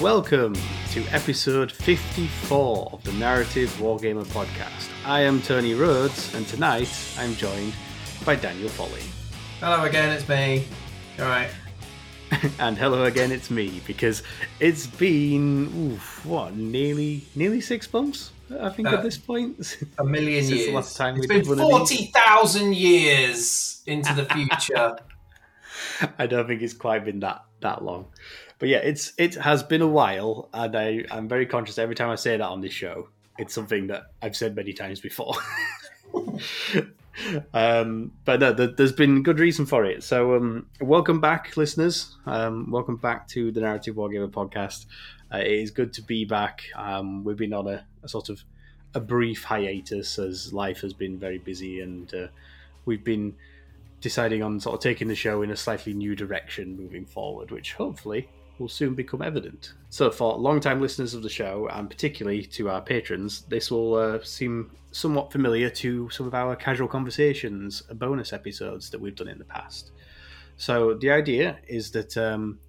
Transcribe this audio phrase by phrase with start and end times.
[0.00, 0.54] welcome
[0.90, 4.88] to episode 54 of the Narrative Wargamer podcast.
[5.04, 6.88] I am Tony Rhodes, and tonight
[7.18, 7.74] I'm joined
[8.24, 9.02] by Daniel Foley.
[9.60, 10.64] Hello again, it's me.
[11.18, 11.50] All right.
[12.60, 14.22] and hello again, it's me, because
[14.58, 19.76] it's been, oof, what, nearly nearly six months, I think, Uh, at this point?
[19.98, 20.74] A million Since the years.
[20.74, 22.10] last time it's we been did one of these.
[22.10, 24.96] 40,000 years into the future.
[26.18, 28.06] I don't think it's quite been that that long.
[28.60, 32.10] But yeah, it's it has been a while, and I I'm very conscious every time
[32.10, 33.08] I say that on this show.
[33.38, 35.34] It's something that I've said many times before.
[37.54, 40.04] um, but no, there, there's been good reason for it.
[40.04, 42.18] So um, welcome back, listeners.
[42.26, 44.84] Um, welcome back to the Narrative Wargamer podcast.
[45.32, 46.64] Uh, it is good to be back.
[46.76, 48.44] Um, we've been on a, a sort of
[48.92, 52.26] a brief hiatus as life has been very busy, and uh,
[52.84, 53.36] we've been
[54.02, 57.72] deciding on sort of taking the show in a slightly new direction moving forward, which
[57.72, 58.28] hopefully
[58.60, 59.72] will soon become evident.
[59.88, 64.22] So, for long-time listeners of the show, and particularly to our patrons, this will uh,
[64.22, 69.38] seem somewhat familiar to some of our casual conversations, bonus episodes that we've done in
[69.38, 69.92] the past.
[70.56, 72.60] So, the idea is that, um,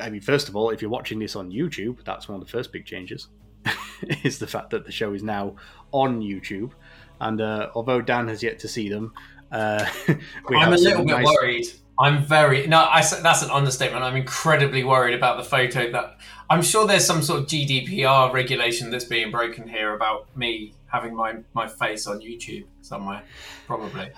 [0.00, 2.50] I mean, first of all, if you're watching this on YouTube, that's one of the
[2.50, 3.28] first big changes.
[4.24, 5.54] is the fact that the show is now
[5.92, 6.72] on YouTube,
[7.20, 9.12] and uh, although Dan has yet to see them,
[9.52, 9.84] uh,
[10.48, 11.66] I'm a little bit nice- worried.
[12.00, 12.78] I'm very no.
[12.78, 14.04] I that's an understatement.
[14.04, 16.18] I'm incredibly worried about the photo that.
[16.50, 21.14] I'm sure there's some sort of GDPR regulation that's being broken here about me having
[21.14, 23.22] my my face on YouTube somewhere.
[23.66, 24.10] Probably.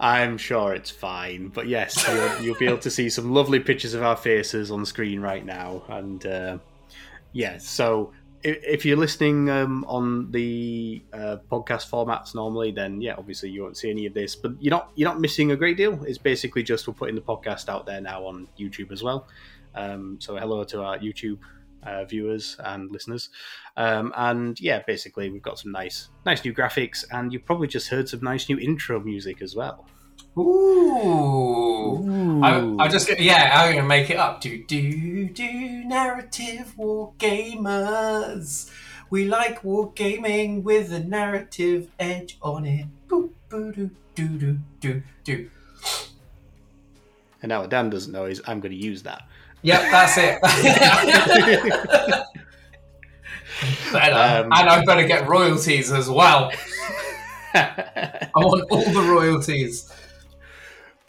[0.00, 3.92] I'm sure it's fine, but yes, you'll, you'll be able to see some lovely pictures
[3.92, 6.58] of our faces on screen right now, and uh,
[7.32, 7.58] yeah.
[7.58, 13.62] So if, you're listening um, on the uh, podcast formats normally, then yeah, obviously you
[13.62, 16.02] won't see any of this, but you're not you're not missing a great deal.
[16.04, 19.28] It's basically just we're putting the podcast out there now on YouTube as well.
[19.74, 21.38] Um, so hello to our YouTube
[21.82, 23.30] uh, viewers and listeners.
[23.76, 27.88] Um, and yeah, basically we've got some nice, nice new graphics, and you've probably just
[27.88, 29.86] heard some nice new intro music as well.
[30.40, 32.42] Ooh.
[32.42, 34.40] I, I just yeah, I'm gonna make it up.
[34.40, 38.70] Do do do narrative war gamers.
[39.10, 42.86] We like war gaming with a narrative edge on it.
[43.08, 45.50] Boo, boo, do, do, do, do, do.
[47.42, 49.22] And now what Dan doesn't know is I'm going to use that.
[49.62, 50.40] Yep, that's it.
[53.92, 54.14] Better.
[54.14, 56.50] Um, and I better get royalties as well.
[57.54, 59.92] I want all the royalties.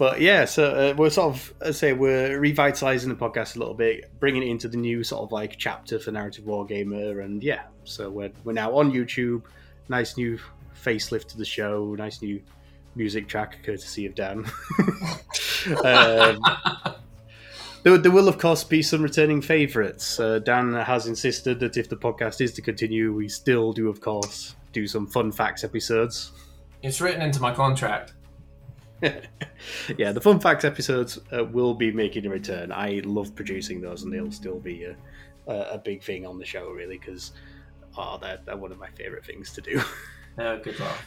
[0.02, 3.76] But yeah, so uh, we're sort of, I say, we're revitalizing the podcast a little
[3.76, 7.66] bit, bringing it into the new sort of like chapter for Narrative Wargamer, and yeah,
[7.84, 9.44] so we're we're now on YouTube.
[9.90, 10.40] Nice new
[10.84, 11.94] facelift to the show.
[12.00, 12.42] Nice new
[12.96, 14.40] music track, courtesy of Dan.
[15.86, 16.42] um,
[17.84, 20.20] there, there will, of course, be some returning favourites.
[20.20, 24.02] Uh, Dan has insisted that if the podcast is to continue, we still do, of
[24.02, 26.32] course, do some fun facts episodes.
[26.82, 28.14] It's written into my contract.
[29.98, 32.72] Yeah, the fun facts episodes uh, will be making a return.
[32.72, 34.96] I love producing those, and they'll still be a,
[35.48, 37.32] a, a big thing on the show, really, because
[37.98, 39.82] oh, they're, they're one of my favourite things to do.
[40.38, 41.06] Oh, good laugh.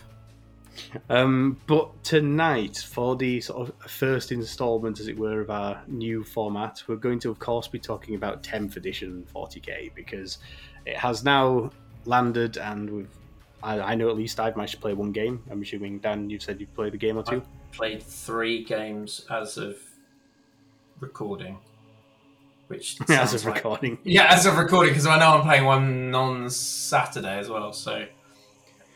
[1.09, 6.25] Um, but tonight, for the sort of first instalment, as it were, of our new
[6.25, 10.38] format, we're going to, of course, be talking about 10th edition 40k because
[10.84, 11.71] it has now
[12.05, 13.09] landed, and we've.
[13.62, 15.43] I, I know at least I've managed to play one game.
[15.50, 17.43] I'm assuming Dan, you've said you've played a game or two.
[17.76, 19.76] Played three games as of
[21.00, 21.58] recording,
[22.68, 23.98] which as of like- recording.
[24.04, 27.72] Yeah, as of recording, because I know I'm playing one on Saturday as well.
[27.72, 28.06] So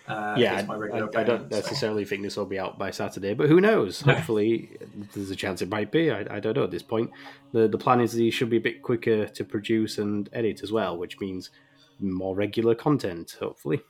[0.07, 0.75] uh, yeah, I,
[1.19, 4.07] I don't so- necessarily think this will be out by Saturday, but who knows?
[4.07, 4.15] No.
[4.15, 4.71] Hopefully,
[5.13, 6.11] there's a chance it might be.
[6.13, 7.11] I, I don't know at this point.
[7.53, 10.71] the The plan is these should be a bit quicker to produce and edit as
[10.71, 11.51] well, which means
[11.99, 13.37] more regular content.
[13.41, 13.81] Hopefully,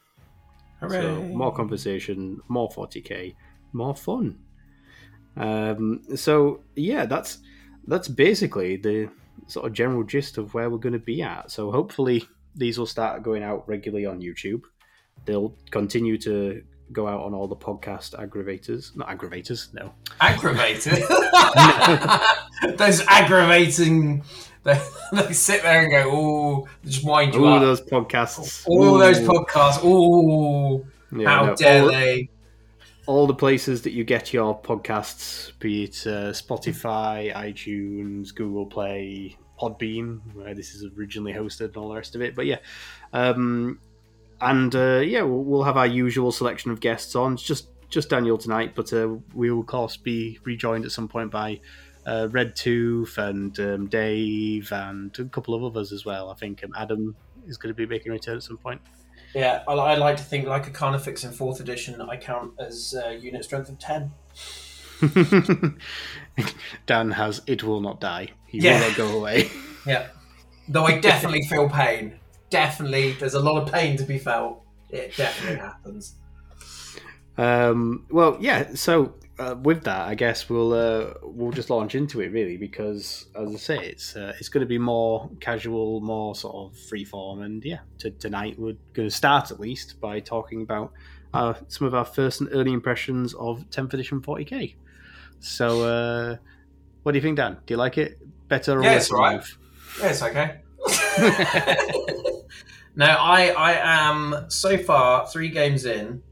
[0.89, 3.35] so more conversation, more 40k,
[3.75, 4.39] more fun.
[5.39, 7.39] Um, so yeah, that's
[7.87, 9.09] that's basically the
[9.47, 11.51] sort of general gist of where we're going to be at.
[11.51, 14.63] So hopefully these will start going out regularly on YouTube.
[15.25, 16.63] They'll continue to
[16.93, 19.93] go out on all the podcast aggravators, not aggravators, no.
[20.21, 21.05] aggravated.
[22.79, 24.25] Those aggravating.
[24.65, 24.83] They,
[25.13, 29.21] they sit there and go, "Oh, just wind you All up." those podcasts, all those
[29.21, 29.81] podcasts.
[29.83, 32.29] Oh, Yeah, how no, dare all, they?
[33.09, 39.35] All the places that you get your podcasts, be it uh, Spotify, iTunes, Google Play,
[39.59, 42.37] Podbean, where this is originally hosted, and all the rest of it.
[42.37, 42.59] But yeah,
[43.15, 43.81] um,
[44.43, 47.33] and uh, yeah, we'll, we'll have our usual selection of guests on.
[47.33, 51.09] It's just just Daniel tonight, but uh, we will of course be rejoined at some
[51.09, 51.61] point by
[52.05, 56.31] uh, Red Tooth and um, Dave and a couple of others as well.
[56.31, 57.17] I think um, Adam
[57.47, 58.83] is going to be making a return at some point.
[59.35, 62.01] Yeah, I, I like to think like a Carnifex in fourth edition.
[62.01, 64.13] I count as uh, unit strength of ten.
[66.87, 68.29] Dan has it will not die.
[68.47, 68.81] He Yeah.
[68.81, 69.51] will not go away.
[69.87, 70.09] Yeah,
[70.69, 72.19] though I definitely feel pain.
[72.51, 74.63] Definitely, there's a lot of pain to be felt.
[74.91, 76.15] It definitely happens.
[77.39, 78.75] Um, well, yeah.
[78.75, 83.27] So uh, with that, I guess we'll uh, we'll just launch into it really because,
[83.37, 87.45] as I say, it's uh, it's going to be more casual, more sort of freeform,
[87.45, 87.79] and yeah.
[87.99, 90.93] T- tonight we're going to start at least by talking about
[91.35, 94.75] uh, some of our first and early impressions of 10th edition 40k.
[95.41, 96.37] So, uh,
[97.03, 97.59] what do you think, Dan?
[97.67, 98.19] Do you like it
[98.49, 99.11] better or Yeah, it's.
[100.01, 100.61] Yeah, it's okay.
[102.97, 106.23] now, I I am so far three games in.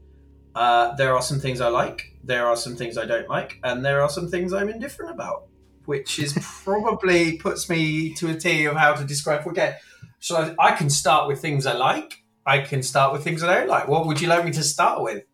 [0.57, 2.15] Uh, there are some things I like.
[2.23, 5.43] There are some things I don't like, and there are some things I'm indifferent about,
[5.85, 6.33] which is
[6.63, 9.75] probably puts me to a T of how to describe 4K.
[10.19, 12.23] So I, I can start with things I like.
[12.43, 13.87] I can start with things I don't like.
[13.87, 15.25] What would you like me to start with?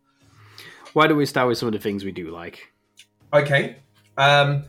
[0.92, 2.74] Why don't we start with some of the things we do like?
[3.32, 3.78] Okay.
[4.18, 4.66] Um,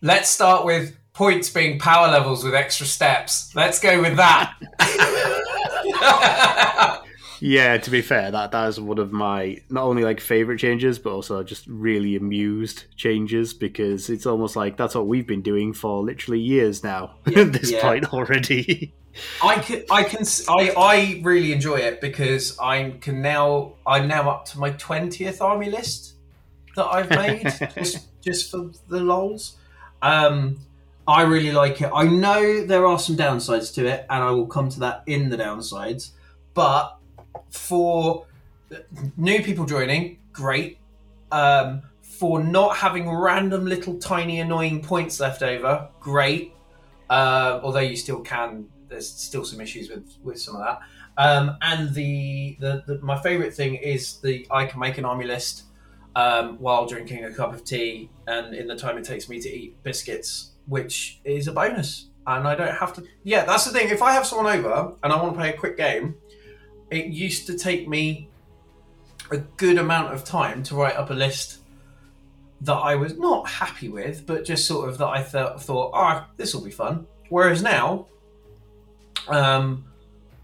[0.00, 3.54] let's start with points being power levels with extra steps.
[3.54, 4.52] Let's go with that.
[7.44, 11.00] Yeah, to be fair, that that is one of my not only like favorite changes,
[11.00, 15.72] but also just really amused changes because it's almost like that's what we've been doing
[15.72, 17.80] for literally years now at this Yeah.
[17.82, 18.94] point already.
[19.42, 24.30] I can, I can, I, I really enjoy it because I can now, I'm now
[24.30, 26.14] up to my twentieth army list
[26.76, 27.42] that I've made
[27.74, 29.56] just, just for the lols.
[30.00, 30.60] Um,
[31.08, 31.90] I really like it.
[31.92, 35.28] I know there are some downsides to it, and I will come to that in
[35.28, 36.10] the downsides.
[36.54, 36.96] But
[37.52, 38.26] for
[39.16, 40.78] new people joining, great.
[41.30, 46.54] Um, for not having random little tiny annoying points left over, great.
[47.08, 50.80] Uh, although you still can, there's still some issues with with some of that.
[51.18, 55.26] Um, and the, the, the my favourite thing is the I can make an army
[55.26, 55.64] list
[56.14, 59.48] um, while drinking a cup of tea, and in the time it takes me to
[59.48, 62.08] eat biscuits, which is a bonus.
[62.26, 63.04] And I don't have to.
[63.24, 63.88] Yeah, that's the thing.
[63.88, 66.14] If I have someone over and I want to play a quick game,
[66.92, 68.28] it used to take me
[69.30, 71.58] a good amount of time to write up a list
[72.60, 76.28] that I was not happy with, but just sort of that I thought, thought, ah,
[76.36, 77.06] this will be fun.
[77.28, 78.06] Whereas now,
[79.26, 79.84] um,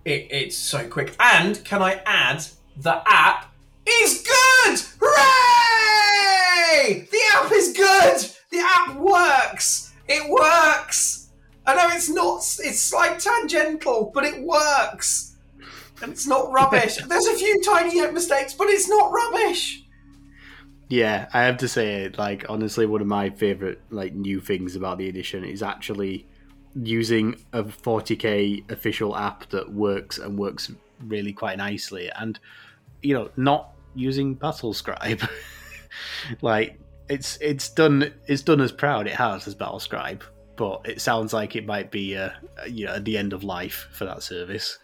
[0.05, 1.15] it, it's so quick.
[1.21, 2.45] And can I add,
[2.79, 3.53] the app
[3.87, 4.81] is good!
[5.01, 7.09] Hooray!
[7.11, 8.31] The app is good!
[8.51, 9.93] The app works!
[10.09, 11.29] It works!
[11.67, 15.28] I know it's not, it's like tangential, but it works!
[16.03, 16.97] And it's not rubbish.
[17.09, 19.85] There's a few tiny mistakes, but it's not rubbish!
[20.89, 24.99] Yeah, I have to say, like honestly, one of my favorite like new things about
[24.99, 26.27] the edition is actually
[26.83, 30.73] using a 40k official app that works and works
[31.07, 32.39] really quite nicely, and
[33.03, 35.23] you know, not using Battle Scribe.
[36.43, 40.25] like it's it's done it's done as proud it has as Battle Scribe,
[40.57, 42.31] but it sounds like it might be uh,
[42.67, 44.79] you know at the end of life for that service.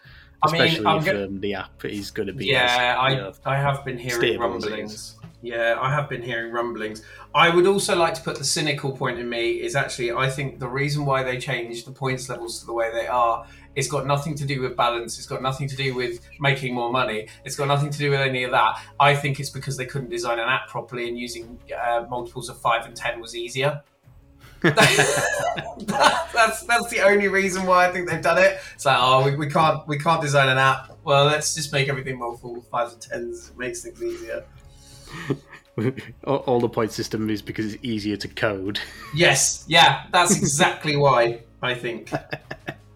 [0.45, 2.97] I mean, Especially I'm if go- um, the app is going to be Yeah, as,
[2.99, 5.15] I, know, I have been hearing stable as it rumblings.
[5.41, 7.03] Yeah, I have been hearing rumblings.
[7.35, 10.59] I would also like to put the cynical point in me is actually I think
[10.59, 14.07] the reason why they changed the points levels to the way they are it's got
[14.07, 15.17] nothing to do with balance.
[15.17, 17.27] It's got nothing to do with making more money.
[17.43, 18.79] It's got nothing to do with any of that.
[18.99, 22.57] I think it's because they couldn't design an app properly and using uh, multiples of
[22.57, 23.81] five and ten was easier.
[24.65, 28.59] that's that's the only reason why I think they've done it.
[28.73, 30.97] It's like, oh, we, we can't we can't design an app.
[31.03, 33.49] Well, let's just make everything multiple fives and tens.
[33.49, 34.43] It makes things easier.
[36.23, 38.79] all, all the point system is because it's easier to code.
[39.13, 42.11] Yes, yeah, that's exactly why I think.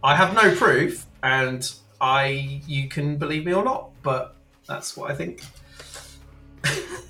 [0.04, 4.36] I have no proof, and I you can believe me or not, but
[4.68, 5.42] that's what I think.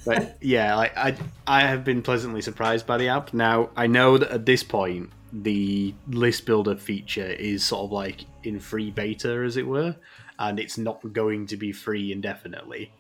[0.06, 3.34] But yeah, I, I I have been pleasantly surprised by the app.
[3.34, 8.26] Now I know that at this point the list builder feature is sort of like
[8.44, 9.96] in free beta, as it were,
[10.40, 12.92] and it's not going to be free indefinitely.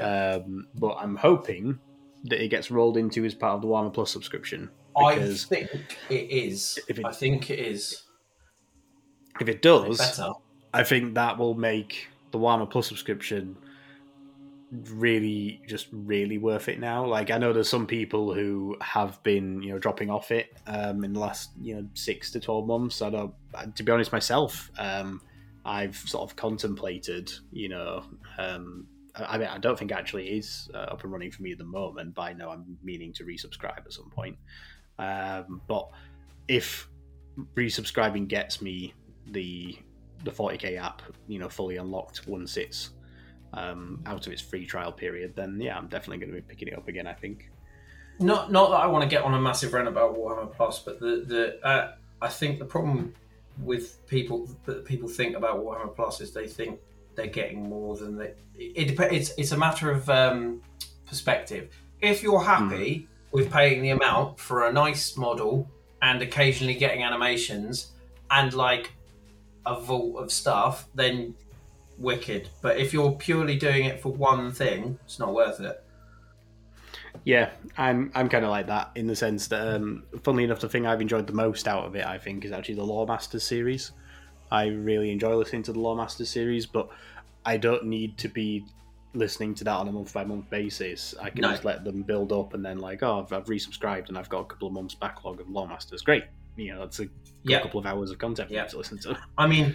[0.00, 1.78] Um, but I'm hoping
[2.24, 4.70] that it gets rolled into as part of the Warhammer Plus subscription.
[4.96, 6.78] I think it is.
[6.88, 8.02] if it- I think it is
[9.40, 9.98] if it does.
[10.74, 13.56] I think that will make the Warhammer Plus subscription
[14.72, 17.06] really just really worth it now.
[17.06, 21.04] Like I know there's some people who have been you know dropping off it um,
[21.04, 23.02] in the last you know six to twelve months.
[23.02, 23.34] I don't.
[23.76, 25.20] To be honest, myself, um,
[25.64, 28.04] I've sort of contemplated you know.
[28.38, 31.52] Um, I I mean, I don't think actually is uh, up and running for me
[31.52, 34.36] at the moment, but I know I'm meaning to resubscribe at some point.
[34.98, 35.88] Um, but
[36.48, 36.88] if
[37.54, 38.94] resubscribing gets me
[39.30, 39.78] the
[40.24, 42.90] the 40k app, you know, fully unlocked once it's
[43.54, 46.68] um, out of its free trial period, then yeah, I'm definitely going to be picking
[46.68, 47.06] it up again.
[47.06, 47.50] I think.
[48.18, 51.00] Not not that I want to get on a massive rant about Warhammer Plus, but
[51.00, 53.14] the the uh, I think the problem
[53.58, 56.80] with people that people think about Warhammer Plus is they think
[57.14, 58.34] they're getting more than they.
[58.54, 60.62] It, it dep- It's it's a matter of um,
[61.06, 61.74] perspective.
[62.00, 65.70] If you're happy with paying the amount for a nice model
[66.02, 67.92] and occasionally getting animations
[68.30, 68.92] and like
[69.64, 71.34] a vault of stuff, then
[72.02, 72.50] wicked.
[72.60, 75.82] But if you're purely doing it for one thing, it's not worth it.
[77.24, 80.68] Yeah, I'm I'm kind of like that in the sense that, um, funnily enough, the
[80.68, 83.44] thing I've enjoyed the most out of it, I think, is actually the Lore Masters
[83.44, 83.92] series.
[84.50, 86.88] I really enjoy listening to the Lore Masters series, but
[87.44, 88.64] I don't need to be
[89.14, 91.14] listening to that on a month by month basis.
[91.20, 91.50] I can No.
[91.50, 94.40] just let them build up and then like, oh, I've, I've resubscribed and I've got
[94.40, 96.02] a couple of months backlog of Lore Masters.
[96.02, 96.24] Great,
[96.56, 97.08] you know, that's a
[97.44, 97.60] Yeah.
[97.62, 99.18] couple of hours of content me to listen to.
[99.38, 99.74] I mean,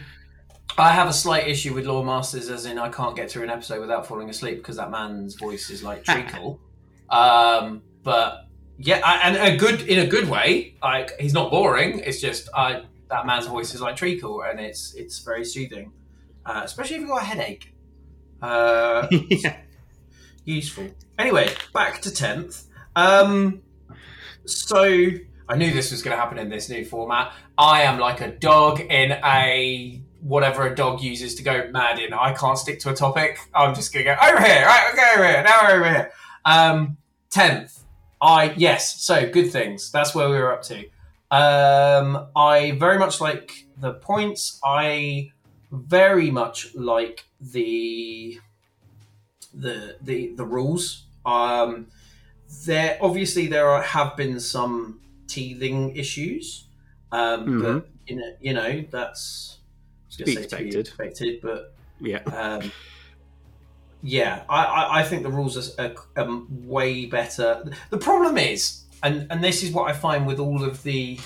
[0.77, 3.49] I have a slight issue with Lore Masters, as in I can't get through an
[3.49, 6.59] episode without falling asleep because that man's voice is like treacle.
[7.09, 8.47] um, but
[8.77, 10.75] yeah, I, and a good in a good way.
[10.81, 11.99] Like he's not boring.
[11.99, 15.93] It's just I that man's voice is like treacle, and it's it's very soothing,
[16.45, 17.73] uh, especially if you've got a headache.
[18.41, 19.57] Uh, yeah.
[20.45, 20.87] useful.
[21.17, 22.65] Anyway, back to tenth.
[22.95, 23.61] Um,
[24.45, 24.83] so
[25.49, 27.33] I knew this was going to happen in this new format.
[27.57, 32.13] I am like a dog in a whatever a dog uses to go mad in.
[32.13, 33.39] I can't stick to a topic.
[33.53, 34.65] I'm just going to go over here.
[34.65, 35.43] Right, okay, over here.
[35.43, 36.11] Now over here.
[36.45, 36.97] Um,
[37.29, 37.83] tenth.
[38.21, 39.01] I yes.
[39.01, 39.91] So good things.
[39.91, 40.85] That's where we were up to.
[41.29, 44.59] Um, I very much like the points.
[44.63, 45.31] I
[45.71, 48.39] very much like the
[49.53, 51.03] the the the rules.
[51.25, 51.87] Um,
[52.65, 56.65] there obviously there are, have been some teething issues,
[57.11, 57.61] um, Mhm.
[57.61, 59.56] but you know, you know that's
[60.19, 60.87] I gonna Be say to be expected.
[60.87, 62.17] expected, but yeah.
[62.61, 62.71] um,
[64.03, 67.63] yeah, I, I, I think the rules are, are, are way better.
[67.89, 71.19] The problem is, and, and this is what I find with all of the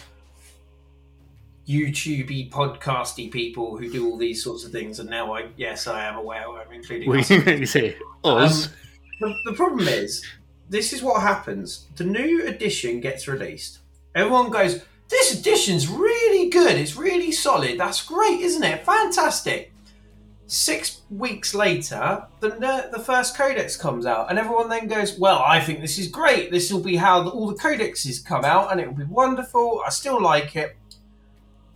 [1.67, 6.05] YouTubey, podcasty people who do all these sorts of things, and now I, yes, I
[6.05, 7.24] am aware I'm including We
[7.65, 8.67] say us.
[8.67, 8.74] Um,
[9.19, 10.25] the, the problem is,
[10.69, 11.86] this is what happens.
[11.95, 13.79] The new edition gets released.
[14.15, 14.81] Everyone goes,
[15.12, 16.77] This edition's really good.
[16.77, 17.80] It's really solid.
[17.80, 18.86] That's great, isn't it?
[18.86, 19.74] Fantastic.
[20.48, 25.60] Six weeks later, the the first codex comes out, and everyone then goes, "Well, I
[25.62, 26.51] think this is great.
[26.51, 29.82] This will be how the, all the codexes come out, and it will be wonderful.
[29.86, 30.75] I still like it."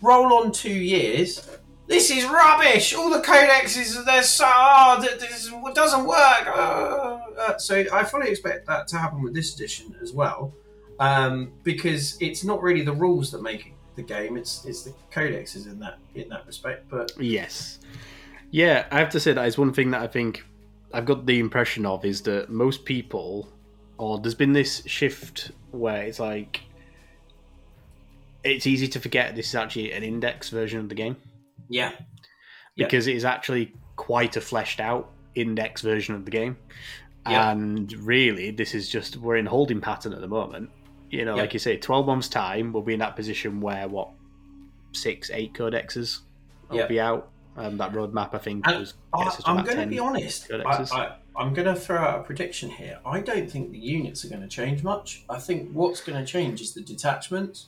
[0.02, 1.48] Roll on two years,
[1.88, 2.94] this is rubbish.
[2.96, 6.48] All the codexes, they're so that This doesn't work.
[6.48, 10.54] Uh, uh, so I fully expect that to happen with this edition as well,
[11.00, 14.38] um, because it's not really the rules that make the game.
[14.38, 16.90] It's it's the codexes in that in that respect.
[16.90, 17.80] But Yes.
[18.52, 20.46] Yeah, I have to say that is one thing that I think
[20.94, 23.50] I've got the impression of is that most people,
[23.98, 26.62] or there's been this shift where it's like,
[28.44, 31.18] it's easy to forget this is actually an index version of the game
[31.70, 31.92] yeah,
[32.76, 32.86] Yeah.
[32.86, 36.58] because it is actually quite a fleshed out index version of the game.
[37.28, 37.52] Yeah.
[37.52, 40.70] And really, this is just, we're in holding pattern at the moment.
[41.16, 41.44] You know, Yeah.
[41.44, 44.10] like you say, 12 months' time, we'll be in that position where, what,
[44.92, 46.20] six, eight codexes
[46.70, 46.88] will Yeah.
[46.88, 47.30] be out.
[47.58, 50.50] Um, that roadmap, I think, And was I, I'm going to be honest.
[50.50, 50.92] Codexes.
[50.92, 53.00] I, I'm going to throw out a prediction here.
[53.06, 55.24] I don't think the units are going to change much.
[55.30, 57.68] I think what's going to change is the detachments.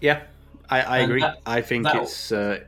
[0.00, 0.22] Yeah,
[0.68, 1.20] I, I agree.
[1.20, 2.32] that- I think that'll- it's.
[2.32, 2.58] Uh,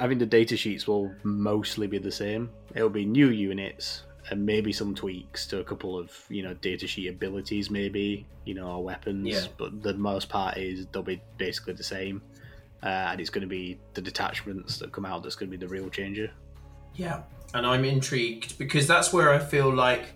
[0.00, 2.50] I think the data sheets will mostly be the same.
[2.74, 6.86] It'll be new units and maybe some tweaks to a couple of you know data
[6.86, 9.28] sheet abilities, maybe you know, or weapons.
[9.28, 9.46] Yeah.
[9.56, 12.22] But the most part is they'll be basically the same,
[12.82, 15.64] uh, and it's going to be the detachments that come out that's going to be
[15.64, 16.30] the real changer.
[16.94, 20.14] Yeah, and I'm intrigued because that's where I feel like.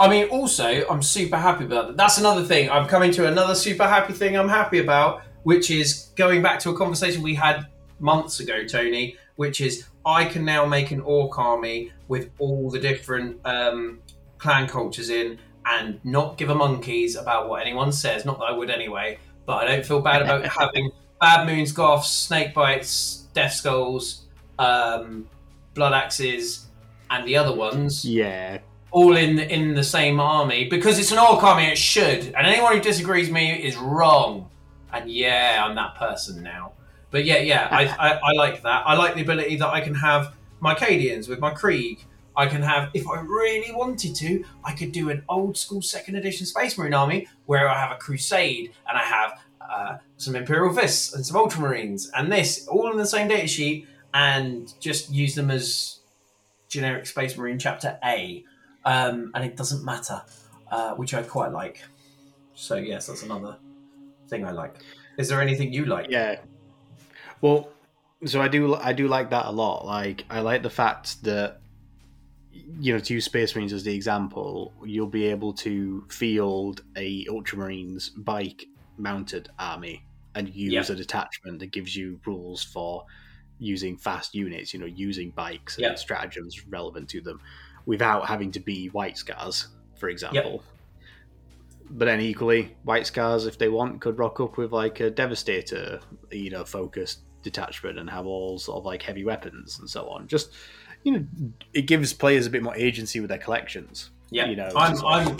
[0.00, 1.96] I mean, also, I'm super happy about that.
[1.96, 2.70] That's another thing.
[2.70, 6.70] I'm coming to another super happy thing I'm happy about, which is going back to
[6.70, 7.66] a conversation we had
[8.00, 12.78] months ago, Tony, which is I can now make an orc army with all the
[12.78, 14.00] different um,
[14.38, 18.24] clan cultures in and not give a monkeys about what anyone says.
[18.24, 20.90] Not that I would anyway, but I don't feel bad about having
[21.20, 24.22] bad moons, goths, snake bites, death skulls,
[24.58, 25.28] um,
[25.74, 26.66] blood axes,
[27.10, 28.58] and the other ones Yeah,
[28.90, 31.66] all in in the same army because it's an orc army.
[31.66, 34.50] It should, and anyone who disagrees with me is wrong.
[34.92, 36.72] And yeah, I'm that person now.
[37.16, 38.82] But yeah, yeah, I, I, I like that.
[38.84, 42.04] I like the ability that I can have my Cadians with my Krieg.
[42.36, 46.16] I can have, if I really wanted to, I could do an old school second
[46.16, 50.74] edition Space Marine army where I have a Crusade and I have uh, some Imperial
[50.74, 55.34] Fists and some Ultramarines and this all in the same data sheet and just use
[55.34, 56.00] them as
[56.68, 58.44] generic Space Marine Chapter A.
[58.84, 60.20] Um, and it doesn't matter,
[60.70, 61.82] uh, which I quite like.
[62.52, 63.56] So, yes, that's another
[64.28, 64.82] thing I like.
[65.16, 66.08] Is there anything you like?
[66.10, 66.40] Yeah.
[67.40, 67.70] Well,
[68.24, 69.84] so I do I do like that a lot.
[69.86, 71.60] Like I like the fact that
[72.50, 77.24] you know to use Space Marines as the example, you'll be able to field a
[77.26, 78.64] Ultramarines bike
[78.96, 80.02] mounted army
[80.34, 80.94] and use Yeah.
[80.94, 83.04] a detachment that gives you rules for
[83.58, 84.72] using fast units.
[84.74, 85.94] You know, using bikes and Yeah.
[85.94, 87.40] stratagems relevant to them
[87.86, 90.64] without having to be White Scars, for example.
[91.88, 96.00] But then equally, White Scars, if they want, could rock up with like a Devastator,
[96.32, 100.26] you know, focused detachment and have all sort of like heavy weapons and so on.
[100.26, 100.52] Just
[101.02, 101.26] you know,
[101.72, 104.10] it gives players a bit more agency with their collections.
[104.30, 105.36] Yeah, you know, I'm, to I'm,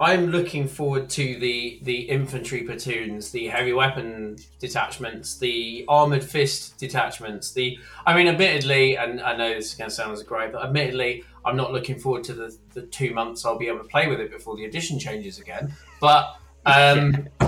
[0.00, 6.78] I'm looking forward to the the infantry platoons, the heavy weapon detachments, the armored fist
[6.78, 7.52] detachments.
[7.52, 10.52] The, I mean, admittedly, and I know this is going to sound as a great,
[10.52, 13.88] but admittedly, I'm not looking forward to the, the two months I'll be able to
[13.88, 15.74] play with it before the edition changes again.
[16.00, 17.28] But um,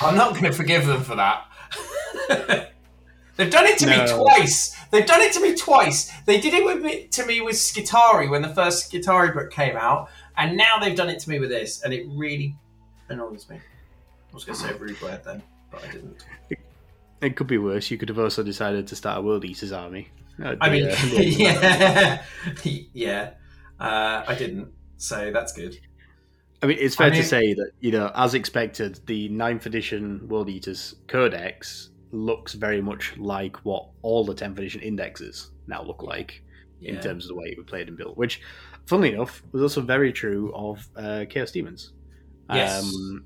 [0.00, 1.44] I'm not going to forgive them for that.
[3.36, 4.76] They've done it to me twice.
[4.90, 6.12] They've done it to me twice.
[6.26, 9.76] They did it with me, to me with Skitarii when the first Skitarii book came
[9.76, 12.54] out, and now they've done it to me with this, and it really
[13.08, 13.56] annoys me.
[13.56, 16.24] I was going to say a rude word then, but I didn't.
[17.22, 17.90] it could be worse.
[17.90, 20.08] You could have also decided to start a World Eaters army.
[20.60, 22.22] I mean, uh, yeah,
[22.92, 23.30] yeah,
[23.80, 24.72] uh, I didn't.
[24.98, 25.78] So that's good.
[26.62, 29.66] I mean, it's fair I mean- to say that you know, as expected, the ninth
[29.66, 35.82] edition World Eaters Codex looks very much like what all the 10th edition indexes now
[35.82, 36.42] look like
[36.84, 38.16] in terms of the way it was played and built.
[38.16, 38.40] Which,
[38.86, 41.92] funnily enough, was also very true of uh, Chaos Demons.
[42.52, 42.82] Yes.
[42.82, 43.24] Um,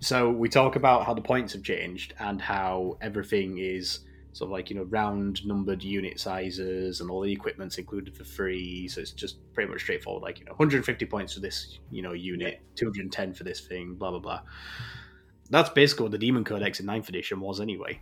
[0.00, 4.00] so we talk about how the points have changed and how everything is
[4.32, 8.24] sort of like you know round numbered unit sizes and all the equipment's included for
[8.24, 8.88] free.
[8.88, 10.22] So it's just pretty much straightforward.
[10.22, 14.10] Like you know, 150 points for this you know unit, 210 for this thing, blah
[14.10, 14.40] blah blah.
[15.50, 18.00] That's basically what the Demon Codex in 9th edition was anyway.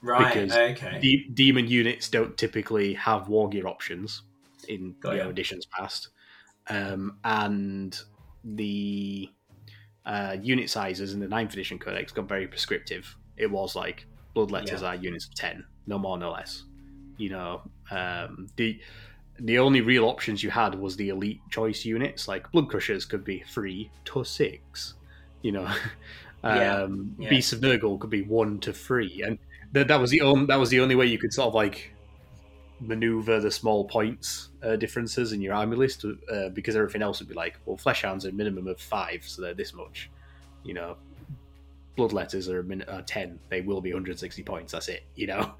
[0.00, 0.32] Right.
[0.34, 0.98] because okay.
[1.00, 4.22] De- demon units don't typically have war gear options
[4.68, 6.08] in Got you know, editions past,
[6.68, 7.98] um, and
[8.44, 9.28] the
[10.06, 13.16] uh, unit sizes in the 9th edition codex got very prescriptive.
[13.36, 14.06] It was like
[14.36, 16.64] bloodletters are units of ten, no more, no less.
[17.16, 18.80] You know, um, the
[19.40, 23.24] the only real options you had was the elite choice units, like blood crushers could
[23.24, 24.94] be three to six.
[25.42, 25.72] You know,
[26.44, 27.30] Yeah, um, yeah.
[27.30, 29.38] beasts of Nurgle could be one to three, and
[29.72, 31.92] that that was the only that was the only way you could sort of like
[32.80, 37.28] maneuver the small points uh, differences in your army list uh, because everything else would
[37.28, 40.10] be like well flesh hounds are a minimum of five so they're this much
[40.62, 40.96] you know
[41.96, 45.52] bloodletters are a min- uh, 10 they will be 160 points that's it you know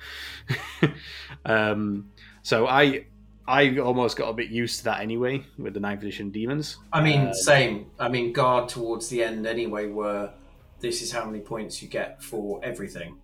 [1.45, 2.09] um
[2.43, 3.05] so i
[3.49, 7.03] i almost got a bit used to that anyway with the 9th edition demons I
[7.03, 7.91] mean, Um, same.
[7.99, 9.89] I mean, guard towards the end anyway.
[9.89, 10.31] Were
[10.81, 13.17] this is how many points you get for everything,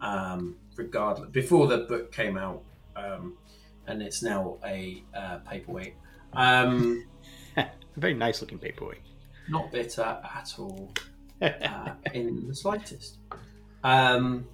[0.00, 1.30] um, regardless.
[1.30, 2.62] Before the book came out,
[2.96, 3.36] um,
[3.86, 5.94] and it's now a uh, paperweight.
[6.32, 7.04] Um,
[7.56, 9.00] a very nice looking paperweight
[9.48, 10.92] not bitter at all,
[11.42, 13.18] uh, in the slightest.
[13.84, 14.46] Um,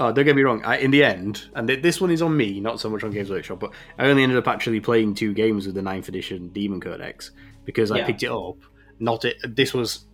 [0.00, 0.62] Oh, don't get me wrong.
[0.64, 3.10] I, in the end, and th- this one is on me, not so much on
[3.10, 6.50] Games Workshop, but I only ended up actually playing two games with the 9th edition
[6.50, 7.32] Demon Codex
[7.64, 8.06] because I Yeah.
[8.06, 8.58] picked it up.
[9.00, 9.38] Not it.
[9.56, 10.04] This was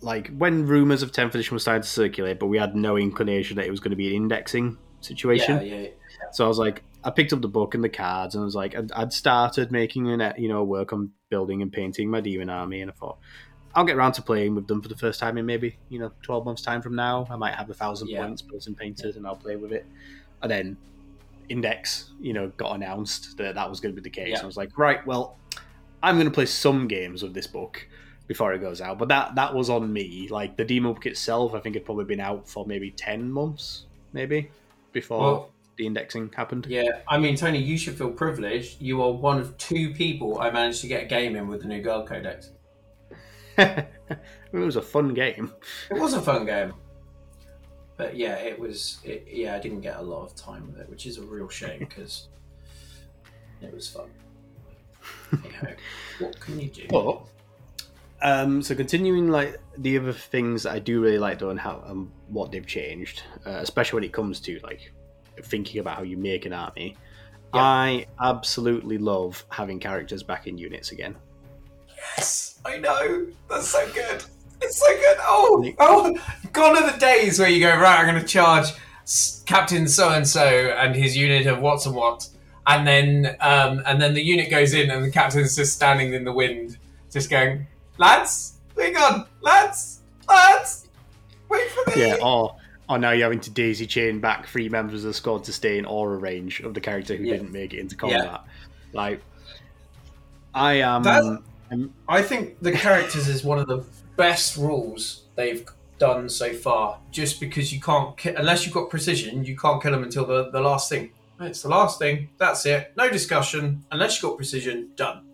[0.00, 3.56] like when rumors of 10th edition were starting to circulate, but we had no inclination
[3.56, 5.56] that it was going to be an indexing situation.
[5.66, 5.88] yeah, yeah,
[6.32, 8.54] So I was like, I picked up the book and the cards, and I was
[8.54, 12.50] like, I'd, I'd started making an, you know, work on building and painting my demon
[12.50, 13.18] army, and I thought
[13.74, 16.10] I'll get around to playing with them for the first time in maybe you know
[16.22, 17.26] twelve months time from now.
[17.30, 18.24] I might have a thousand Yeah.
[18.24, 19.86] points built and painted, and I'll play with it.
[20.42, 20.76] And then
[21.48, 24.30] Index, you know, got announced that that was going to be the case.
[24.32, 24.42] Yeah.
[24.42, 25.36] I was like, right, well,
[26.02, 27.86] I'm going to play some games with this book
[28.28, 30.28] before it goes out, but that that was on me.
[30.30, 33.86] Like the demo book itself, I think had probably been out for maybe ten months,
[34.12, 34.50] maybe
[34.92, 36.66] before Well, the indexing happened.
[36.68, 37.00] yeah.
[37.08, 38.80] I mean, Tony, you should feel privileged.
[38.80, 41.68] You are one of two people I managed to get a game in with the
[41.68, 42.50] new Guard Codex.
[43.58, 43.88] it
[44.52, 45.52] was a fun game.
[45.90, 46.74] It was a fun game.
[47.96, 48.98] But yeah, it was.
[49.04, 51.48] It, yeah, I didn't get a lot of time with it, which is a real
[51.48, 52.28] shame because
[53.62, 54.10] it was fun.
[56.20, 56.86] What can you do?
[56.88, 57.22] But
[58.22, 61.82] um, so continuing like the other things that I do really like though and how
[61.86, 64.92] um, what they've changed, uh, especially when it comes to like
[65.42, 66.96] thinking about how you make an army.
[67.54, 67.62] Yeah.
[67.62, 71.16] I absolutely love having characters back in units again.
[72.16, 73.26] Yes, I know.
[73.48, 74.24] That's so good.
[74.60, 75.16] It's so good.
[75.20, 76.18] Oh, oh,
[76.52, 78.00] gone are the days where you go right.
[78.00, 78.66] I'm going to charge
[79.46, 82.28] Captain So and So and his unit of what's and what,
[82.66, 86.24] and then um, and then the unit goes in, and the captain's just standing in
[86.24, 86.76] the wind,
[87.10, 87.66] just going,
[87.98, 90.88] lads, hang on, lads, lads,
[91.48, 92.00] wait for me.
[92.06, 92.56] Yeah, or
[92.88, 95.76] or now you're having to daisy chain back three members of the squad to stay
[95.78, 97.34] in aura range of the character who Yeah.
[97.34, 98.40] didn't make it into combat.
[98.94, 99.20] Like,
[100.54, 101.16] I um, am.
[101.70, 103.84] I'm- I think the characters is one of the
[104.16, 105.66] best rules they've
[105.98, 106.98] done so far.
[107.10, 110.50] Just because you can't, ki- unless you've got precision, you can't kill them until the,
[110.50, 111.10] the last thing.
[111.40, 112.30] It's the last thing.
[112.38, 112.92] That's it.
[112.96, 113.84] No discussion.
[113.92, 115.24] Unless you've got precision, done.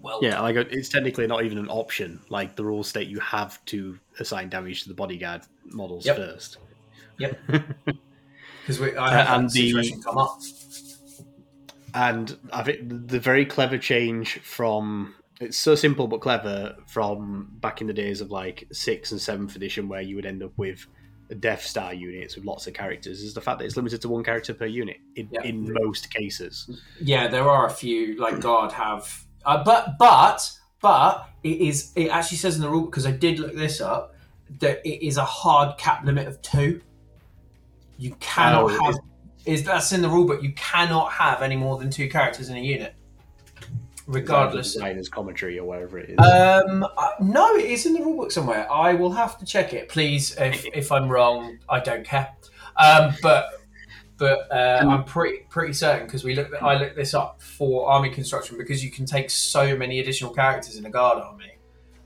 [0.00, 2.20] Well, yeah, like it's technically not even an option.
[2.28, 6.16] Like the rules state you have to assign damage to the bodyguard models Yep.
[6.16, 6.58] first.
[7.18, 10.38] because I Uh, that and the- come up.
[11.94, 17.80] and I think the very clever change from it's so simple but clever from back
[17.80, 20.86] in the days of like sixth and seventh edition where you would end up with
[21.40, 24.24] Death Star units with lots of characters is the fact that it's limited to one
[24.24, 25.42] character per unit in, Yeah.
[25.42, 26.80] in most cases.
[27.00, 31.92] Yeah, there are a few like God have, uh, but but but it is.
[31.96, 34.14] It actually says in the rule because I did look this up
[34.60, 36.80] that it is a hard cap limit of two.
[37.96, 38.94] You cannot Oh, have
[39.46, 40.42] is that's in the rule book.
[40.42, 42.94] You cannot have any more than two characters in a unit,
[44.06, 44.74] regardless.
[44.74, 46.18] designer's commentary or whatever it is.
[46.18, 48.70] Um, uh, no, it is in the rulebook somewhere.
[48.70, 50.36] I will have to check it, please.
[50.36, 52.28] If, if I'm wrong, I don't care.
[52.76, 53.46] Um, but
[54.18, 56.54] but uh, I'm pretty pretty certain because we looked.
[56.60, 60.76] I looked this up for army construction because you can take so many additional characters
[60.76, 61.52] in a guard army.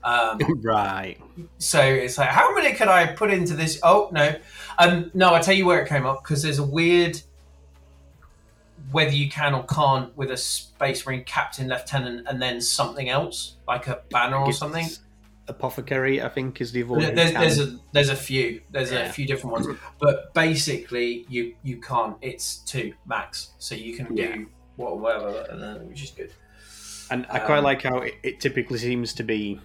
[0.03, 1.17] Um, right.
[1.57, 3.79] so it's like, how many could I put into this?
[3.83, 4.35] Oh no,
[4.77, 5.33] um, no.
[5.33, 7.19] I tell you where it came up because there's a weird
[8.91, 13.55] whether you can or can't with a space marine captain, lieutenant, and then something else
[13.67, 14.85] like a banner or something.
[15.47, 17.01] Apothecary, I think, is the one.
[17.01, 18.99] There's, there's a there's a few there's Yeah.
[19.09, 19.67] a few different ones,
[19.99, 22.15] but basically you you can't.
[22.21, 24.35] It's two max, so you can Yeah.
[24.35, 26.31] do what whatever, and then, which is good.
[27.11, 29.59] And I quite Um, like how it, it typically seems to be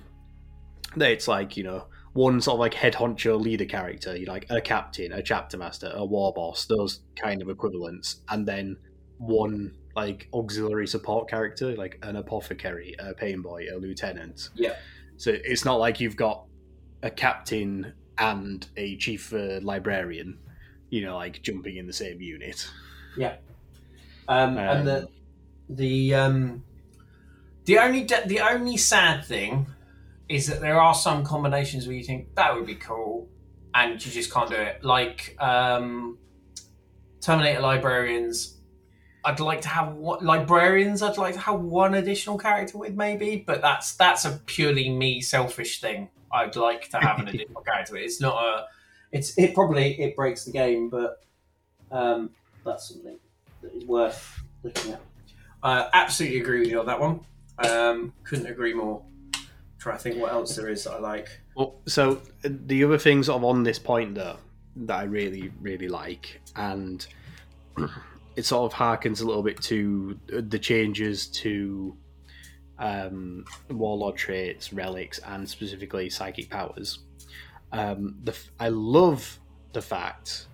[0.97, 4.47] that it's like, you know, one sort of like head honcho leader character, you like
[4.51, 8.77] a captain, a chapter master, a war boss, those kind of equivalents, and then
[9.19, 14.49] one like auxiliary support character, like an apothecary, a pain boy, a lieutenant.
[14.55, 14.75] Yeah.
[15.19, 16.45] So it's not like you've got
[17.03, 20.39] a captain and a chief uh, librarian,
[20.91, 22.69] you know, like jumping in the same unit.
[23.17, 23.37] Yeah.
[24.29, 25.09] Um, and the Um,
[25.69, 26.65] the um,
[27.65, 29.67] the only de- the only sad thing
[30.29, 33.29] is that there are some combinations where you think that would be cool,
[33.75, 34.85] and you just can't do it.
[34.85, 36.19] Like um,
[37.21, 38.58] Terminator librarians.
[39.29, 41.03] I'd like to have what librarians.
[41.03, 45.21] I'd like to have one additional character with maybe, but that's that's a purely me
[45.21, 46.09] selfish thing.
[46.33, 47.99] I'd like to have an additional character.
[47.99, 48.65] It's not a.
[49.13, 51.23] It's it probably it breaks the game, but
[51.93, 52.31] um,
[52.65, 53.19] that's something
[53.61, 55.01] that is worth looking at.
[55.63, 57.21] I absolutely agree with you on that one.
[57.59, 59.03] Um, couldn't agree more.
[59.79, 61.29] Try to think what else there is that I like.
[61.55, 64.39] Well, so the other thing sort of on this point though
[64.75, 67.07] that I really really like, and
[68.39, 71.97] it sort of harkens a little bit to the changes to
[72.79, 77.01] um, warlord traits, relics, and specifically psychic powers.
[77.73, 79.39] Um, the f- I love
[79.73, 80.47] the fact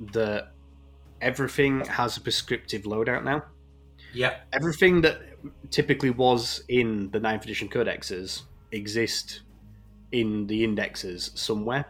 [0.00, 0.52] that
[1.20, 3.42] everything has a prescriptive loadout now
[4.14, 4.36] Yeah.
[4.52, 5.20] everything that
[5.70, 9.42] typically was in the 9th edition codexes exist
[10.12, 11.84] in the indexes somewhere.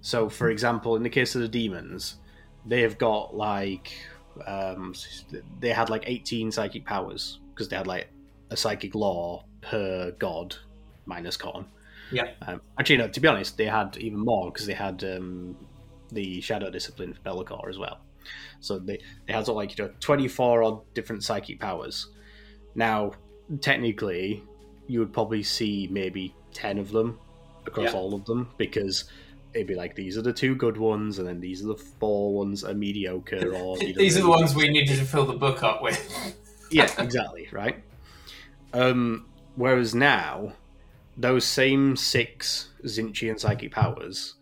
[0.00, 2.16] So, for example, in the case of the demons,
[2.66, 3.92] they have got like
[4.46, 4.94] um,
[5.60, 8.08] they had like 18 psychic powers because they had like
[8.50, 10.56] a psychic lore per god
[11.06, 11.66] minus Khorne.
[12.10, 12.30] Yeah.
[12.46, 13.08] Um, actually, no.
[13.08, 15.56] To be honest, they had even more because they had um,
[16.10, 18.00] the shadow discipline for Be'lakor as well.
[18.60, 22.08] So they they had sort of like you know 24 odd different psychic powers.
[22.74, 23.12] Now,
[23.60, 24.42] technically,
[24.86, 27.18] you would probably see maybe 10 of them
[27.66, 27.98] across Yeah.
[27.98, 29.04] all of them because
[29.54, 32.34] it'd be like these are the two good ones, and then these are the four
[32.34, 33.52] ones are mediocre.
[33.54, 36.36] Or These are the ones we needed to fill the book up with.
[36.70, 37.82] yeah, exactly, right?
[38.72, 40.54] Um, whereas now,
[41.16, 44.34] those same six Tzeentchian psychic powers,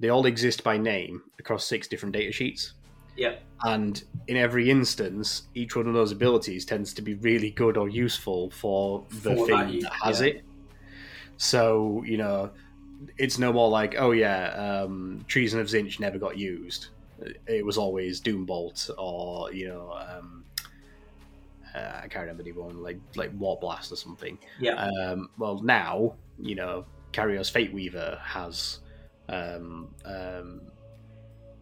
[0.00, 2.74] they all exist by name across six different data sheets.
[3.16, 3.42] Yep.
[3.64, 7.88] And in every instance, each one of those abilities tends to be really good or
[7.88, 10.28] useful for the For thing that that, has yeah.
[10.28, 10.44] it.
[11.36, 12.50] So, you know,
[13.16, 14.48] it's no more like, oh yeah,
[14.82, 16.88] um, Treason of Tzeentch never got used.
[17.46, 20.44] It was always Doombolt or, you know, um,
[21.74, 24.38] uh, I can't remember the one, like like War Blast or something.
[24.60, 24.74] Yeah.
[24.74, 28.80] Um, well, now, you know, Kairos Fate Weaver has
[29.28, 30.60] um, um,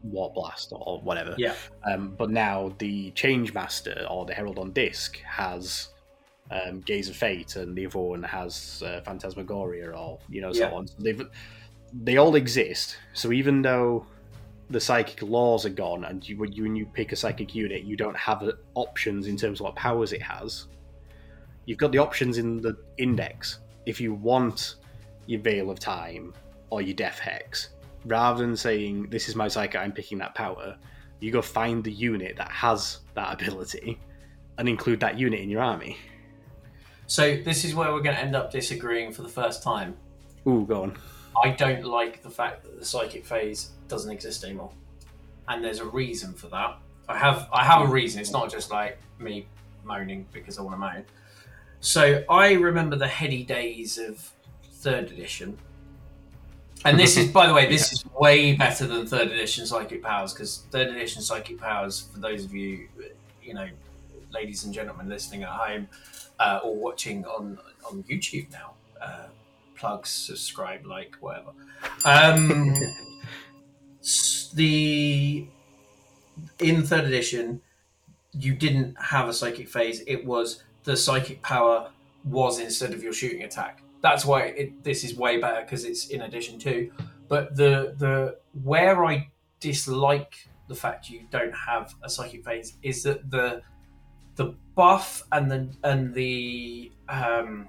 [0.02, 1.34] Warp Blast or whatever.
[1.36, 1.54] Yeah.
[1.84, 5.88] Um, but now the Changecaster or the Herald on Disc has
[6.50, 10.60] um, Gaze of Fate, and the other one has uh, Phantasmagoria, or you know, so
[10.60, 10.72] Yeah.
[10.72, 10.86] on.
[10.86, 11.22] So they've
[12.02, 12.98] they all exist.
[13.14, 14.06] So even though
[14.70, 18.16] the psychic lores are gone, and you when you, pick a psychic unit, you don't
[18.16, 20.66] have uh, options in terms of what powers it has.
[21.66, 23.60] You've got the options in the index.
[23.86, 24.76] If you want
[25.26, 26.32] your Veil of Time
[26.70, 27.70] or your Death Hex,
[28.04, 30.76] rather than saying this is my psychic, I'm picking that power,
[31.20, 33.98] you go find the unit that has that ability
[34.58, 35.96] and include that unit in your army.
[37.06, 39.96] So this is where we're going to end up disagreeing for the first time.
[40.46, 40.96] Ooh, go on.
[41.42, 44.72] I don't like the fact that the psychic phase doesn't exist anymore,
[45.48, 46.78] and there's a reason for that.
[47.08, 48.20] I have I have a reason.
[48.20, 49.46] It's not just like me
[49.84, 51.04] moaning because I want to moan.
[51.80, 54.32] So I remember the heady days of
[54.72, 55.58] third edition,
[56.84, 60.32] and this is, by the way, this is way better than third edition psychic powers
[60.32, 62.88] because third edition psychic powers, for those of you,
[63.42, 63.68] you know,
[64.32, 65.88] ladies and gentlemen listening at home
[66.38, 68.74] uh, or watching on on YouTube now.
[69.00, 69.26] Uh,
[69.76, 71.50] plug, subscribe, like, whatever.
[72.04, 72.74] Um,
[74.54, 75.46] the
[76.58, 77.60] in third edition,
[78.32, 80.02] you didn't have a psychic phase.
[80.06, 81.90] It was the psychic power
[82.24, 83.82] was instead of your shooting attack.
[84.02, 86.90] That's why it, this is way better because it's in addition to.
[87.28, 89.28] But the the where I
[89.60, 93.62] dislike the fact you don't have a psychic phase is that the
[94.36, 97.68] the buff and the and the um,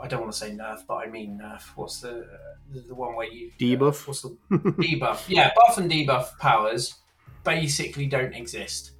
[0.00, 1.62] I don't want to say nerf, but I mean nerf.
[1.76, 2.26] What's the
[2.70, 4.06] the, one where you Debuff?
[4.06, 5.24] what's the debuff?
[5.28, 6.96] Yeah, buff and debuff powers
[7.44, 8.92] basically don't exist.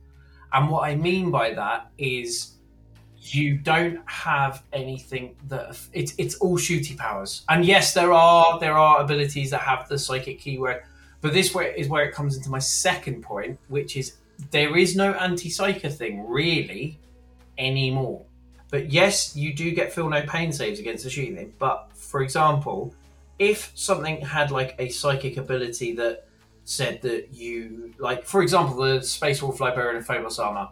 [0.53, 2.55] And what I mean by that is
[3.21, 7.45] you don't have anything that it's it's all shooty powers.
[7.49, 10.83] And yes, there are there are abilities that have the psychic keyword,
[11.21, 14.15] but this way is where it comes into my second point, which is
[14.51, 16.99] there is no anti-psyker thing really
[17.59, 18.25] anymore.
[18.71, 21.53] But yes, you do get feel no pain saves against the shooting.
[21.59, 22.95] But for example,
[23.39, 26.27] if something had like a psychic ability that
[26.65, 30.69] said that you like for example the Space Wolf Librarian of Phobos armor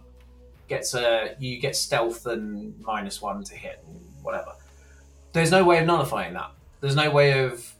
[0.68, 3.83] gets a you get stealth and minus one to hit
[4.22, 4.53] whatever.
[5.33, 6.51] There's no way of nullifying that.
[6.81, 7.75] There's no way of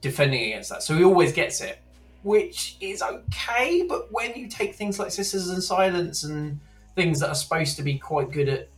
[0.00, 0.82] defending against that.
[0.82, 1.78] So he always gets it.
[2.22, 6.58] Which is okay, but when you take things like Sisters of Silence and
[6.98, 8.68] things that are supposed to be quite good at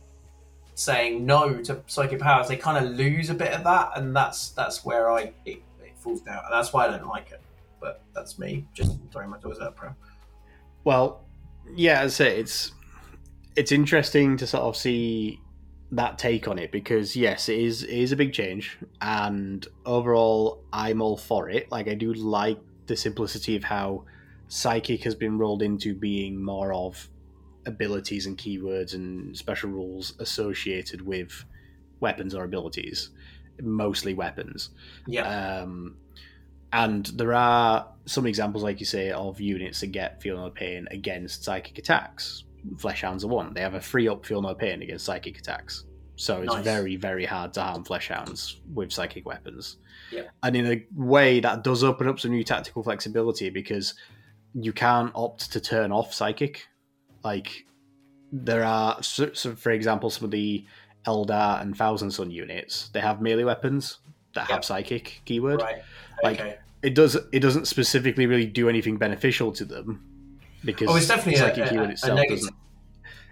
[0.75, 4.49] saying no to psychic powers, they kind of lose a bit of that, and that's
[4.51, 7.41] that's where I it, it falls down, that's why I don't like it.
[7.79, 9.89] But that's me, just throwing my toys out, pro.
[10.83, 11.23] Well,
[11.75, 12.71] yeah, as I say, it's
[13.55, 15.39] it's interesting to sort of see
[15.93, 20.63] that take on it because yes, it is it is a big change, and overall,
[20.71, 21.71] I'm all for it.
[21.71, 24.05] Like I do like the simplicity of how
[24.47, 27.07] psychic has been rolled into being more of
[27.65, 31.45] abilities and keywords and special rules associated with
[31.99, 33.09] weapons or abilities,
[33.61, 34.69] mostly weapons.
[35.07, 35.97] Yeah, Um,
[36.73, 40.87] and there are some examples, like you say, of units that get feel no pain
[40.91, 42.45] against psychic attacks.
[42.75, 43.53] Fleshhounds are one.
[43.53, 45.85] They have a free up feel no pain against psychic attacks.
[46.15, 46.63] So it's Nice.
[46.63, 49.77] very, very hard to harm fleshhounds with psychic weapons.
[50.11, 50.23] Yeah.
[50.43, 53.95] And in a way, that does open up some new tactical flexibility because
[54.53, 56.67] you can't opt to turn off psychic.
[57.23, 57.65] Like,
[58.31, 60.65] there are, so, so for example, some of the
[61.05, 63.97] Eldar and Thousand Sun units, they have melee weapons
[64.33, 64.55] that Yeah.
[64.55, 65.81] have psychic keyword right.
[66.23, 66.57] like- okay.
[66.83, 70.01] it does it doesn't specifically really do anything beneficial to them
[70.63, 72.37] because Oh, it's definitely a- psychic a- keyword a itself negative.
[72.39, 72.55] doesn't.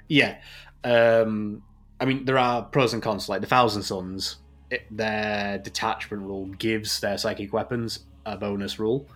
[0.10, 0.38] Yeah,
[0.84, 1.64] um,
[2.00, 3.30] I mean there are pros and cons.
[3.30, 4.38] Like the Thousand Suns,
[4.70, 9.08] it, their detachment rule gives their psychic weapons a bonus rule.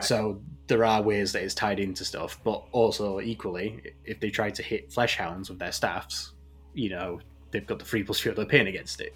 [0.00, 4.50] So there are ways that it's tied into stuff, but also equally, if they try
[4.50, 6.32] to hit fleshhounds with their staffs,
[6.74, 7.20] you know
[7.50, 9.14] they've got the free plus three of the pain against it.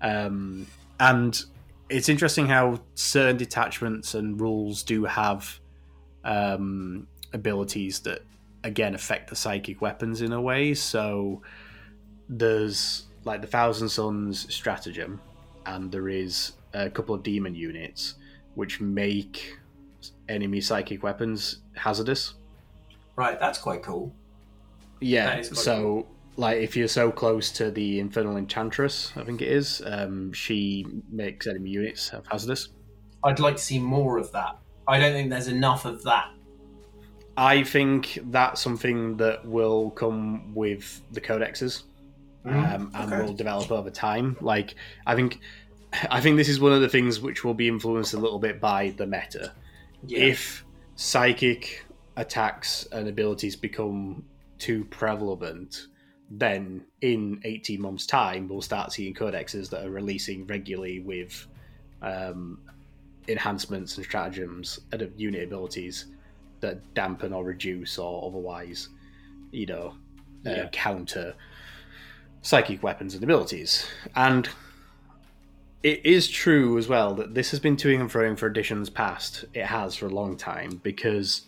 [0.00, 0.66] Um,
[1.00, 1.42] and
[1.88, 5.58] it's interesting how certain detachments and rules do have
[6.24, 8.20] um, abilities that
[8.64, 10.74] again affect the psychic weapons in a way.
[10.74, 11.42] So
[12.28, 15.20] there's like the Thousand Suns stratagem,
[15.66, 18.14] and there is a couple of demon units
[18.54, 19.56] which make
[20.28, 22.34] enemy psychic weapons hazardous.
[23.16, 24.14] Right, that's quite cool.
[25.00, 25.34] Yeah.
[25.34, 29.82] Quite So, like, if you're so close to the Infernal Enchantress, I think it is,
[29.86, 32.68] um, she makes enemy units have hazardous.
[33.24, 34.58] I'd like to see more of that.
[34.86, 36.30] I don't think there's enough of that.
[37.36, 41.82] I think that's something that will come with the codexes
[42.44, 43.22] um, and okay.
[43.22, 44.36] will develop over time.
[44.40, 44.74] Like,
[45.06, 45.40] I think
[46.10, 48.60] I think this is one of the things which will be influenced a little bit
[48.60, 49.52] by the meta.
[50.06, 50.18] Yeah.
[50.20, 50.64] If
[50.96, 51.84] psychic
[52.16, 54.24] attacks and abilities become
[54.58, 55.88] too prevalent,
[56.30, 61.46] then in 18 months' time, we'll start seeing codexes that are releasing regularly with
[62.02, 62.58] um,
[63.28, 66.06] enhancements and stratagems and unit abilities
[66.60, 68.88] that dampen or reduce or otherwise,
[69.50, 69.94] you know,
[70.46, 70.68] uh, Yeah.
[70.72, 71.34] counter
[72.42, 73.86] psychic weapons and abilities.
[74.14, 74.48] And
[75.86, 79.44] it is true as well that this has been toing and froing for editions past.
[79.54, 81.42] It has for a long time because,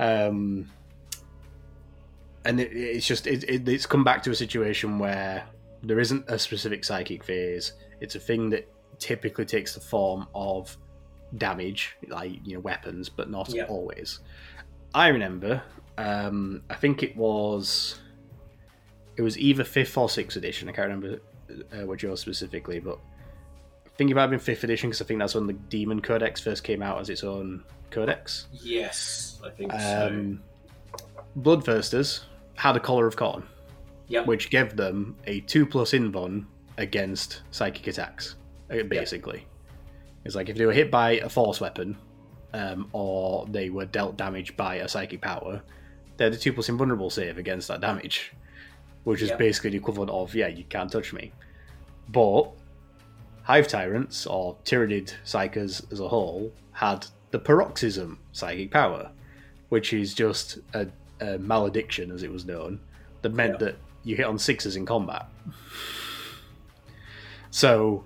[0.00, 0.68] um,
[2.44, 5.44] and it, it's just it, it, it's come back to a situation where
[5.82, 7.74] there isn't a specific psychic phase.
[8.00, 10.76] It's a thing that typically takes the form of
[11.38, 13.64] damage, like you know weapons, but not Yeah.
[13.64, 14.18] always.
[14.92, 15.62] I remember,
[15.98, 18.00] um, I think it was,
[19.16, 20.68] it was either fifth or sixth edition.
[20.68, 21.20] I can't remember
[21.72, 22.98] uh, what yours specifically, but
[23.92, 26.00] I think it might have been fifth edition because I think that's when the Demon
[26.00, 28.46] Codex first came out as its own codex.
[28.52, 30.42] Yes, I think Um,
[31.38, 32.24] Bloodthirsters
[32.54, 33.44] had a collar of Khorne,
[34.08, 34.26] Yep.
[34.26, 36.46] which gave them a two plus invuln
[36.78, 38.36] against psychic attacks.
[38.70, 39.46] uh, Basically,
[40.24, 41.96] it's like if they were hit by a force weapon,
[42.54, 45.62] um, or they were dealt damage by a psychic power,
[46.16, 48.32] they're the two plus invulnerable save against that damage,
[49.04, 49.38] which is Yep.
[49.38, 51.32] basically the equivalent of yeah, you can't touch me.
[52.08, 52.50] But
[53.44, 59.10] Hive Tyrants or Tyranid Psykers as a whole had the Paroxysm psychic power,
[59.68, 60.86] which is just a,
[61.20, 62.78] a malediction, as it was known,
[63.22, 63.66] that meant Yeah.
[63.66, 65.26] that you hit on sixes in combat.
[67.50, 68.04] So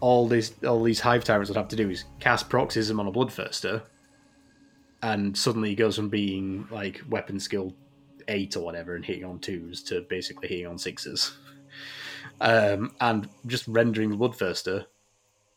[0.00, 3.12] all these all these hive tyrants would have to do is cast paroxysm on a
[3.12, 3.82] bloodthirster,
[5.02, 7.74] and suddenly he goes from being like weapon skill
[8.28, 11.36] eight or whatever and hitting on twos to basically hitting on sixes.
[12.40, 14.86] Um, and just rendering the bloodthirster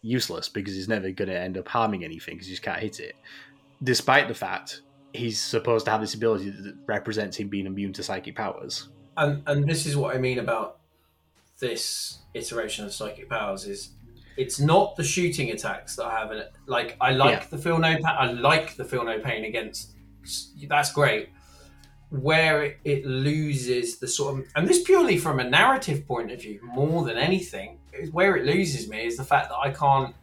[0.01, 2.99] useless because he's never going to end up harming anything because he just can't hit
[2.99, 3.15] it.
[3.83, 4.81] Despite the fact
[5.13, 8.89] he's supposed to have this ability that represents him being immune to psychic powers.
[9.17, 10.79] and and this is what I mean about
[11.59, 13.91] this iteration of psychic powers is
[14.37, 16.51] it's not the shooting attacks that I have in it.
[16.65, 17.47] Like I like Yeah.
[17.49, 18.05] the feel no pain.
[18.05, 19.91] I like the feel no pain against.
[20.67, 21.29] That's great.
[22.11, 26.41] Where it, it loses the sort of and this purely from a narrative point of
[26.41, 30.13] view more than anything is where it loses me is the fact that I can't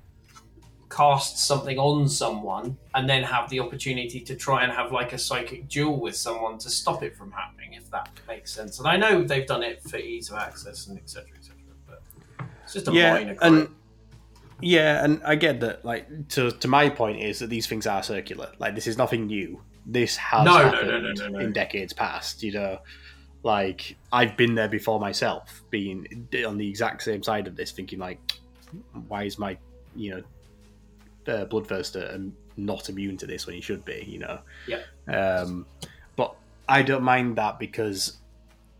[0.90, 5.18] cast something on someone and then have the opportunity to try and have like a
[5.18, 8.96] psychic duel with someone to stop it from happening if that makes sense and i
[8.96, 12.02] know they've done it for ease of access and etc etc but
[12.64, 13.68] it's just a minor and
[14.60, 15.84] yeah, and I get that.
[15.84, 18.52] Like to to my point is that these things are circular.
[18.58, 19.60] Like this is nothing new.
[19.90, 21.38] This has No, no, no, happened no, no, no.
[21.38, 22.42] in decades past.
[22.42, 22.78] You know,
[23.42, 27.98] like I've been there before myself, being on the exact same side of this, thinking
[27.98, 28.20] like,
[29.08, 29.56] why is my
[29.96, 30.10] you
[31.26, 34.04] know, uh, bloodthirster um, not immune to this when he should be?
[34.06, 34.38] You know.
[34.66, 34.82] Yeah.
[35.12, 35.64] Um,
[36.16, 36.36] but
[36.68, 38.18] I don't mind that because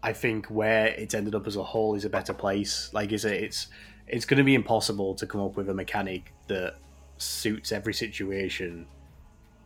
[0.03, 2.91] I think where it's ended up as a whole is a better place.
[2.93, 3.43] Like, is it?
[3.43, 3.69] It's
[4.07, 6.77] it's going to be impossible to come up with a mechanic that
[7.17, 8.87] suits every situation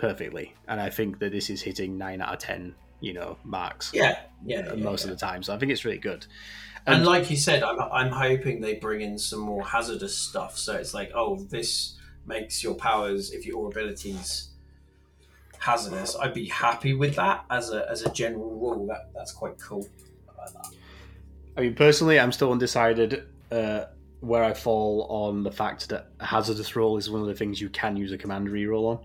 [0.03, 3.91] perfectly, and I think that this is hitting nine out of ten, you know, marks
[3.95, 5.13] yeah yeah, uh, yeah, most yeah.
[5.13, 5.43] of the time.
[5.43, 6.27] So I think it's really good.
[6.87, 10.59] and, And- like you said I'm, I'm hoping they bring in some more hazardous stuff
[10.59, 14.49] so it's like oh this makes your powers if your abilities
[15.59, 19.57] hazardous i'd be happy with that as a as a general rule that that's quite
[19.61, 19.87] cool
[20.29, 20.67] I like that.
[21.57, 23.85] I mean, personally, I'm still undecided uh,
[24.21, 27.61] where I fall on the fact that a hazardous roll is one of the things
[27.61, 28.99] you can use a command reroll on.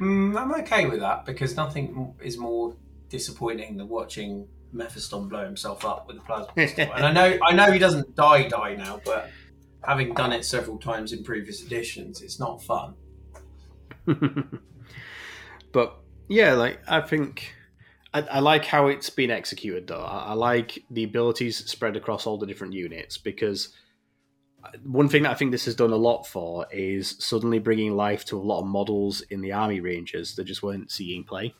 [0.00, 2.74] Mm, I'm okay with that because nothing is more
[3.10, 6.90] disappointing than watching Mephiston blow himself up with a plasma pistol.
[6.94, 9.30] and I know, I know he doesn't die die now, but
[9.84, 12.94] having done it several times in previous editions, it's not fun.
[15.72, 15.96] but
[16.28, 17.54] yeah, like I think
[18.14, 20.00] I, I like how it's been executed though.
[20.00, 23.74] I, I like the abilities spread across all the different units because
[24.84, 28.24] one thing that I think this has done a lot for is suddenly bringing life
[28.26, 31.54] to a lot of models in the army ranges that just weren't seeing play.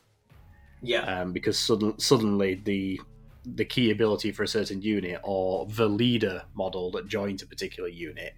[0.81, 2.99] Yeah, um, because sudden, suddenly the
[3.45, 7.89] the key ability for a certain unit or the leader model that joins a particular
[7.89, 8.33] unit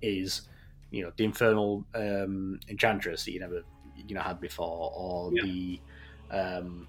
[0.00, 0.48] is
[0.90, 3.62] you know the infernal um, enchantress that you never
[3.94, 5.42] you know had before or Yeah.
[5.42, 5.80] the
[6.30, 6.88] um,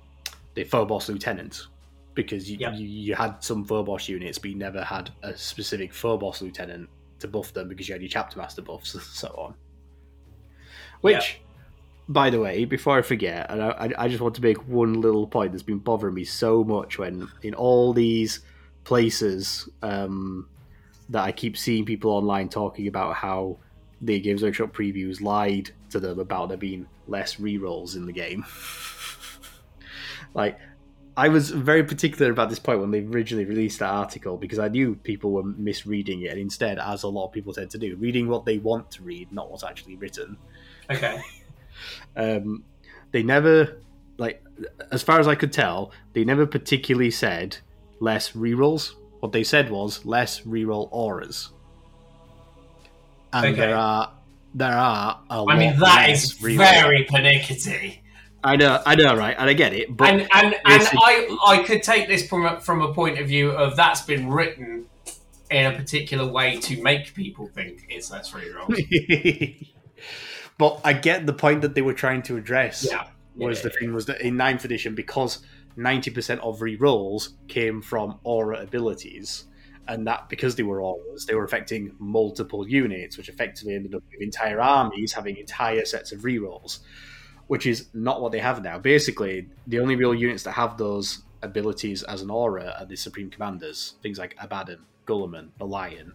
[0.56, 1.68] the phobos lieutenant
[2.14, 2.74] because you, Yeah.
[2.74, 6.90] you you had some phobos units but you never had a specific phobos lieutenant
[7.20, 9.54] to buff them because you had your chapter master buffs and so on
[11.02, 11.42] which
[12.10, 15.02] by the way, before I forget, and I, I- I just want to make one
[15.02, 18.40] little point that's been bothering me so much when in all these
[18.86, 20.48] places um,
[21.10, 23.58] that I keep seeing people online talking about how
[24.00, 28.46] the Games Workshop previews lied to them about there being less rerolls in the game.
[30.34, 30.58] like,
[31.18, 34.68] I was very particular about this point when they originally released that article because I
[34.68, 37.96] knew people were misreading it, and instead, as a lot of people tend to do,
[37.96, 40.38] reading what they want to read, not what's actually written.
[40.90, 41.20] Okay.
[42.16, 42.64] Um,
[43.12, 43.78] they never,
[44.18, 44.44] like,
[44.92, 47.58] as far as I could tell, they never particularly said
[48.00, 48.94] less rerolls.
[49.20, 51.50] What they said was less reroll auras.
[53.32, 53.58] And Okay.
[53.58, 54.12] there are
[54.56, 58.02] there are a I mean, that is very pernickety.
[58.44, 59.36] I know, I know, right?
[59.38, 62.60] And I get it, but and and, and I I could take this from a,
[62.60, 64.86] from a point of view of that's been written
[65.50, 68.80] in a particular way to make people think it's less free rolls.
[70.58, 72.88] but I get the point that they were trying to address.
[72.90, 73.08] yeah.
[73.36, 75.40] was Yeah, the thing was that in ninth edition because
[75.76, 79.46] ninety percent of re-rolls came from aura abilities,
[79.88, 84.04] and that because they were auras, they were affecting multiple units, which effectively ended up
[84.12, 86.80] with entire armies having entire sets of re-rolls,
[87.48, 88.78] which is not what they have now.
[88.78, 93.30] Basically, the only real units that have those abilities as an aura are the supreme
[93.30, 96.14] commanders, things like Abaddon, Guilliman, the Lion.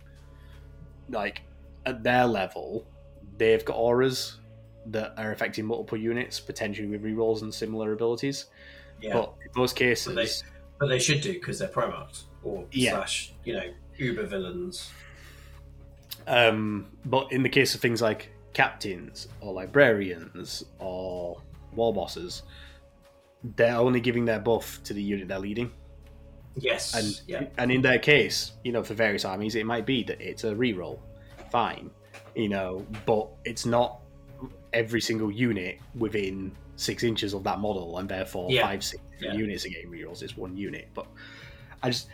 [1.09, 1.43] Like
[1.87, 2.87] at their level,
[3.39, 4.39] they've got auras
[4.87, 8.47] that are affecting multiple units, potentially with rerolls and similar abilities.
[9.01, 9.13] yeah.
[9.15, 10.31] But in most cases, But they,
[10.81, 12.91] but they should do because they're Primarchs or Yeah.
[12.93, 14.91] slash you know uber villains.
[16.27, 21.41] um, but in the case of things like captains or librarians or
[21.75, 22.43] war bosses,
[23.57, 25.71] they're only giving their buff to the unit they're leading.
[26.57, 26.95] Yes.
[26.95, 27.47] And yeah.
[27.59, 30.55] and in their case, you know, for various armies, it might be that it's a
[30.55, 30.99] reroll,
[31.51, 31.91] fine,
[32.35, 34.01] you know, but it's not
[34.73, 38.67] every single unit within six inches of that model, and therefore Yeah.
[38.67, 39.35] five, six Yeah.
[39.35, 40.23] units are getting rerolls.
[40.23, 41.07] It's one unit, but
[41.83, 42.09] I just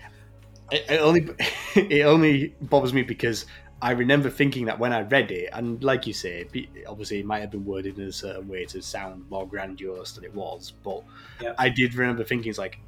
[0.71, 1.29] it, it only
[1.75, 3.47] it only bothers me because
[3.81, 6.47] I remember thinking that when I read it, and like you say,
[6.89, 10.25] obviously it might have been worded in a certain way to sound more grandiose than
[10.25, 11.03] it was, but
[11.41, 11.55] Yeah.
[11.59, 12.79] I did remember thinking it's like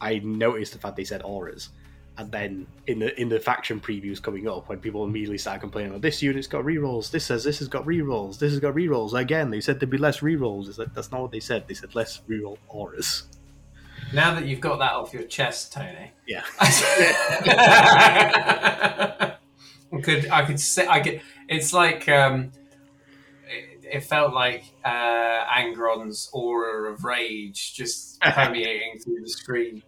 [0.00, 1.70] I noticed the fact they said auras,
[2.18, 5.92] and then in the in the faction previews coming up, when people immediately started complaining,
[5.94, 7.10] "Oh, this unit's got rerolls.
[7.10, 8.38] This says this has got rerolls.
[8.38, 10.68] This has got rerolls." Again, they said there'd be less rerolls.
[10.68, 11.66] It's like that's not what they said.
[11.68, 13.24] They said less reroll auras.
[14.12, 16.42] Now that you've got that off your chest, Tony, Yeah.
[20.00, 21.20] Could I could say I could.
[21.48, 22.52] It's like um,
[23.46, 29.82] it, it felt like uh, Angron's aura of rage just permeating through the screen.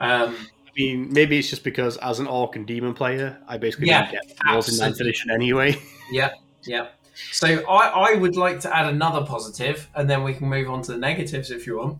[0.00, 0.36] Um,
[0.66, 4.10] I mean, maybe it's just because as an Ork and demon player, I basically Yeah,
[4.10, 5.76] didn't get rules in ninth edition anyway.
[6.12, 6.88] yeah, yeah.
[7.32, 10.82] So I, I would like to add another positive, and then we can move on
[10.82, 11.98] to the negatives if you want.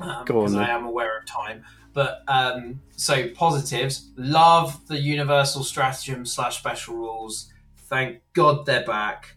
[0.00, 1.64] Um, Go on, because I am aware of time.
[1.94, 7.52] But um, so positives, love the universal stratagem slash special rules.
[7.76, 9.36] Thank God they're back.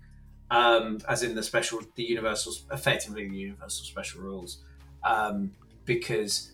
[0.49, 4.64] Um, as in the special, the universal, effectively the universal special rules,
[5.03, 5.51] um,
[5.86, 6.51] because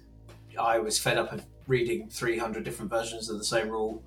[0.59, 4.03] I was fed up of reading 300 different versions of the same rule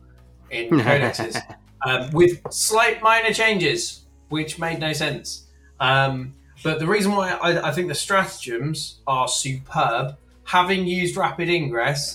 [0.50, 1.40] in codexes
[1.82, 5.46] um, with slight minor changes, which made no sense.
[5.80, 10.16] Um, but the reason why I, I think the stratagems are superb,
[10.46, 12.14] having used rapid ingress,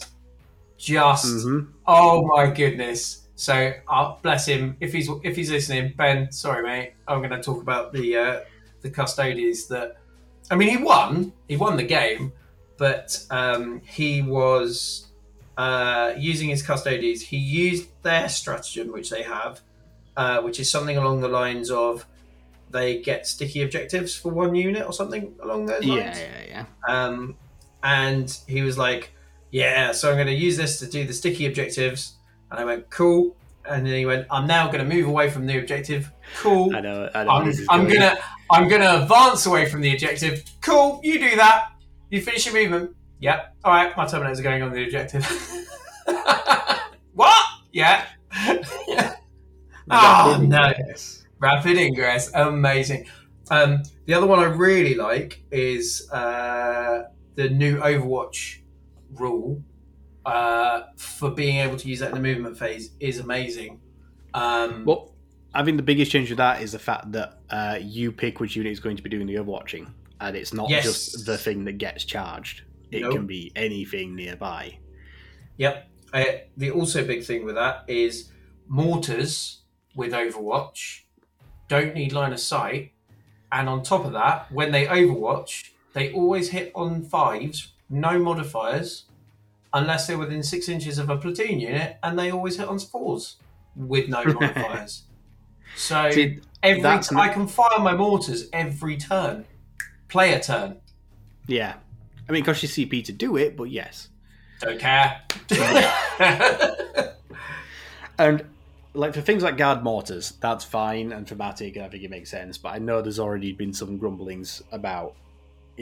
[0.78, 1.68] just Mhm.
[1.86, 3.28] oh my goodness.
[3.36, 6.32] So uh, bless him if he's if he's listening, Ben.
[6.32, 6.94] Sorry, mate.
[7.08, 8.40] I'm going to talk about the uh,
[8.82, 9.98] the Custodes that.
[10.50, 11.34] I mean, he won.
[11.48, 12.34] He won the game,
[12.78, 15.08] but um, he was
[15.58, 17.22] uh, using his Custodes.
[17.22, 19.62] He used their stratagem, which they have,
[20.18, 22.06] uh, which is something along the lines of
[22.70, 26.18] they get sticky objectives for one unit or something along those lines.
[26.20, 27.06] Yeah, yeah, yeah.
[27.06, 27.36] Um,
[27.84, 29.12] and he was like,
[29.52, 32.16] "Yeah, so I'm going to use this to do the sticky objectives."
[32.50, 33.36] And I went, "Cool."
[33.70, 36.76] And then he went, "I'm now going to move away from the objective." Cool.
[36.76, 37.10] I know.
[37.14, 38.00] I know I'm, this I'm going.
[38.00, 38.18] gonna
[38.52, 40.44] I'm gonna advance away from the objective.
[40.62, 41.70] Cool, you do that.
[42.10, 42.96] You finish your movement.
[43.20, 43.56] Yep.
[43.64, 45.26] All right, my terminators are going on the objective.
[47.14, 47.46] what?
[47.72, 48.06] Yeah.
[49.90, 50.74] oh no.
[50.88, 51.24] Yes.
[51.40, 53.08] Rapid ingress, amazing.
[53.50, 57.04] Um, the other one I really like is uh,
[57.36, 58.60] the new Overwatch
[59.14, 59.62] rule
[60.26, 63.80] uh, for being able to use that in the movement phase is amazing.
[64.34, 65.14] Um, Well,
[65.54, 68.56] I think the biggest change with that is the fact that uh, you pick which
[68.56, 70.84] unit is going to be doing the overwatching, and it's not Yes.
[70.84, 72.64] just the thing that gets charged.
[72.92, 73.14] It Nope.
[73.14, 74.78] can be anything nearby.
[75.58, 75.88] Yep.
[76.14, 76.24] Uh,
[76.58, 78.32] the also big thing with that is
[78.68, 79.62] mortars
[79.96, 81.02] with Overwatch
[81.68, 82.92] don't need line of sight,
[83.52, 89.06] and on top of that, when they Overwatch, they always hit on fives, no modifiers,
[89.74, 93.38] unless they're within six inches of a platoon unit, and they always hit on fours.
[93.76, 95.04] with no modifiers.
[95.76, 99.46] so See, every that's t- not- I can fire my mortars every turn,
[100.10, 100.78] player turn.
[101.48, 101.76] Yeah.
[102.28, 104.10] I mean, it costs you CP to do it, but yes.
[104.60, 105.22] Don't care.
[108.18, 108.44] And
[108.94, 112.30] like for things like guard mortars, that's fine, and for Matic, I think it makes
[112.30, 112.58] sense.
[112.58, 115.16] But I know there's already been some grumblings about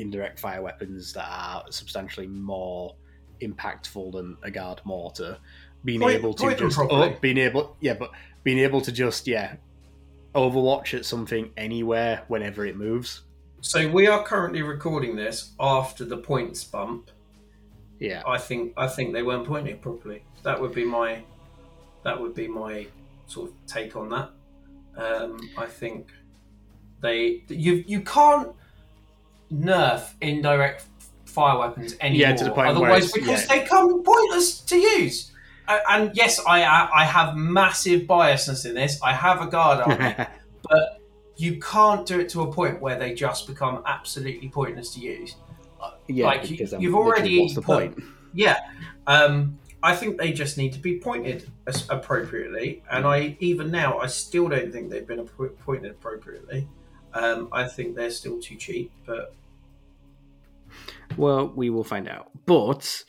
[0.02, 2.96] indirect fire weapons that are substantially more
[3.42, 5.38] impactful than a guard mortar.
[5.86, 8.12] Being Point- able to just oh, being able, yeah, but
[8.44, 9.56] being able to just yeah,
[10.36, 13.22] overwatch at something anywhere whenever it moves.
[13.62, 17.12] so we are currently recording this after the points bump.
[18.00, 20.24] Yeah, I think I think they weren't pointing it properly.
[20.44, 21.24] That would be my
[22.04, 22.88] that would be my
[23.28, 24.32] sort of take on that.
[24.98, 26.12] Um, I think
[27.02, 28.54] they you you can't
[29.54, 30.86] nerf indirect
[31.26, 32.30] fire weapons anymore.
[32.30, 33.60] Yeah, to the point otherwise it's- because yeah.
[33.60, 35.32] they come pointless to use.
[35.68, 39.00] Uh, and yes, I I have massive biasness in this.
[39.04, 40.16] I have a guard army,
[40.70, 41.02] but
[41.38, 45.36] you can't do it to a point where they just become absolutely pointless to use.
[46.08, 46.26] yeah.
[46.26, 48.04] like, you- you've already What's the put- point?
[48.34, 48.58] Yeah,
[49.08, 54.00] um, I think they just need to be pointed as appropriately, and I even now
[54.00, 55.26] I still don't think they've been
[55.66, 56.68] pointed appropriately.
[57.14, 59.34] Um, I think they're still too cheap, but
[61.18, 62.30] Well, we will find out.
[62.46, 63.04] But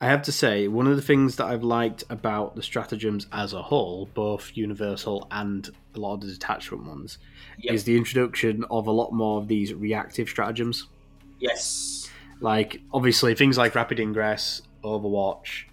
[0.00, 3.52] I have to say, one of the things that I've liked about the stratagems as
[3.54, 7.18] a whole, both universal and a lot of the detachment ones,
[7.58, 7.74] Yep.
[7.74, 10.86] is the introduction of a lot more of these reactive stratagems.
[11.40, 12.08] yes,
[12.40, 15.64] Like, obviously, things like Rapid Ingress, Overwatch,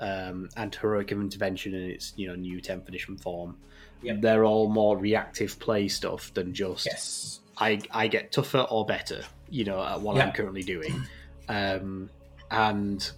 [0.00, 3.56] um, and Heroic of Intervention in its you know new 10th edition form.
[4.02, 4.20] Yep.
[4.20, 9.22] They're all more reactive play stuff than just yes, I I get tougher or better,
[9.50, 11.04] you know, at what I'm currently doing.
[11.48, 12.10] Um,
[12.50, 13.10] and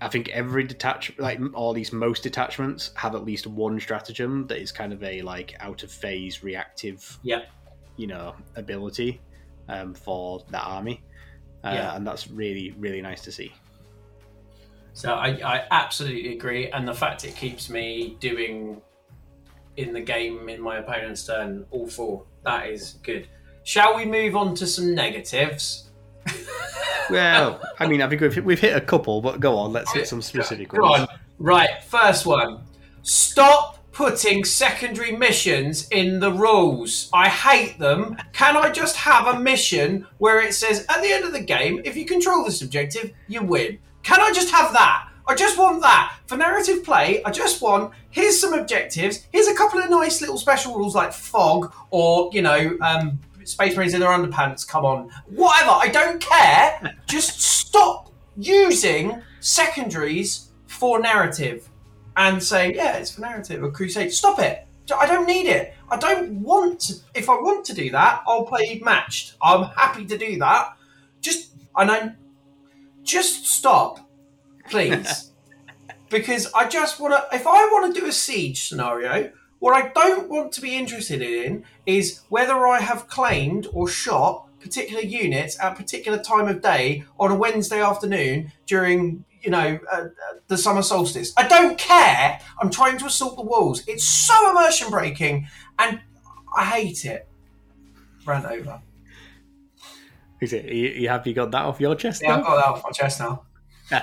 [0.00, 4.58] I think every detachment, like all these most detachments, have at least one stratagem that
[4.58, 7.42] is kind of a like out of phase reactive, Yeah.
[7.96, 9.20] you know, ability
[9.68, 11.02] um, for that army.
[11.62, 11.96] Uh, Yeah.
[11.96, 13.52] and that's really really nice to see.
[14.92, 18.80] So I, I absolutely agree, and the fact it keeps me doing
[19.76, 23.28] in the game in my opponent's turn all four that is good.
[23.62, 25.90] Shall we move on to some negatives?
[27.10, 30.08] Well, I mean, I think we've, we've hit a couple, but go on, let's hit
[30.08, 31.08] some specific Go ones.
[31.08, 31.18] on.
[31.38, 32.60] Right, first one.
[33.02, 37.10] Stop putting secondary missions in the rules.
[37.12, 38.16] I hate them.
[38.32, 41.80] Can I just have a mission where it says at the end of the game,
[41.84, 43.78] if you control this objective, you win?
[44.02, 45.08] Can I just have that?
[45.26, 46.16] I just want that.
[46.26, 50.38] For narrative play, I just want here's some objectives, here's a couple of nice little
[50.38, 55.10] special rules like fog or, you know, um, Space Marines in their underpants, come on.
[55.26, 56.96] Whatever, I don't care.
[57.06, 61.68] Just stop using secondaries for narrative
[62.16, 64.12] and say, yeah, it's for narrative or crusade.
[64.12, 64.66] Stop it.
[64.92, 65.74] I don't need it.
[65.88, 66.94] I don't want to.
[67.14, 69.36] If I want to do that, I'll play matched.
[69.40, 70.76] I'm happy to do that.
[71.20, 72.12] Just, and I
[73.02, 74.10] just stop,
[74.68, 75.30] please.
[76.10, 79.30] because I just want to, if I want to do a siege scenario,
[79.60, 84.48] what I don't want to be interested in is whether I have claimed or shot
[84.58, 89.78] particular units at a particular time of day on a Wednesday afternoon during, you know,
[89.92, 90.08] uh, uh,
[90.48, 91.32] the summer solstice.
[91.36, 92.40] I don't care.
[92.60, 93.82] I'm trying to assault the walls.
[93.86, 95.46] It's so immersion breaking,
[95.78, 96.00] and
[96.56, 97.28] I hate it.
[98.26, 98.82] Rant over.
[100.40, 100.66] Is it?
[100.66, 102.22] Are you, you happy you got that off your chest?
[102.22, 102.38] Yeah, now?
[102.38, 103.42] I've got that off my chest now.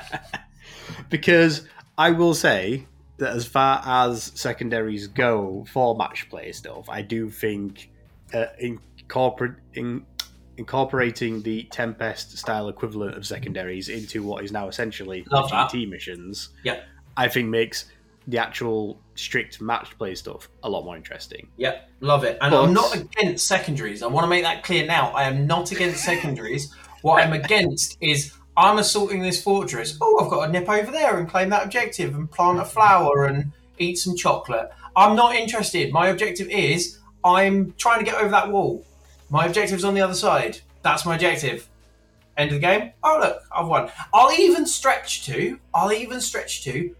[1.10, 2.86] because I will say
[3.18, 7.90] that as far as secondaries go for match play stuff, I do think
[8.34, 10.06] uh, incorporating
[10.58, 15.70] incorporating the Tempest style equivalent of secondaries into what is now essentially Love that.
[15.72, 16.84] GT missions, Yep.
[17.16, 17.86] I think makes
[18.28, 21.48] the actual strict match play stuff a lot more interesting.
[21.58, 22.38] Yep, love it.
[22.42, 24.02] And But- I'm not against secondaries.
[24.04, 25.12] I want to make that clear now.
[25.12, 26.74] I am not against secondaries.
[27.04, 29.98] what I'm against is I'm assaulting this fortress.
[30.02, 33.26] Oh, I've got to nip over there and claim that objective and plant a flower
[33.26, 34.72] and eat some chocolate.
[34.96, 35.94] I'm not interested.
[35.94, 38.84] My objective is I'm trying to get over that wall.
[39.30, 40.60] My objective's on the other side.
[40.82, 41.70] That's my objective.
[42.36, 42.92] End of the game.
[43.04, 43.92] Oh look, I've won.
[44.12, 45.60] I'll even stretch to.
[45.74, 46.96] I'll even stretch to.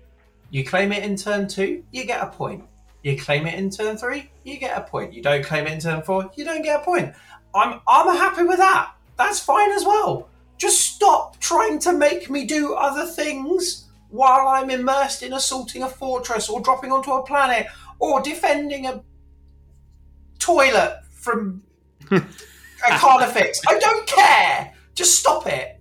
[0.52, 2.64] You claim it in turn two, you get a point.
[3.02, 5.14] You claim it in turn three, you get a point.
[5.14, 7.14] You don't claim it in turn four, you don't get a point.
[7.56, 8.92] I'm I'm happy with that.
[9.18, 10.30] That's fine as well.
[10.58, 15.90] Just stop trying to make me do other things while I'm immersed in assaulting a
[15.90, 17.68] fortress or dropping onto a planet
[18.00, 19.04] or defending a
[20.40, 21.62] toilet from
[22.12, 22.22] a
[22.90, 23.62] carnifex.
[23.68, 24.74] I don't care.
[24.96, 25.80] Just stop it.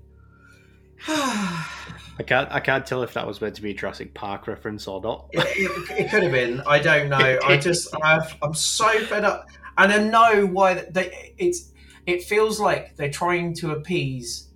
[1.09, 2.51] I can't.
[2.51, 5.29] I can't tell if that was meant to be a Jurassic Park reference or not.
[5.33, 6.62] It, it, it could have been.
[6.66, 7.39] I don't know.
[7.45, 11.35] I just, I've, I'm so fed up, and I know why they.
[11.39, 11.72] It's.
[12.07, 14.47] It feels like they're trying to appease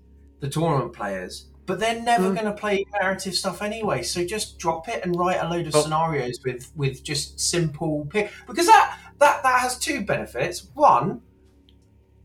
[0.41, 2.34] the tournament players, but they're never Mm.
[2.34, 4.03] going to play narrative stuff anyway.
[4.03, 5.82] So just drop it and write a load of Oh.
[5.82, 10.66] scenarios with with just simple pick because that that that has two benefits.
[10.74, 11.20] One,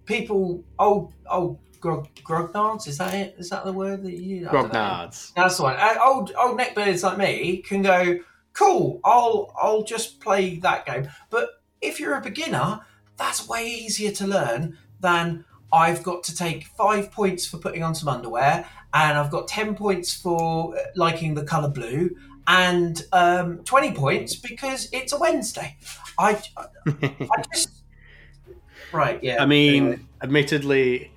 [0.06, 3.36] people old old grog, grognards is that it?
[3.38, 4.48] Is that the word that you?
[4.48, 5.34] Grognards.
[5.36, 5.76] That's the one.
[5.78, 8.20] Uh, old old neckbeards like me can go,
[8.54, 9.00] cool.
[9.04, 11.10] I'll I'll just play that game.
[11.30, 11.50] But
[11.82, 12.82] if you're a beginner,
[13.18, 15.46] that's way easier to learn than
[15.76, 19.76] I've got to take five points for putting on some underwear, and I've got ten
[19.76, 22.16] points for uh, liking the color blue,
[22.48, 25.76] and um, twenty points because it's a Wednesday.
[26.18, 26.42] I
[26.88, 27.70] I just
[28.94, 29.44] right yeah.
[29.44, 30.00] I mean, Anyway.
[30.22, 31.12] admittedly,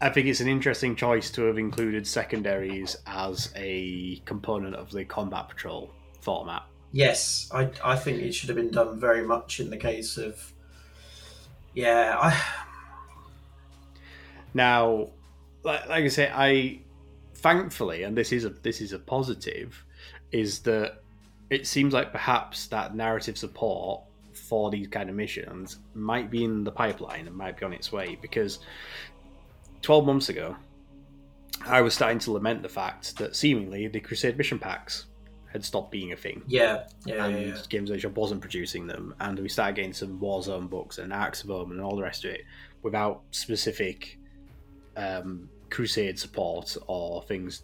[0.00, 5.04] I think it's an interesting choice to have included secondaries as a component of the
[5.04, 6.64] combat patrol format.
[6.90, 10.52] Yes, I, I think it should have been done very much in the case of.
[11.74, 12.42] Yeah, I,
[14.54, 15.08] Now,
[15.62, 16.80] like, like I say, I
[17.34, 19.84] thankfully, and this is a this is a positive,
[20.32, 21.02] is that
[21.50, 26.64] it seems like perhaps that narrative support for these kind of missions might be in
[26.64, 28.60] the pipeline and might be on its way because
[29.82, 30.56] 12 months ago
[31.66, 35.06] I was starting to lament the fact that seemingly the Crusade mission packs
[35.52, 37.56] had stopped being a thing yeah, yeah, and yeah, yeah.
[37.68, 41.50] Games Workshop wasn't producing them, and we started getting some Warzone books and Arks of
[41.50, 42.42] Omen and all the rest of it
[42.82, 44.17] without specific
[44.98, 47.62] um, Crusade support or things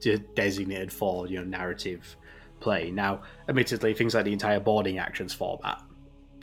[0.00, 2.16] de- designated for you know narrative
[2.60, 2.90] play.
[2.90, 5.82] Now, admittedly, things like the entire boarding actions format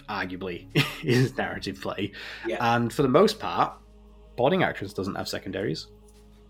[0.10, 0.68] arguably
[1.04, 2.12] is narrative play,
[2.45, 2.76] Yeah.
[2.76, 3.74] and for the most part,
[4.36, 5.88] boarding actions doesn't have secondaries.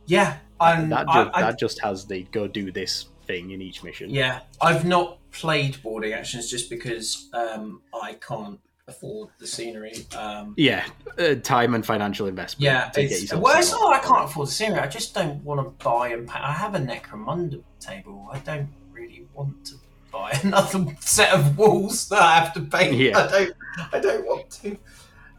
[0.05, 3.83] Yeah, and that, I, I- that just has the go do this thing in each
[3.83, 4.09] mission.
[4.09, 9.93] yeah, I've not played boarding actions just because um, I can't afford the scenery.
[10.17, 10.85] Um, Yeah,
[11.17, 12.63] uh, time and financial investment.
[12.63, 14.79] yeah, it's well, it's not that I can't afford the scenery.
[14.79, 16.39] I just don't want to buy and pay.
[16.39, 18.29] I have a Necromunda table.
[18.31, 19.75] I don't really want to
[20.11, 22.95] buy another set of walls that I have to paint.
[22.95, 23.17] Yeah.
[23.19, 23.53] I don't.
[23.93, 24.77] I don't want to.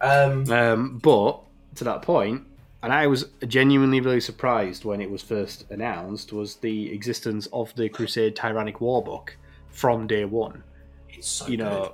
[0.00, 1.40] Um, Um, but
[1.76, 2.44] to that point,
[2.82, 7.74] and I was genuinely really surprised when it was first announced, was the existence of
[7.76, 9.36] the Crusade Tyrannic War book
[9.70, 10.62] from day one.
[11.08, 11.90] it's so you good.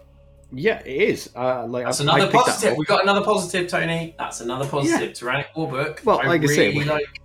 [0.57, 1.31] Yeah, it is.
[1.37, 2.71] Uh, like That's I- I another that positive.
[2.71, 2.79] book.
[2.79, 4.15] We've got another positive, Tony.
[4.19, 5.13] That's another positive.
[5.15, 6.01] Tyrannic War book.
[6.05, 7.21] Well, like I say, really we- like.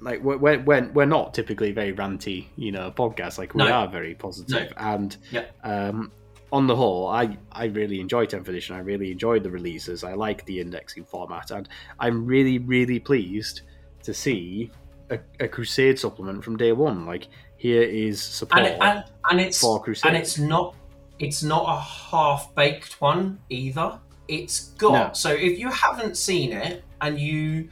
[0.00, 3.38] like we're, we're, we're not typically very ranty, you know, podcast.
[3.38, 3.70] Like we No.
[3.72, 5.44] are very positive, and Yeah.
[5.64, 6.12] um,
[6.52, 8.76] on the whole, I I really enjoy 10th edition.
[8.76, 10.04] I really enjoyed the releases.
[10.04, 11.68] I like the indexing format, and
[11.98, 13.62] I'm really really pleased
[14.04, 14.70] to see
[15.10, 17.04] a, a Crusade supplement from day one.
[17.06, 20.08] Like here is support And, and and it's for Crusade.
[20.10, 20.74] and it's not
[21.18, 23.98] it's not a half baked one either.
[24.28, 25.10] It's got No.
[25.12, 27.68] so if you haven't seen it and you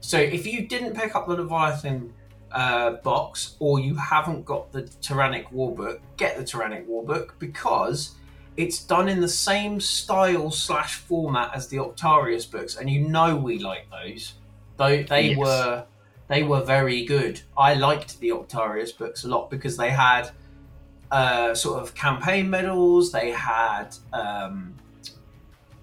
[0.00, 2.12] so if you didn't pick up the Leviathan
[2.52, 7.34] uh, box or you haven't got the Tyrannic War book, get the Tyrannic War book
[7.38, 8.12] because
[8.56, 13.36] it's done in the same style slash format as the Octarius books, and you know
[13.36, 14.34] we like those.
[14.78, 15.38] Though they Yes.
[15.38, 15.84] were
[16.28, 17.40] they were very good.
[17.56, 20.30] I liked the Octarius books a lot because they had
[21.10, 23.12] uh, sort of campaign medals.
[23.12, 24.74] They had um,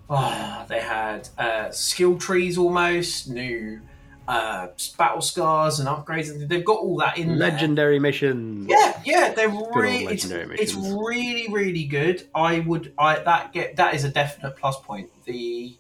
[0.10, 3.82] oh, they had uh, skill trees almost new
[4.28, 4.68] uh,
[4.98, 6.30] battle scars and upgrades.
[6.32, 7.38] and They've got all that in there.
[7.52, 8.68] legendary missions.
[8.70, 12.28] Yeah, yeah, they're really it's, it's really really good.
[12.34, 15.10] I would I that get that is a definite plus point.
[15.26, 15.78] The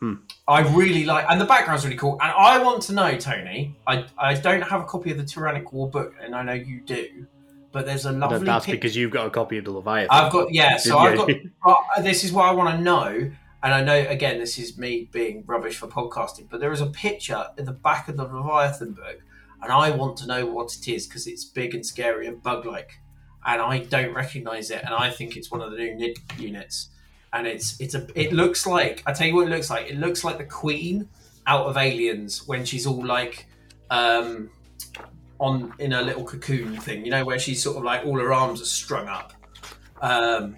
[0.00, 0.14] Hmm.
[0.48, 2.12] I really like and the background's really cool.
[2.22, 3.76] And I want to know, Tony.
[3.86, 6.80] I I don't have a copy of the Tyrannic War book, and I know you
[6.80, 7.26] do.
[7.72, 8.38] But there's a lovely.
[8.38, 10.08] That- that's pic- because you've got a copy of the Leviathan.
[10.10, 10.76] I've got yeah.
[10.76, 11.76] So I've got.
[12.02, 13.30] this is what I want to know,
[13.62, 16.86] and I know again this is me being rubbish for podcasting, but there is a
[16.86, 19.20] picture in the back of the Leviathan book,
[19.62, 23.00] and I want to know what it is because it's big and scary and bug-like,
[23.46, 26.88] and I don't recognise it, and I think it's one of the new NID units,
[27.32, 29.88] and it's it's a it looks like I tell you what it looks like.
[29.88, 31.08] It looks like the Queen
[31.46, 33.46] out of Aliens when she's all like.
[33.90, 34.50] um
[35.40, 38.32] on in a little cocoon thing, you know, where she's sort of like all her
[38.32, 39.32] arms are strung up.
[40.00, 40.56] Um,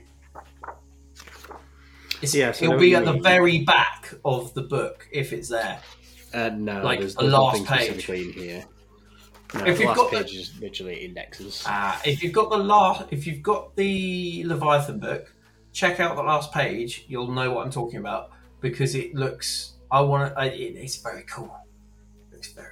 [2.20, 3.22] it's, Yeah, so it'll be at the mean.
[3.22, 5.80] very back of the book if it's there.
[6.35, 7.87] Uh, no, Like there's, the there's last nothing page.
[8.05, 8.64] specifically in here.
[9.55, 11.64] No, If the you've last got the- is literally indexes.
[11.66, 15.33] Uh, if you've got the last, if you've got the Leviathan book,
[15.72, 17.05] check out the last page.
[17.09, 18.30] You'll know what I'm talking about
[18.61, 19.72] because it looks.
[19.91, 20.45] I want to.
[20.47, 21.55] It, it's very cool.
[22.30, 22.72] It looks very cool.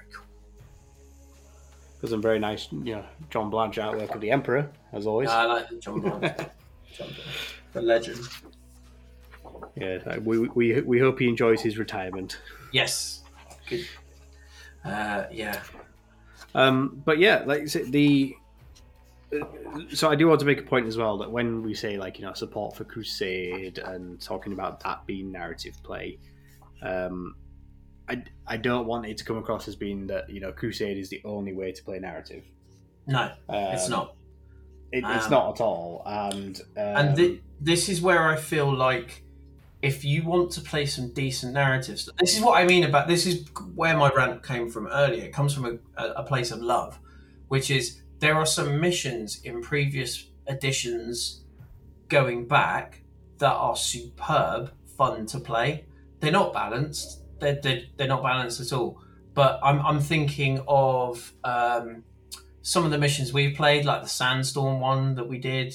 [2.01, 5.29] There's some very nice, you know, John Blanche artwork of the Emperor, as always.
[5.29, 6.23] I like the John Blanche.
[6.95, 7.55] John Blanche.
[7.73, 8.19] The legend.
[9.77, 12.41] yeah, we, we we hope he enjoys his retirement.
[12.73, 13.23] Yes.
[13.69, 13.87] Good.
[14.85, 15.61] Uh, yeah.
[16.55, 18.35] Um, but yeah, like said, the
[19.33, 19.45] uh,
[19.95, 22.19] so I do want to make a point as well that when we say like
[22.19, 26.19] you know support for Crusade and talking about that being narrative play,
[26.83, 27.37] um,
[28.11, 31.09] I I don't want it to come across as being that you know Crusade is
[31.09, 32.45] the only way to play narrative.
[33.07, 34.15] No, Um, it's not.
[34.93, 38.71] It, it's Um, not at all, and um, And thi- this is where I feel
[38.73, 39.23] like
[39.83, 43.25] if you want to play some decent narratives, this is what I mean about this
[43.27, 45.25] is where my rant came from earlier.
[45.25, 45.65] It comes from
[45.97, 46.99] a, a place of love,
[47.49, 51.41] which is there are some missions in previous editions
[52.09, 53.03] going back
[53.39, 55.85] that are superb, fun to play.
[56.19, 57.20] They're not balanced.
[57.41, 59.01] They're, they're, they're not balanced at all.
[59.34, 62.05] But I'm, I'm thinking of um,
[62.62, 65.74] some of the missions we've played, like the Sandstorm one that we did,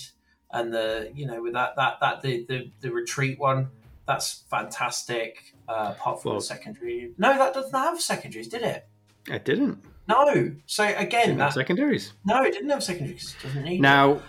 [0.52, 3.70] and the you know with that that that the the, the retreat one.
[4.08, 5.56] That's fantastic.
[5.68, 8.88] Uh, apart from Well- the secondary, no, that doesn't have secondaries, did it?
[9.32, 9.80] I didn't.
[10.08, 10.52] No.
[10.68, 12.14] So again, Didn't have that, secondaries.
[12.24, 13.76] no, it didn't have secondaries because it doesn't need.
[13.80, 13.82] it.
[13.82, 14.22] Now,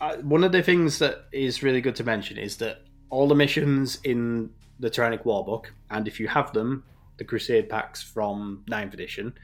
[0.00, 2.78] uh, one of the things that is really good to mention is that
[3.10, 4.50] all the missions in
[4.80, 6.84] the Tyrannic War book, and if you have them,
[7.16, 9.34] the Crusade packs from 9th edition,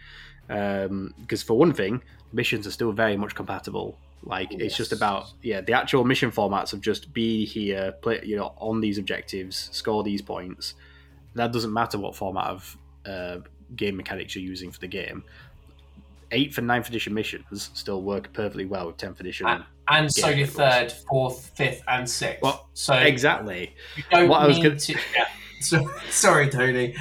[0.46, 2.02] because for one thing,
[2.32, 3.98] missions are still very much compatible.
[4.24, 8.36] Like it's just about yeah, the actual mission formats of just be here, play you
[8.36, 10.74] know on these objectives, score these points.
[11.34, 13.38] That doesn't matter what format of uh,
[13.74, 15.24] game mechanics you're using for the game.
[16.30, 19.46] Eighth and 9th edition missions still work perfectly well with tenth edition.
[19.48, 20.56] Ah, and so Yeah, do of course.
[20.74, 22.42] third, fourth, fifth, and sixth.
[22.42, 23.74] Well, so exactly.
[23.96, 24.92] you don't what I was need gonna- to.
[24.92, 25.26] Yeah.
[25.62, 26.92] So, sorry, Tony.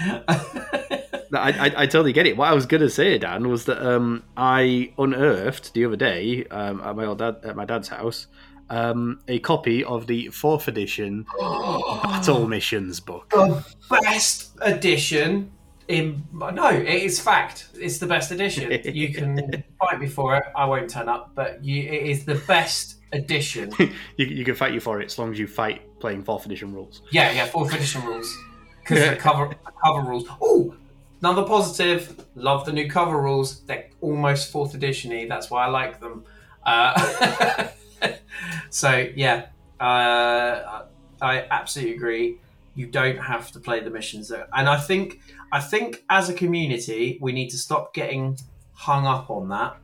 [1.31, 2.37] No, I, I, I totally get it.
[2.37, 6.45] What I was going to say, Dan, was that um, I unearthed the other day
[6.51, 8.27] um, at my old dad, at my dad's house
[8.69, 13.29] um, a copy of the fourth edition Battle Missions book.
[13.31, 15.51] the best edition
[15.91, 17.67] in no it is fact.
[17.75, 18.71] It's the best edition.
[18.83, 20.43] You can fight me for it.
[20.55, 23.71] I won't turn up but you, it is the best edition.
[24.17, 26.73] You, you can fight you for it as long as you fight playing fourth edition
[26.73, 27.01] rules.
[27.11, 28.35] yeah yeah fourth edition rules.
[28.79, 30.25] Because the cover the cover rules.
[30.41, 30.75] Oh
[31.21, 32.25] another positive.
[32.35, 33.59] Love the new cover rules.
[33.61, 35.27] They're almost fourth edition-y.
[35.29, 36.23] That's why i like them.
[36.65, 37.67] Uh,
[38.69, 39.47] so yeah
[39.79, 40.83] uh,
[41.21, 42.37] i absolutely agree.
[42.75, 45.19] You don't have to play the missions there and i think
[45.51, 48.37] i think as a community we need to stop getting
[48.73, 49.77] hung up on that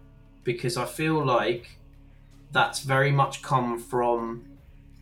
[0.43, 1.77] because i feel like
[2.51, 4.43] that's very much come from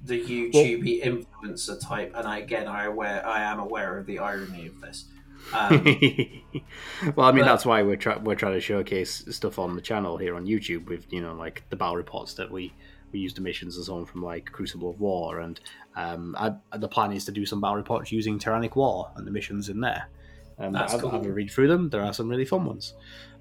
[0.04, 2.12] the youtube influencer type.
[2.16, 5.06] And I, again i aware i am aware of the irony of this.
[5.54, 5.84] Um,
[7.16, 9.82] well, I mean but- that's why we're try- we're trying to showcase stuff on the
[9.82, 12.74] channel here on YouTube with you know like the battle reports that we
[13.12, 15.40] we use the missions and so on from like Crucible of War.
[15.40, 15.60] And
[15.96, 19.32] um, I, the plan is to do some battle reports using Tyrannic War and the
[19.32, 20.10] missions in there.
[20.58, 21.12] Um, That's I've, cool.
[21.12, 21.90] I've a read through them.
[21.90, 22.94] There are some really fun ones.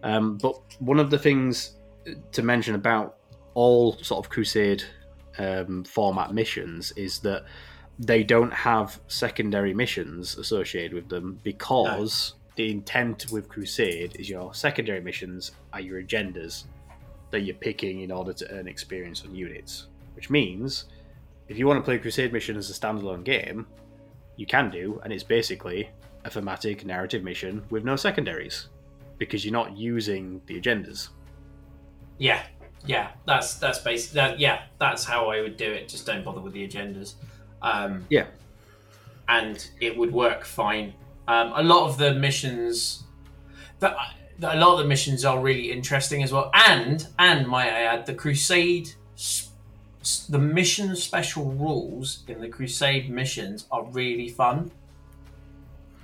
[0.02, 1.76] Um, but one of the things
[2.32, 3.16] to mention about
[3.54, 4.82] all sort of Crusade
[5.38, 7.44] um, format missions is that
[7.98, 14.52] they don't have secondary missions associated with them because the intent with Crusade is your
[14.54, 16.64] secondary missions are your agendas
[17.30, 19.88] that you're picking in order to earn experience on units.
[20.14, 20.86] Which means
[21.48, 23.66] if you want to play Crusade mission as a standalone game,
[24.36, 25.90] you can do, and it's basically
[26.24, 28.68] a thematic narrative mission with no secondaries
[29.18, 31.08] because you're not using the agendas.
[32.18, 32.42] yeah
[32.86, 36.40] yeah that's that's basic that yeah that's how i would do it just don't bother
[36.40, 37.14] with the agendas
[37.62, 38.26] um, Yeah.
[39.26, 40.92] and it would work fine.
[41.26, 43.04] Um, a lot of the missions,
[43.78, 43.96] that
[44.42, 46.50] a lot of the missions are really interesting as well.
[46.68, 48.90] And and might I add, the Crusade,
[50.28, 54.70] the mission special rules in the Crusade missions are really fun.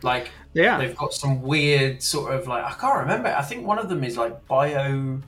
[0.02, 0.78] Like Yeah.
[0.78, 3.28] they've got some weird sort of like I can't remember.
[3.28, 5.20] I think one of them is like bio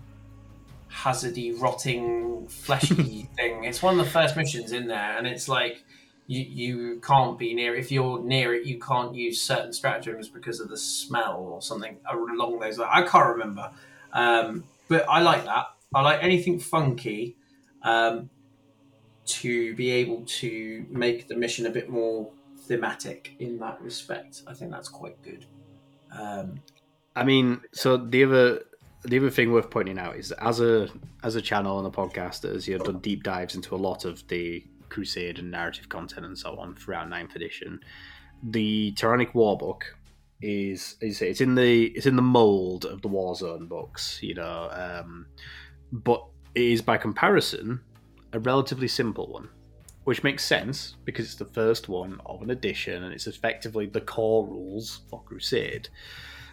[0.90, 3.64] hazardy rotting fleshy thing.
[3.64, 5.84] It's one of the first missions in there, and it's like
[6.26, 7.74] you you can't be near.
[7.74, 11.96] If you're near it, you can't use certain stratagems because of the smell or something
[12.10, 12.78] along those.
[12.78, 12.90] lines.
[12.92, 13.70] I can't remember,
[14.12, 15.66] um, but I like that.
[15.94, 17.36] I like anything funky.
[17.82, 18.30] Um,
[19.24, 22.28] to be able to make the mission a bit more
[22.72, 25.44] thematic in that respect, I think that's quite good.
[26.10, 26.60] Um,
[27.14, 28.62] I mean, so the other
[29.04, 30.88] the other thing worth pointing out is as a
[31.22, 33.76] as a channel and a podcast that has you know, done deep dives into a
[33.76, 37.80] lot of the Crusade and narrative content and so on throughout ninth edition,
[38.42, 39.84] the Tyrannic War book
[40.40, 44.70] is is it's in the it's in the mold of the Warzone books, you know,
[44.72, 45.26] um,
[45.92, 47.80] but it is by comparison
[48.32, 49.50] a relatively simple one,
[50.04, 54.00] which makes sense because it's the first one of an edition and it's effectively the
[54.00, 55.88] core rules for Crusade.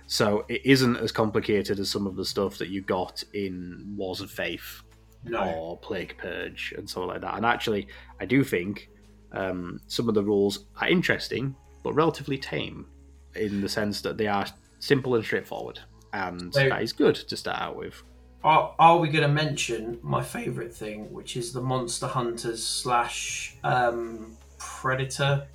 [0.08, 4.22] So it isn't as complicated as some of the stuff that you got in Wars
[4.22, 4.82] of Faith
[5.24, 5.39] No.
[5.54, 7.36] or Plague Purge and so like that.
[7.36, 7.88] And actually,
[8.20, 8.89] I do think
[9.34, 12.88] um, some of the rules are interesting, but relatively tame
[13.36, 14.45] in the sense that they are
[14.80, 15.80] simple and straightforward.
[16.14, 18.02] And So- that is good to start out with.
[18.44, 23.58] Are, are we going to mention my favourite thing, which is the Monster Hunters slash
[23.64, 25.48] um, Predator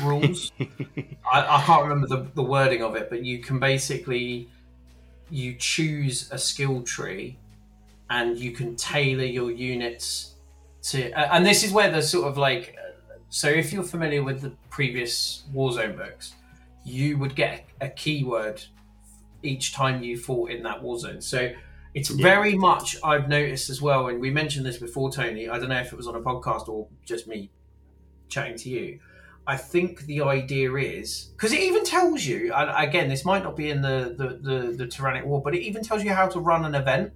[0.00, 0.52] rules?
[0.60, 4.48] I, I can't remember the, the wording of it, but you can basically
[5.30, 7.38] you choose a skill tree,
[8.10, 10.34] and you can tailor your units
[10.82, 11.10] to.
[11.12, 12.76] uh, And this is where the sort of like,
[13.30, 16.34] so if you're familiar with the previous Warzone books,
[16.84, 18.62] you would get a keyword
[19.44, 21.20] each time you fought in that war zone.
[21.20, 21.52] So
[21.94, 22.22] it's Yeah.
[22.22, 25.48] very much I've noticed as well, and we mentioned this before, Tony.
[25.48, 27.50] I don't know if it was on a podcast or just me
[28.28, 28.98] chatting to you.
[29.46, 33.56] I think the idea is because it even tells you, and again, this might not
[33.56, 36.40] be in the the, the the Tyrannic War, but it even tells you how to
[36.40, 37.12] run an event.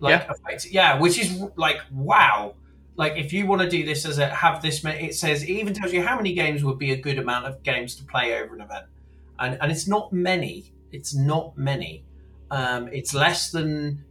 [0.00, 0.58] Like, Yeah.
[0.70, 2.54] yeah, which is like wow.
[2.96, 5.74] Like, if you want to do this as a have this, it says it even
[5.74, 8.54] tells you how many games would be a good amount of games to play over
[8.54, 8.86] an event,
[9.38, 10.72] and and it's not many.
[10.96, 12.04] It's not many.
[12.50, 14.04] Um, it's less than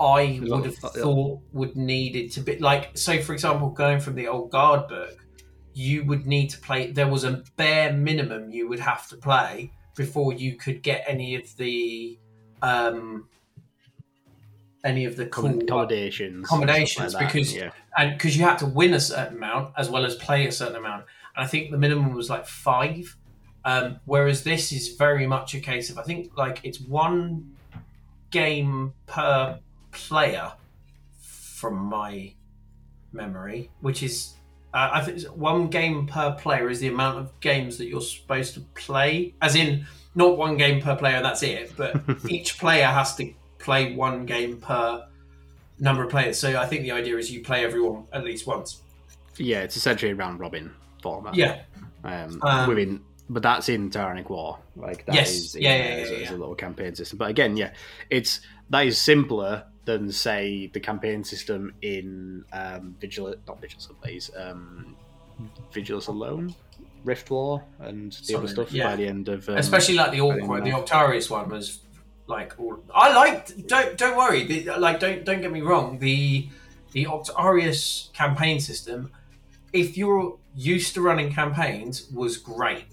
[0.00, 2.58] I would have thought would needed to be.
[2.58, 5.16] Like, so for example, going from the old guard book,
[5.74, 6.92] you would need to play.
[6.92, 11.34] There was a bare minimum you would have to play before you could get any
[11.34, 12.18] of the
[12.62, 13.28] um,
[14.84, 18.94] any of the cool accommodations, accommodations, like because- yeah, and because you had to win
[18.94, 21.04] a certain amount as well as play a certain amount.
[21.36, 23.16] And I think the minimum was like five.
[23.64, 27.54] Um, whereas this is very much a case of I think like it's one
[28.30, 29.58] game per
[29.90, 30.52] player
[31.20, 32.32] from my
[33.12, 34.34] memory, which is
[34.74, 38.54] uh, I think one game per player is the amount of games that you're supposed
[38.54, 41.22] to play, as in not one game per player.
[41.22, 45.06] That's it, but each player has to play one game per
[45.80, 46.38] number of players.
[46.38, 48.82] So I think the idea is you play everyone at least once.
[49.36, 51.34] yeah, it's essentially a round robin format.
[51.34, 51.62] Yeah,
[52.04, 54.58] um, Um, within, but that's in Tyrannic War.
[54.76, 55.30] Like that Yes.
[55.34, 56.30] is Yeah, yeah, as, yeah, as yeah.
[56.30, 57.18] a little campaign system.
[57.18, 57.72] But again, yeah,
[58.10, 64.30] it's that is simpler than say the campaign system in um, Vigilus, not Vigilus Ablaze,
[64.36, 64.96] um,
[65.72, 66.54] Vigilus Alone,
[67.04, 68.88] Rift War, and the other stuff yeah.
[68.88, 70.70] by the end of um, especially like the awkward, the.
[70.70, 71.80] Octarius one was
[72.26, 72.78] like all.
[72.94, 73.66] I liked.
[73.66, 74.44] Don't don't worry.
[74.44, 75.98] The, like don't don't get me wrong.
[75.98, 76.48] The
[76.92, 79.10] the Octarius campaign system,
[79.72, 82.84] if you're used to running campaigns, was great.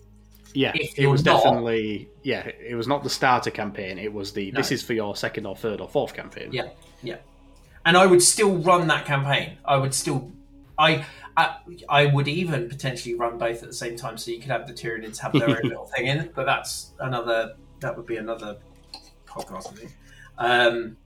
[0.56, 2.48] Yeah, it was not- definitely yeah.
[2.48, 3.98] It was not the starter campaign.
[4.00, 4.58] It was the No.
[4.60, 6.50] this is for your second or third or fourth campaign.
[6.52, 6.70] Yeah,
[7.04, 7.18] yeah.
[7.86, 9.58] And I would still run that campaign.
[9.64, 10.32] I would still,
[10.80, 11.06] I,
[11.38, 14.66] I, I would even potentially run both at the same time, so you could have
[14.66, 16.32] the Tyranids have their own little thing in.
[16.34, 17.54] But that's another.
[17.82, 18.58] That would be another
[19.28, 19.92] podcast, I think.
[20.40, 20.98] Um,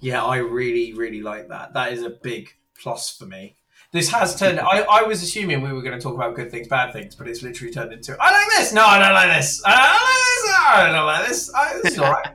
[0.00, 1.72] yeah, I really, really like that.
[1.74, 3.56] That is a big plus for me.
[3.90, 4.60] This has turned.
[4.60, 7.26] I, I was assuming we were going to talk about good things, bad things, but
[7.26, 8.16] it's literally turned into.
[8.20, 8.72] I like this.
[8.72, 9.62] No, I don't like this.
[9.64, 10.54] I don't like this.
[10.58, 11.54] I don't like this.
[11.54, 12.28] I, this all right.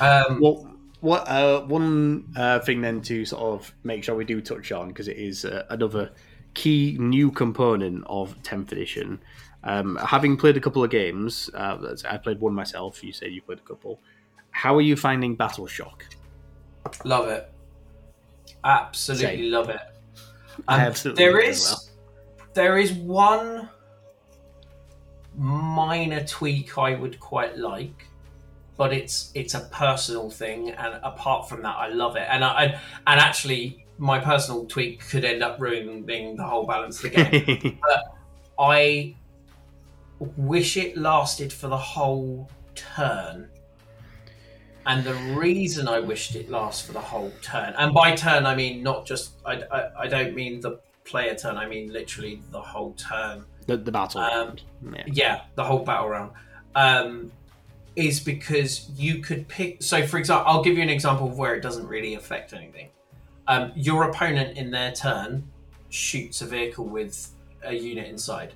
[0.00, 0.68] Um, Well,
[1.00, 4.88] what uh, one uh, thing then to sort of make sure we do touch on
[4.88, 6.10] because it is uh, another
[6.54, 9.20] key new component of 10th edition.
[9.62, 13.04] Um, having played a couple of games, uh, I played one myself.
[13.04, 14.00] You said you played a couple.
[14.50, 16.04] How are you finding Battle Shock?
[17.04, 17.52] Love it.
[18.64, 19.50] Absolutely Same.
[19.52, 19.80] love it.
[20.68, 21.90] I Um, absolutely there is as
[22.54, 23.68] there is one
[25.36, 28.06] minor tweak I would quite like,
[28.76, 32.26] but it's it's a personal thing, and apart from that, I love it.
[32.28, 32.72] And I and,
[33.06, 37.78] and actually, my personal tweak could end up ruining the whole balance of the game.
[38.58, 39.14] I
[40.36, 43.48] wish it lasted for the whole turn.
[44.86, 48.54] And the reason I wished it lasts for the whole turn, and by turn I
[48.54, 52.60] mean not just I, I, I don't mean the player turn, I mean literally the
[52.60, 53.44] whole turn.
[53.66, 54.20] the, the battle.
[54.20, 54.62] Um, round.
[54.94, 55.02] Yeah.
[55.06, 56.32] Yeah, the whole battle round.
[56.74, 57.32] Um,
[57.94, 59.82] is because you could pick.
[59.82, 62.88] So, for example, I'll give you an example of where it doesn't really affect anything.
[63.46, 65.44] Um, your opponent in their turn
[65.90, 67.28] shoots a vehicle with
[67.62, 68.54] a unit inside.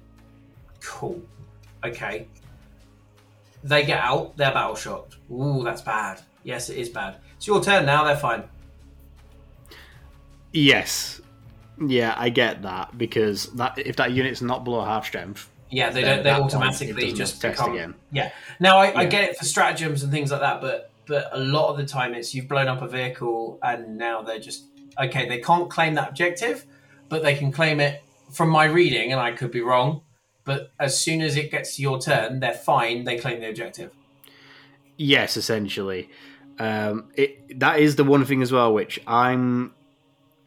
[0.81, 1.21] Cool.
[1.85, 2.27] Okay.
[3.69, 5.17] They get out, they're battle shocked.
[5.31, 6.21] Ooh, that's bad.
[6.45, 7.17] Yes, it is bad.
[7.37, 8.45] It's your turn now, they're fine.
[10.53, 11.21] Yes.
[11.79, 16.03] Yeah, I get that because that if that unit's not below half strength, Yeah, they
[16.03, 16.23] don't.
[16.23, 17.75] They automatically just test become.
[17.75, 17.95] again.
[18.13, 18.31] Yeah.
[18.61, 21.69] Now I, I get it for stratagems and things like that, but but a lot
[21.71, 24.65] of the time it's you've blown up a vehicle and now they're just
[24.99, 25.29] okay.
[25.29, 26.65] They can't claim that objective,
[27.11, 28.03] but they can claim it
[28.33, 30.01] from my reading, and I could be wrong.
[30.47, 33.05] But as soon as it gets to your turn, they're fine.
[33.05, 33.91] They claim the objective.
[34.97, 36.09] Yes, essentially.
[36.59, 39.75] Um, it that is the one thing as well, which I'm.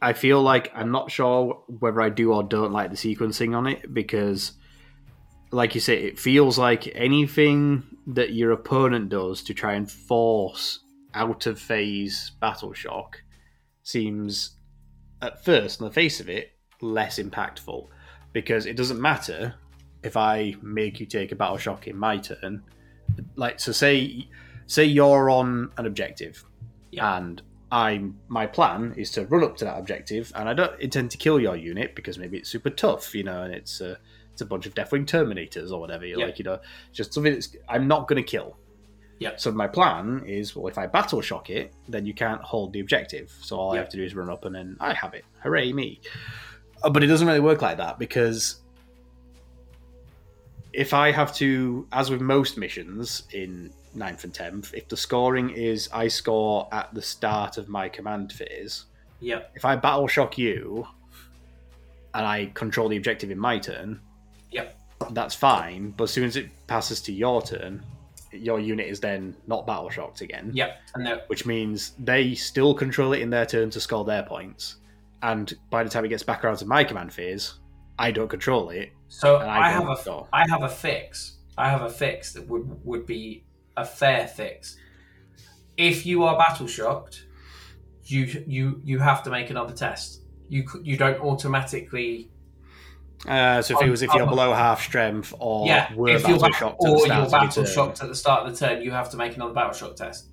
[0.01, 3.67] I feel like I'm not sure whether I do or don't like the sequencing on
[3.67, 4.53] it because,
[5.51, 10.79] like you say, it feels like anything that your opponent does to try and force
[11.13, 13.21] out of phase battle shock
[13.83, 14.51] seems,
[15.21, 17.87] at first, on the face of it, less impactful
[18.31, 19.55] because it doesn't matter
[20.03, 22.63] if I make you take a battle shock in my turn.
[23.35, 24.27] Like, so say
[24.67, 26.45] say you're on an objective
[26.91, 27.17] Yeah.
[27.17, 27.41] and
[27.71, 31.17] I'm my plan is to run up to that objective and I don't intend to
[31.17, 33.97] kill your unit because maybe it's super tough, you know, and it's a
[34.31, 36.05] it's a bunch of Deathwing Terminators or whatever.
[36.05, 36.25] Yeah.
[36.25, 36.59] Like, you know,
[36.93, 38.57] just something that's I'm not gonna kill.
[39.19, 39.31] Yeah.
[39.37, 42.79] So my plan is well if I battle shock it, then you can't hold the
[42.79, 43.35] objective.
[43.41, 45.25] So all I have to do is run up and then I have it.
[45.43, 45.99] Hooray me.
[46.83, 48.61] Uh, But it doesn't really work like that because
[50.73, 55.49] if I have to, as with most missions in 9th and 10th, if the scoring
[55.49, 58.85] is I score at the start of my command phase,
[59.21, 59.51] Yep.
[59.55, 60.87] if I battle shock you
[62.13, 63.99] and I control the objective in my turn,
[64.51, 64.75] Yep.
[65.11, 65.91] that's fine.
[65.91, 67.83] But as soon as it passes to your turn,
[68.31, 70.81] your unit is then not battle shocked again, Yep.
[70.93, 74.75] And they're which means they still control it in their turn to score their points.
[75.23, 77.55] And by the time it gets back around to my command phase,
[77.99, 80.23] I don't control it, So I, I, have a.
[80.31, 81.37] I have a fix.
[81.57, 83.43] I have a fix that would would be
[83.75, 84.77] a fair fix.
[85.75, 87.25] If you are battle shocked,
[88.05, 90.21] you you you have to make another test.
[90.47, 92.31] You you don't automatically
[93.27, 95.93] Uh, so if it was if you're um, below half strength or yeah.
[95.93, 98.15] were If you're battle shocked at or the you're start of battle shocked at the
[98.15, 100.29] start of the turn, you have to make another battle shock test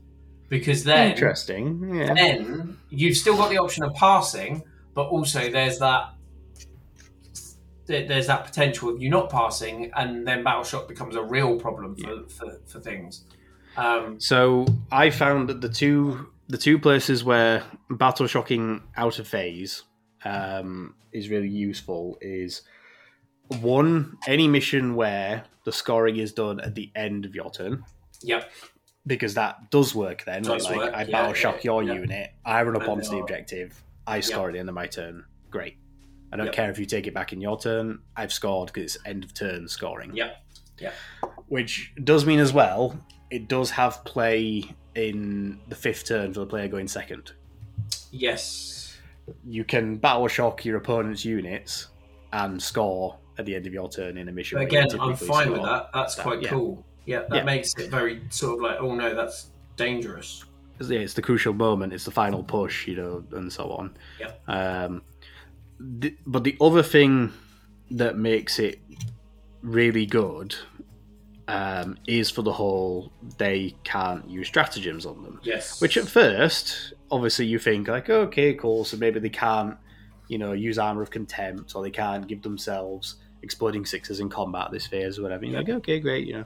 [0.49, 1.95] because then Interesting.
[1.95, 2.14] Yeah.
[2.14, 4.62] then you've still got the option of passing,
[4.95, 6.16] but also there's that
[7.87, 11.97] there's that potential of you not passing, and then battle shock becomes a real problem
[11.97, 13.24] for for, for things.
[13.76, 19.26] Um, So I found that the two the two places where battle shocking out of
[19.26, 19.82] phase
[20.24, 22.62] um, is really useful is
[23.61, 27.84] one any mission where the scoring is done at the end of your turn
[28.22, 28.51] yep.
[29.07, 30.43] because that does work then.
[30.43, 31.95] Does like work, I yeah, battle yeah, shock your yeah.
[31.95, 34.87] unit, I run up And onto the objective, I score at the end of my
[34.87, 35.24] turn.
[35.51, 35.76] Great.
[36.33, 36.55] I don't Yep.
[36.55, 38.01] care if you take it back in your turn.
[38.16, 40.14] I've scored because it's end of turn scoring.
[40.14, 40.37] Yep.
[40.81, 40.93] Yeah.
[41.49, 42.99] Which does mean as well,
[43.31, 44.64] it does have play
[44.95, 47.33] in the fifth turn for the player going second.
[48.11, 48.97] Yes.
[49.45, 51.89] You can battle shock your opponent's units
[52.33, 54.59] and score at the end of your turn in a mission.
[54.59, 55.91] But again, I'm fine with that.
[55.93, 56.49] That's that, quite yeah.
[56.51, 56.85] cool.
[57.05, 57.43] Yeah, that Yeah.
[57.45, 60.45] makes it very sort of like, oh no, that's dangerous.
[60.81, 61.93] yeah, it's the crucial moment.
[61.93, 63.97] It's the final push, you know, and so on.
[64.20, 64.33] Yeah.
[64.49, 65.03] Um,
[65.79, 67.33] the, but the other thing
[67.91, 68.81] that makes it
[69.62, 70.55] really good
[71.49, 75.41] um, is for the whole they can't use stratagems on them.
[75.43, 75.81] Yes.
[75.81, 78.85] Which at first, obviously, you think like, okay, cool.
[78.85, 79.77] So maybe they can't,
[80.29, 84.70] you know, use armor of contempt, or they can't give themselves exploding sixes in combat
[84.72, 85.45] this phase or whatever.
[85.45, 86.45] You're like, okay, great, you know.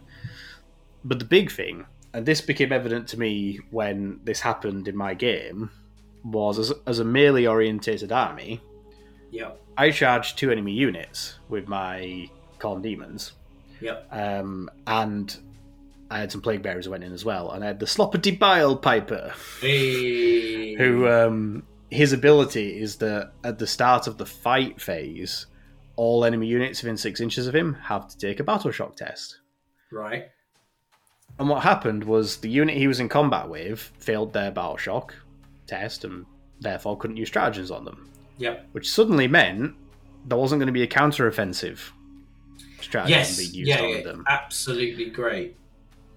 [1.03, 5.15] But the big thing, and this became evident to me when this happened in my
[5.15, 5.71] game,
[6.23, 8.61] was as, as a melee orientated army,
[9.31, 9.53] yeah.
[9.77, 12.29] I charged two enemy units with my
[12.59, 13.33] Khorne Demons.
[13.81, 14.09] Yep.
[14.11, 15.37] Um, and
[16.11, 18.77] I had some Plague Bearers went in as well, and I had the Sloppity Bile
[18.77, 20.75] Piper Hey.
[20.75, 25.47] who um, his ability is that at the start of the fight phase,
[25.97, 29.39] all enemy units within six inches of him have to take a battle shock test.
[29.93, 30.29] Right.
[31.39, 35.15] And what happened was the unit he was in combat with failed their battle shock
[35.67, 36.27] test and
[36.61, 38.10] therefore couldn't use stratagems on them,
[38.41, 38.67] Yep.
[38.73, 39.75] which suddenly meant
[40.27, 41.93] there wasn't going to be a counter-offensive
[42.81, 43.37] stratagem Yes.
[43.39, 43.81] being used Yeah.
[43.83, 44.25] on yeah, them.
[44.29, 45.57] Absolutely great.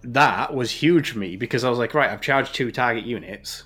[0.05, 3.63] that was huge for me because I was like, right, I've charged two target units,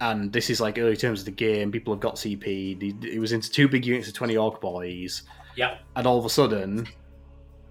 [0.00, 1.72] and this is like early terms of the game.
[1.72, 3.04] People have got CP.
[3.04, 5.22] It was into two big units of twenty Ork boys,
[5.56, 5.80] Yep.
[5.96, 6.86] and all of a sudden,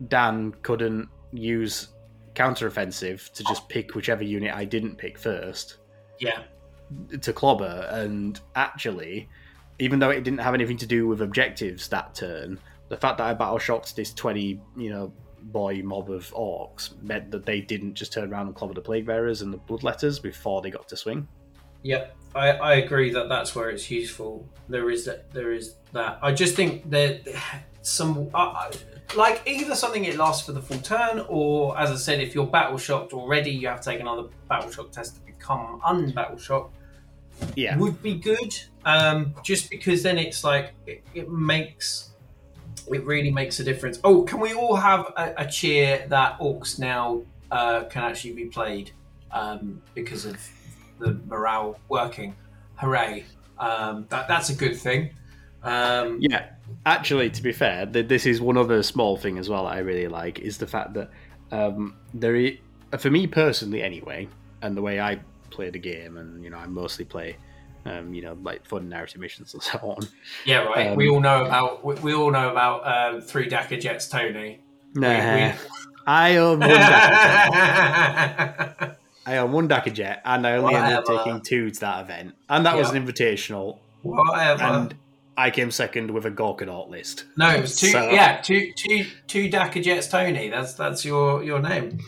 [0.08, 1.90] Dan couldn't use
[2.36, 5.78] counter-offensive to just pick whichever unit I didn't pick first
[6.20, 6.44] Yeah.
[7.22, 7.88] to clobber.
[7.92, 9.30] And actually,
[9.80, 12.60] even though it didn't have anything to do with objectives that turn,
[12.90, 15.12] the fact that I battle shocked this twenty, you know,
[15.42, 19.06] boy mob of Orks meant that they didn't just turn around and clobber the plague
[19.06, 21.28] bearers and the bloodletters before they got to swing.
[21.84, 24.46] Yep, I, I agree that that's where it's useful.
[24.68, 26.20] There is that there is that.
[26.22, 27.22] I just think that
[27.82, 28.70] some uh,
[29.16, 32.46] like either something it lasts for the full turn, or as I said, if you're
[32.46, 36.76] battle shocked already, you have to take another battle shock test to become unbattle shocked.
[37.56, 37.78] Yeah.
[37.78, 38.58] would be good.
[38.86, 42.12] Um, just because then it's like it, it makes
[42.92, 44.00] it really makes a difference.
[44.04, 47.22] Oh, can we all have a, a cheer that Orks now
[47.52, 48.92] uh, can actually be played
[49.32, 50.38] um, because of
[51.00, 52.36] the morale working?
[52.76, 53.26] Hooray!
[53.60, 55.12] Um, that, that's a good thing.
[55.62, 56.46] Um, Yeah,
[56.86, 59.80] actually, to be fair, th- this is one other small thing as well that I
[59.80, 61.12] really like is the fact that
[61.52, 62.58] um, there, i-
[62.98, 64.30] for me personally, anyway,
[64.62, 65.20] and the way I
[65.60, 67.36] play the game, and you know, I mostly play,
[67.86, 69.98] um, you know, like fun narrative missions and so on.
[70.46, 70.88] Yeah, right.
[70.92, 74.62] Um, we all know about we, we all know about um, three Dakkajets, Tony.
[74.96, 75.52] Nah, we-
[76.08, 76.80] I own one jet.
[79.26, 82.66] I own one Dakkajet, and I only ended up taking two to that event, and
[82.66, 84.64] that was an invitational, Whatever.
[84.64, 84.96] and
[85.38, 87.26] I came second with a Gorkanaut list.
[87.38, 87.88] no, it was two.
[87.88, 90.50] So- yeah, two, two, two Dakkajets, Tony.
[90.50, 92.00] That's that's your your name.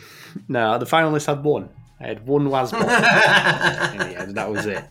[0.48, 1.68] No, the final list had one.
[2.02, 2.80] I had one Wasbot.
[3.92, 4.84] in the end, that was it.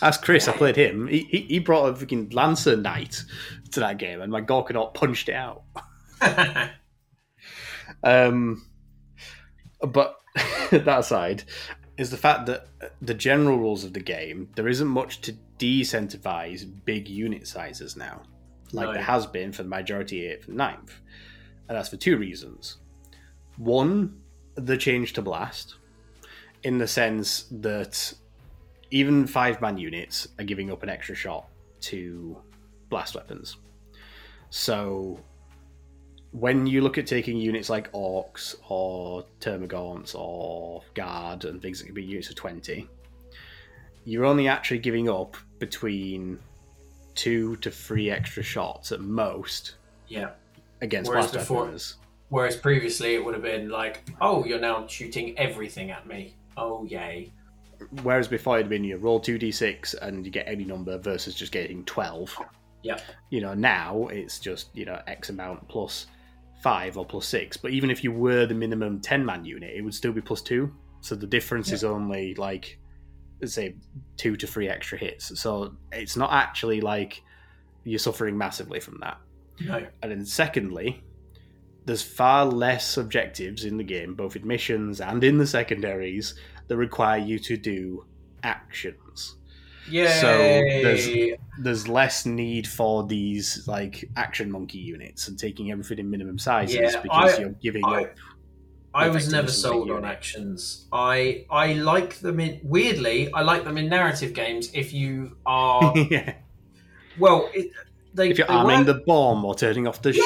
[0.00, 0.46] That's Chris.
[0.48, 1.08] I played him.
[1.08, 3.22] He, he, he brought a freaking Lancer Knight
[3.72, 5.62] to that game, and my Gorkanaut punched it out.
[8.02, 8.64] Um,
[9.80, 10.16] but
[10.70, 11.44] that aside,
[11.98, 12.68] is the fact that
[13.02, 18.22] the general rules of the game there isn't much to decentivize big unit sizes now,
[18.72, 18.94] like No.
[18.94, 20.94] there has been for the majority eighth and ninth,
[21.68, 22.78] and that's for two reasons.
[23.58, 24.20] One,
[24.54, 25.74] the change to blast,
[26.62, 28.12] in the sense that
[28.90, 31.48] even five man units are giving up an extra shot
[31.80, 32.36] to
[32.88, 33.56] blast weapons.
[34.50, 35.20] So
[36.32, 41.86] when you look at taking units like Orks or termagants or guard and things that
[41.86, 42.88] can be units of 20
[44.04, 46.38] you're only actually giving up between
[47.14, 49.74] two to three extra shots at most
[50.08, 50.30] yeah.
[50.80, 51.96] against Whereas blast before- weapons
[52.30, 56.36] Whereas previously it would have been like, oh, you're now shooting everything at me.
[56.62, 57.32] Oh yay.
[58.02, 61.84] whereas before it'd been you roll 2d6 and you get any number versus just getting
[61.86, 62.36] 12
[62.82, 62.98] Yeah.
[63.30, 66.06] you know now it's just you know x amount plus
[66.62, 69.80] 5 or plus 6 but even if you were the minimum 10 man unit it
[69.82, 72.78] would still be plus 2 so the difference is only like
[73.40, 73.74] let's say
[74.18, 77.22] 2 to 3 extra hits so it's not actually like
[77.84, 79.16] you're suffering massively from that
[79.60, 79.86] No.
[80.02, 81.02] and then secondly
[81.86, 86.34] there's far less objectives in the game both in missions and in the secondaries
[86.68, 88.04] that require you to do
[88.42, 89.36] actions
[89.88, 90.20] Yeah.
[90.20, 96.10] So there's- there's less need for these like action monkey units and taking everything in
[96.10, 98.14] minimum sizes Yeah, because I- you're giving I- up.
[98.92, 100.86] I was never sold on actions.
[100.92, 103.32] I I like them in weirdly.
[103.32, 104.68] I like them in narrative games.
[104.74, 106.34] If you are yeah.
[107.18, 107.70] well, it,
[108.14, 110.22] they If you're arming work- the bomb or turning off the yeah,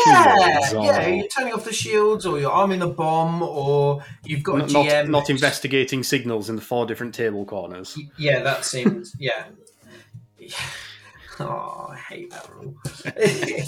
[0.61, 4.43] shields, or yeah, you're turning off the shields, or you're arming the bomb, or you've
[4.43, 5.09] got a not, not, GM.
[5.11, 7.99] not investigating signals in the four different table corners.
[8.19, 9.45] Yeah, that seems yeah.
[11.41, 12.77] Oh, I hate that rule.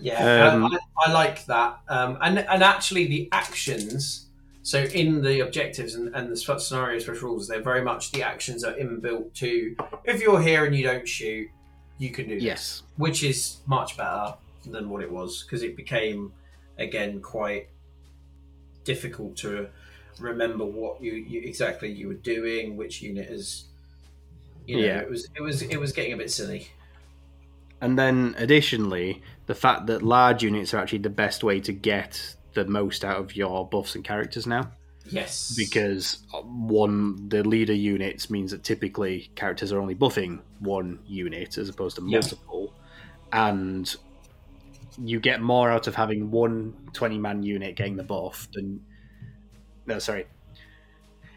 [0.00, 4.26] yeah, Um, I, I like that, um, and and actually the actions.
[4.62, 8.64] So in the objectives and, and the scenarios for rules, they're very much the actions
[8.64, 9.74] are inbuilt to.
[10.04, 11.48] If you're here and you don't shoot,
[11.98, 12.82] you can do this, Yes.
[12.96, 14.34] which is much better
[14.66, 16.32] than what it was because it became
[16.78, 17.68] again quite
[18.84, 19.68] difficult to
[20.18, 23.64] remember what you, you exactly you were doing, which unit is.
[24.66, 25.00] You know, Yeah.
[25.00, 26.68] it was it was it was getting a bit silly.
[27.80, 32.34] And then additionally, the fact that large units are actually the best way to get
[32.54, 34.72] the most out of your buffs and characters now.
[35.10, 41.58] Yes, because one the leader units means that typically characters are only buffing one unit
[41.58, 42.18] as opposed to Yeah.
[42.20, 42.74] multiple.
[43.32, 43.94] And
[45.02, 48.80] you get more out of having one 20 man unit getting the buff than
[49.86, 50.26] no sorry.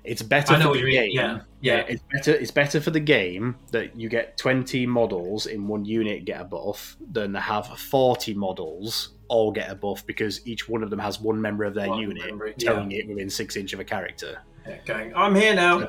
[0.03, 1.11] It's better I know for what the game mean.
[1.15, 5.67] Yeah, yeah, it's better it's better for the game that you get 20 models in
[5.67, 10.45] one unit get a buff than to have 40 models all get a buff because
[10.45, 13.29] each one of them has one member of their One unit member, towing it within
[13.29, 14.77] six inch of a character yeah.
[14.85, 15.87] Going, I'm here now.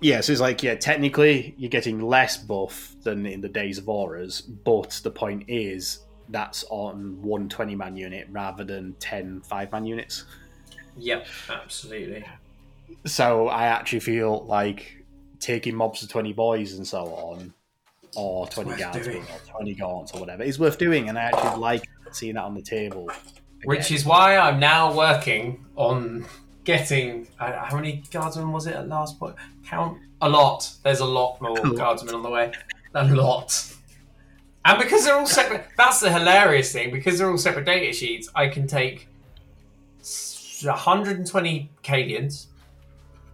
[0.00, 3.88] yeah, so it's like, yeah, technically you're getting less buff than in the days of
[3.88, 6.00] auras, but the point is
[6.30, 10.24] that's on one 20 man unit rather than 10 5 man units.
[10.96, 12.24] Yep, absolutely.
[13.04, 15.04] So I actually feel like
[15.40, 17.52] taking mobs of 20 boys and so on,
[18.16, 21.60] or 20 worth guards, or 20 gaunts or whatever, is worth doing, and I actually
[21.60, 21.84] like
[22.14, 23.10] seeing that on the table.
[23.64, 26.26] Which is why I'm now working on
[26.64, 27.28] getting.
[27.40, 29.36] Uh, how many guardsmen was it at last point?
[29.66, 30.70] Count a lot.
[30.82, 31.76] There's a lot more A lot.
[31.76, 32.52] guardsmen on the way.
[32.94, 33.72] A lot.
[34.66, 36.90] And because they're all separate, that's the hilarious thing.
[36.90, 39.08] Because they're all separate data sheets, I can take
[40.62, 42.46] 120 Cadians,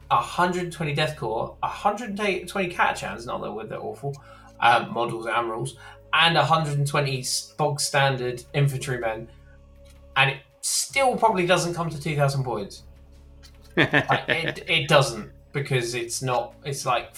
[0.09, 4.17] 120 Death Deathcore, 120 Catachans, not that they're awful,
[4.61, 5.77] um, models and rules,
[6.13, 7.25] and 120
[7.57, 9.29] bog standard infantrymen,
[10.17, 12.83] and it still probably doesn't come to 2,000 points.
[13.77, 16.55] Like, it, it doesn't because it's not.
[16.65, 17.15] It's like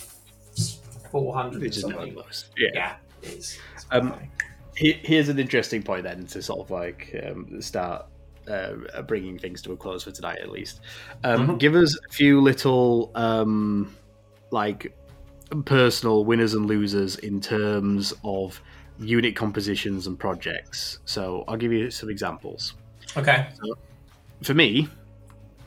[1.10, 1.62] 400.
[1.62, 2.14] It's or just not something.
[2.14, 2.50] close.
[2.56, 2.68] Yeah.
[2.74, 3.58] Yeah, it is.
[3.74, 4.14] It's Um,
[4.74, 8.06] Here's an interesting point then to sort of like um, start
[8.48, 10.80] uh, bringing things to a close for tonight, at least.
[11.24, 11.58] Um, Mhm.
[11.58, 13.94] Give us a few little um,
[14.50, 14.96] like
[15.66, 18.60] personal winners and losers in terms of
[18.98, 20.98] unit compositions and projects.
[21.04, 22.74] So I'll give you some examples.
[23.16, 23.48] okay.
[24.42, 24.88] For me,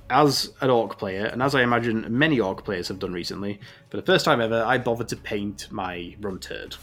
[0.10, 3.98] as an Ork player, and as I imagine many Ork players have done recently, for
[3.98, 6.78] the first time ever, I bothered to paint my runtherd.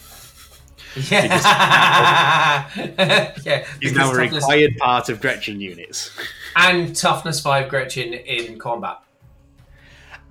[1.10, 2.68] Yeah.
[3.44, 3.66] yeah.
[3.80, 6.10] He's now a required part of Gretchin units.
[6.56, 8.98] and toughness five Gretchin in combat.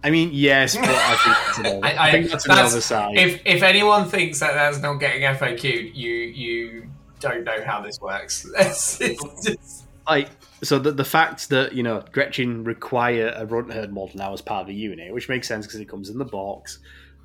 [0.03, 2.81] I mean, yes, but I think that's another, I- I, I- think that's, that's- another
[2.81, 3.17] side.
[3.17, 7.99] If if anyone thinks that that's not getting FAQ'd, you you don't know how this
[8.01, 8.47] works.
[8.59, 10.29] Just- like,
[10.63, 14.41] so the, the fact that you know Gretchin require a runt herd model now as
[14.41, 16.79] part of the unit, which makes sense because it comes in the box,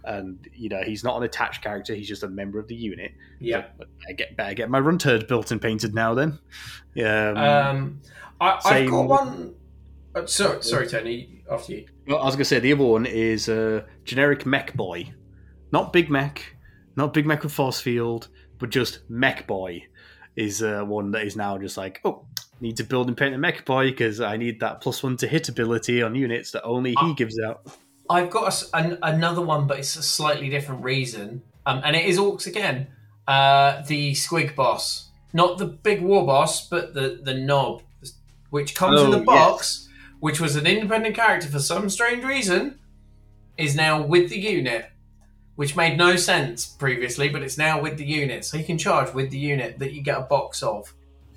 [0.05, 3.13] and you know he's not an attached character; he's just a member of the unit.
[3.41, 3.65] yeah.
[3.79, 6.13] But I get better get my runt herd built and painted now.
[6.13, 6.39] Then,
[6.95, 7.31] yeah.
[7.31, 8.01] Um, Um,
[8.39, 9.55] I, I've got one.
[10.15, 11.43] Uh, sorry, sorry, Tony.
[11.51, 11.87] After you.
[12.07, 15.13] Well, I was gonna say the other one is uh, generic Mek boy,
[15.73, 16.57] not big Mek,
[16.97, 18.29] not big Mek with force field,
[18.59, 19.87] but just Mek boy
[20.37, 22.25] is uh, one that is now just like oh.
[22.59, 25.29] Need to build and paint a Mek boy because I need that plus one to
[25.29, 27.67] hit ability on units that only he gives out.
[28.09, 31.43] I've got a s an, another one, but it's a slightly different reason.
[31.67, 32.87] Um, and it is Orks again.
[33.29, 37.83] Uh, the squig boss, not the big war boss, but the the Nob,
[38.49, 39.86] which comes in Oh, the box,
[40.21, 42.79] which was an independent character for some strange reason,
[43.57, 44.91] is now with the unit,
[45.57, 49.13] which made no sense previously, but it's now with the unit, so you can charge
[49.15, 50.93] with the unit that you get a box of.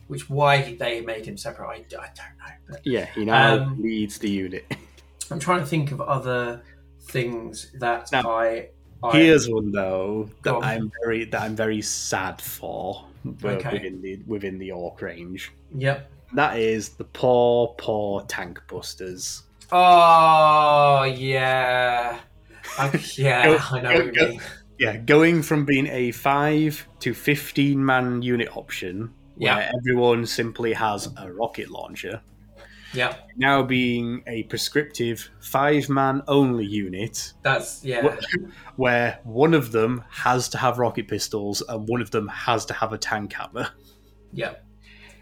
[0.07, 2.53] Which why they made him separate, I, I don't know.
[2.67, 4.65] But Yeah, he now Um, leads the unit.
[5.31, 6.63] I'm trying to think of other
[7.01, 8.69] things that Now, I.
[9.03, 10.63] I Here's one though that on.
[10.63, 13.05] I'm very that I'm very sad for
[13.43, 13.71] Okay.
[13.71, 15.51] within the within the Ork range.
[15.77, 16.09] Yep.
[16.33, 19.43] That is the poor, poor tank busters.
[19.71, 22.19] Oh yeah.
[22.77, 24.27] I, oh, yeah, Go- I know go- what you go.
[24.29, 24.41] mean.
[24.79, 29.55] Yeah, going from being a five to fifteen man unit option, Yeah.
[29.57, 32.21] where everyone simply has a rocket launcher,
[32.93, 33.15] Yeah.
[33.35, 38.15] now being a prescriptive five man only unit, That's yeah.
[38.77, 42.73] where one of them has to have rocket pistols and one of them has to
[42.73, 43.69] have a tank hammer,
[44.31, 44.53] Yeah.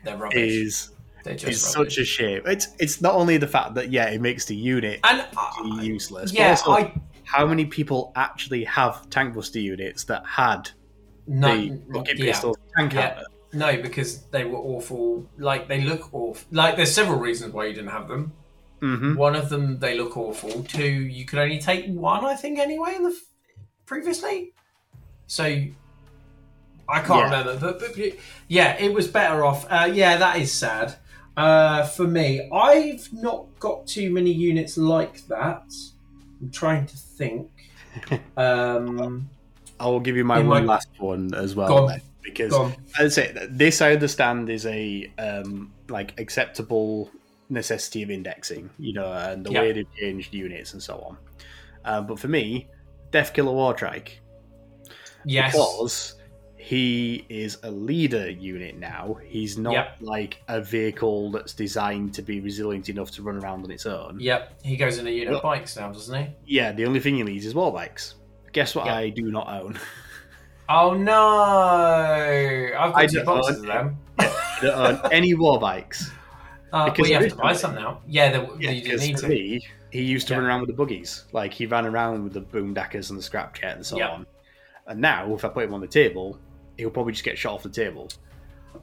[0.04, 0.38] They're rubbish.
[0.38, 0.90] is
[1.28, 1.98] They're is just such rubbish.
[2.00, 2.42] a shame.
[2.46, 6.32] It's it's not only the fact that yeah, it makes the unit and uh, useless,
[6.34, 6.94] yeah, but also I
[7.24, 10.70] how many people actually have tank buster units that had
[11.28, 12.26] no, the rocket yeah.
[12.32, 13.10] pistols tank Yeah.
[13.16, 13.24] hammer?
[13.54, 15.26] No, because they were awful.
[15.38, 16.48] Like they look awful.
[16.52, 18.32] Like there's several reasons why you didn't have them.
[18.82, 20.64] hmm One of them, they look awful.
[20.64, 24.54] Two, you could only take one, I think, anyway, in the f- previously.
[25.28, 25.72] So I
[27.02, 27.24] can't Yeah.
[27.24, 27.98] remember, but, but
[28.48, 29.66] yeah, it was better off.
[29.70, 30.96] Uh, yeah, that is sad.
[31.38, 35.64] Uh, for me, I've not got too many units like that.
[36.42, 37.52] I'm trying to think.
[38.38, 39.28] Um,
[39.80, 41.88] I will give you my one my- last one as well, Go on.
[41.88, 42.76] then, because on.
[43.00, 47.10] I'd say this I understand is a um, like acceptable
[47.50, 49.62] necessity of indexing, you know, and the Yeah.
[49.62, 51.18] way they've changed units and so on.
[51.86, 52.68] Um, but for me,
[53.12, 54.10] Death Killer Wartrike,
[55.26, 55.54] Yes.
[55.54, 56.16] because
[56.68, 59.18] he is a leader unit now.
[59.26, 59.98] He's not Yep.
[60.02, 64.18] like a vehicle that's designed to be resilient enough to run around on its own.
[64.20, 64.60] Yep.
[64.64, 66.30] He goes in a unit Well- of bikes now, doesn't he?
[66.46, 68.16] Yeah, the only thing he needs is war bikes.
[68.52, 68.96] Guess what Yep.
[68.96, 69.80] I do not own?
[70.68, 71.14] Oh no!
[72.78, 73.98] I've got I two boxes own- of them.
[74.20, 76.12] I don't own any war bikes.
[76.74, 78.02] Uh, Because well, you have to buy some now.
[78.06, 79.30] Yeah, they, Yeah, you need to.
[79.30, 80.40] me, he used to Yeah.
[80.42, 81.24] run around with the buggies.
[81.32, 84.10] Like he ran around with the boomdackers and the scrapjet and so Yeah.
[84.10, 84.26] on.
[84.86, 86.38] And now, if I put him on the table,
[86.78, 88.10] he'll probably just get shot off the table.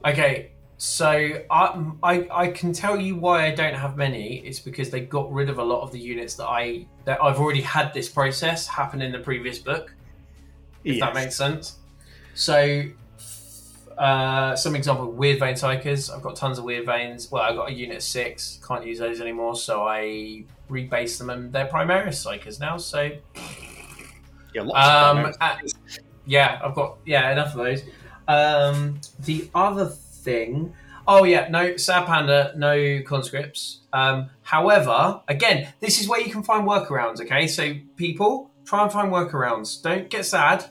[0.05, 1.07] Okay, so
[1.49, 4.39] I, I I can tell you why I don't have many.
[4.39, 7.39] It's because they got rid of a lot of the units that I that I've
[7.39, 9.93] already had this process happen in the previous book.
[10.83, 11.77] If that makes sense.
[12.35, 12.83] So,
[13.97, 16.13] uh, some example: Wyrdvane Psykers.
[16.13, 17.31] I've got tons of Wyrdvanes.
[17.31, 18.59] Well, I've got a unit of six.
[18.67, 22.77] Can't use those anymore, so I rebase them, and they're Primaris psychers now.
[22.77, 23.11] So
[24.53, 25.33] Yeah, lots Um.
[26.25, 27.83] Yeah, I've got yeah enough of those.
[28.27, 30.73] Um, the other thing,
[31.07, 33.81] oh yeah, no Sad Panda, no conscripts.
[33.93, 37.21] Um, however, again, this is where you can find workarounds.
[37.21, 39.81] Okay, so people try and find workarounds.
[39.81, 40.65] Don't get sad.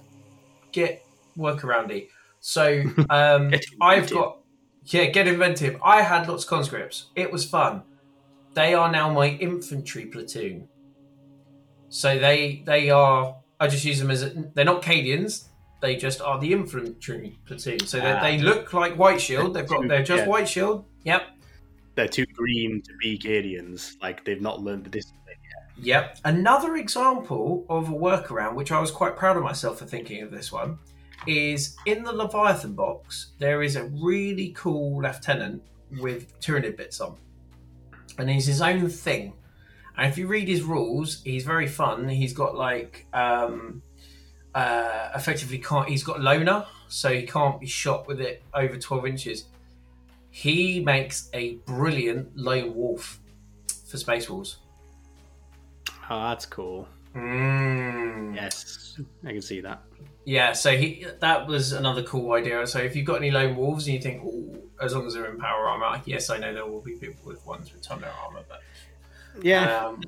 [0.72, 1.06] Get
[1.36, 2.08] workaroundy.
[2.40, 4.38] So um, I've got
[4.86, 5.80] yeah, get inventive.
[5.82, 7.06] I had lots of conscripts.
[7.16, 7.82] It was fun.
[8.52, 10.68] They are now my infantry platoon.
[11.88, 13.36] So they they are.
[13.60, 15.44] I just use them as a, they're not Cadians.
[15.80, 17.80] They just are the infantry platoon.
[17.80, 18.20] So they, Ah.
[18.22, 19.54] they look like White Shield.
[19.54, 20.28] They've got they're just Yeah.
[20.28, 20.84] White Shield.
[21.04, 21.22] Yep.
[21.94, 23.94] They're too green to be Cadians.
[24.02, 25.20] Like they've not learned the discipline.
[25.76, 25.84] Yet.
[25.86, 26.18] Yep.
[26.24, 30.30] Another example of a workaround, which I was quite proud of myself for thinking of
[30.30, 30.78] this one,
[31.26, 35.62] is in the Leviathan box, there is a really cool lieutenant
[36.00, 37.16] with Tyranid bits on.
[38.18, 39.34] And he's his own thing.
[39.96, 42.08] And if you read his rules, he's very fun.
[42.08, 43.82] He's got like um
[44.54, 49.06] uh effectively can't he's got loner, so he can't be shot with it over twelve
[49.06, 49.46] inches.
[50.30, 53.20] He makes a brilliant lone wolf
[53.86, 54.58] for Space Wolves.
[56.10, 56.88] Oh, that's cool.
[57.14, 58.34] Mm.
[58.34, 59.82] Yes, I can see that.
[60.24, 62.66] Yeah, so he that was another cool idea.
[62.66, 65.30] So if you've got any lone wolves and you think, oh, as long as they're
[65.30, 68.42] in power armor, yes, I know there will be people with ones with thunder armor,
[68.48, 68.60] but
[69.42, 70.02] Yeah, um,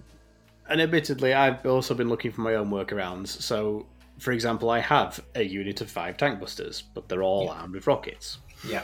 [0.68, 3.28] and admittedly, I've also been looking for my own workarounds.
[3.28, 3.86] So,
[4.18, 7.52] for example, I have a unit of five tank busters, but they're all Yeah.
[7.52, 8.38] armed with rockets.
[8.66, 8.82] yeah,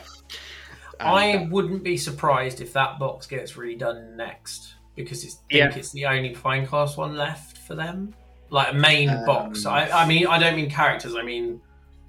[1.00, 5.66] And I wouldn't be surprised if that box gets redone next because it's, I Yeah.
[5.68, 8.14] think it's the only fine class one left for them,
[8.50, 9.64] like a main Um, box.
[9.66, 11.14] I, I mean, I don't mean characters.
[11.16, 11.60] I mean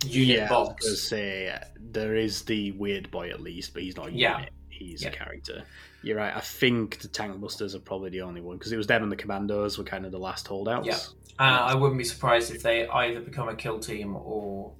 [0.05, 1.57] unit yeah, I was say
[1.91, 4.35] there is the weird boy at least, but he's not a Yeah.
[4.39, 4.53] unit.
[4.69, 5.09] He's Yeah.
[5.09, 5.63] a character.
[6.03, 6.35] You're right.
[6.35, 9.11] I think the tank busters are probably the only one because it was them and
[9.11, 10.85] the commandos were kind of the last holdouts.
[10.87, 10.97] Yeah.
[11.39, 14.73] Uh, I wouldn't be surprised if they either become a kill team or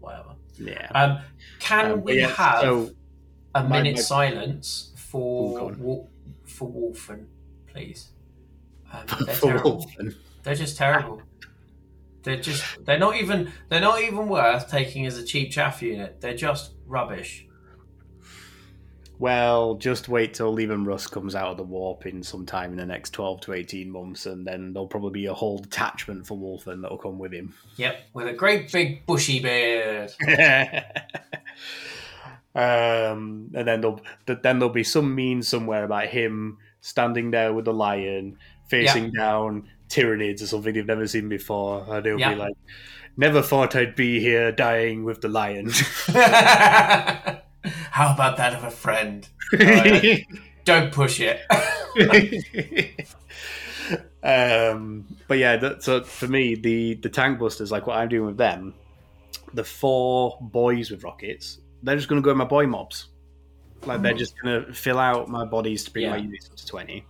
[0.00, 0.34] whatever.
[0.58, 0.88] Yeah.
[0.94, 1.18] Um,
[1.60, 2.90] can Um, we yeah, have so
[3.54, 5.70] a my- minute my- silence for.
[5.72, 6.10] Wol-
[6.44, 7.26] for Wulfen,
[7.68, 8.08] please?
[8.92, 9.84] Um, they're for terrible.
[9.86, 10.14] Wulfen.
[10.42, 11.22] They're just terrible.
[12.24, 16.20] They're just they're not even they're not even worth taking as a cheap chaff unit.
[16.20, 17.46] They're just rubbish.
[19.20, 22.76] Well, just wait till Leman Russ comes out of the warp in some time in
[22.76, 26.38] the next 12 to 18 months, and then there'll probably be a whole detachment for
[26.38, 27.52] Wulfen that'll come with him.
[27.76, 30.12] Yep, with a great big bushy beard.
[32.54, 37.64] um, and then there'll then there'll be some meme somewhere about him standing there with
[37.64, 38.38] the lion,
[38.68, 42.34] facing down Tyranids or something they've never seen before, and he'll Yeah.
[42.34, 42.54] be like,
[43.16, 45.72] "Never thought I'd be here, dying with the lion."
[47.90, 49.28] How about that of a friend?
[49.54, 50.26] Alright.
[50.64, 51.40] Don't push it.
[54.22, 58.26] um, but yeah, that, so for me, the the tank busters, like what I'm doing
[58.26, 58.74] with them,
[59.54, 63.08] the four boys with rockets, they're just going to go in my boy mobs.
[63.86, 64.18] Like they're Mhm.
[64.18, 67.06] just going to fill out my bodies to bring my units up to twenty,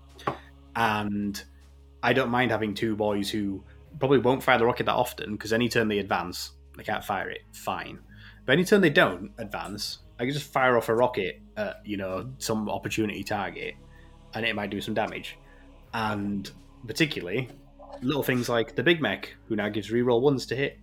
[0.76, 1.42] and
[2.02, 3.64] I don't mind having two boys who
[3.98, 7.30] probably won't fire the rocket that often because any turn they advance, they can't fire
[7.30, 7.40] it.
[7.52, 7.98] Fine,
[8.44, 11.96] but any turn they don't advance, I can just fire off a rocket at you
[11.96, 13.74] know some opportunity target,
[14.34, 15.38] and it might do some damage.
[15.94, 16.50] And
[16.86, 17.48] particularly,
[18.02, 20.78] little things like the big Mek, who now gives reroll ones to hit.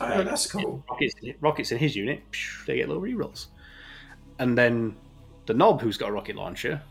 [0.00, 0.84] Oh, that's cool.
[0.90, 2.22] Rockets, rockets in his unit,
[2.66, 3.46] they get little rerolls.
[4.38, 4.96] And then
[5.46, 6.82] the Nob, who's got a rocket launcher,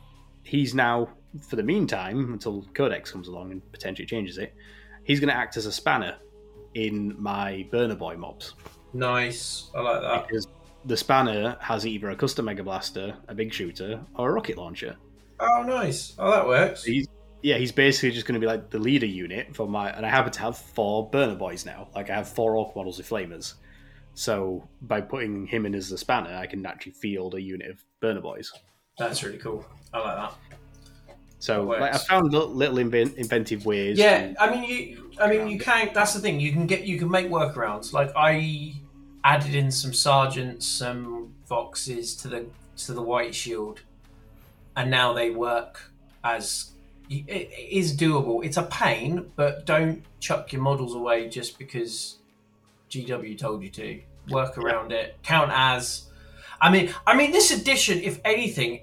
[0.44, 1.10] he's now,
[1.48, 4.56] for the meantime, until Codex comes along and potentially changes it,
[5.04, 6.16] he's going to act as a spanner
[6.74, 8.56] in my burner boy mobs.
[8.94, 9.70] Nice.
[9.76, 10.28] I like that.
[10.28, 10.48] Because
[10.86, 14.96] the spanner has either a custom mega blaster, a big shooter, or a rocket launcher.
[15.40, 16.14] Oh, nice.
[16.18, 16.84] Oh, that works.
[16.84, 17.08] He's
[17.42, 20.10] yeah, he's basically just going to be like the leader unit for my, and I
[20.10, 21.90] happen to have four burner boys now.
[21.94, 23.54] Like I have four Ork models with flamers,
[24.16, 27.86] so by putting him in as the spanner, I can actually field a unit of
[28.00, 28.52] burner boys.
[28.98, 29.64] That's really cool.
[29.94, 30.34] I like that.
[31.38, 34.00] So like, I found little, little inven- inventive ways.
[34.00, 35.12] Yeah, I mean, you.
[35.20, 35.92] I mean, you can.
[35.94, 36.40] That's the thing.
[36.40, 36.86] You can get.
[36.86, 37.94] You can make workarounds.
[37.94, 38.74] Like I
[39.26, 42.46] added in some sergeants, some voxes to the
[42.78, 43.82] to the white shield,
[44.78, 45.92] and now they work
[46.24, 46.72] as.
[47.08, 48.44] It, is doable.
[48.44, 52.18] It's a pain, but don't chuck your models away just because
[52.90, 54.02] GW told you to.
[54.30, 55.16] Work around it.
[55.22, 56.10] Count as.
[56.60, 58.82] I mean, I mean, this edition, if anything,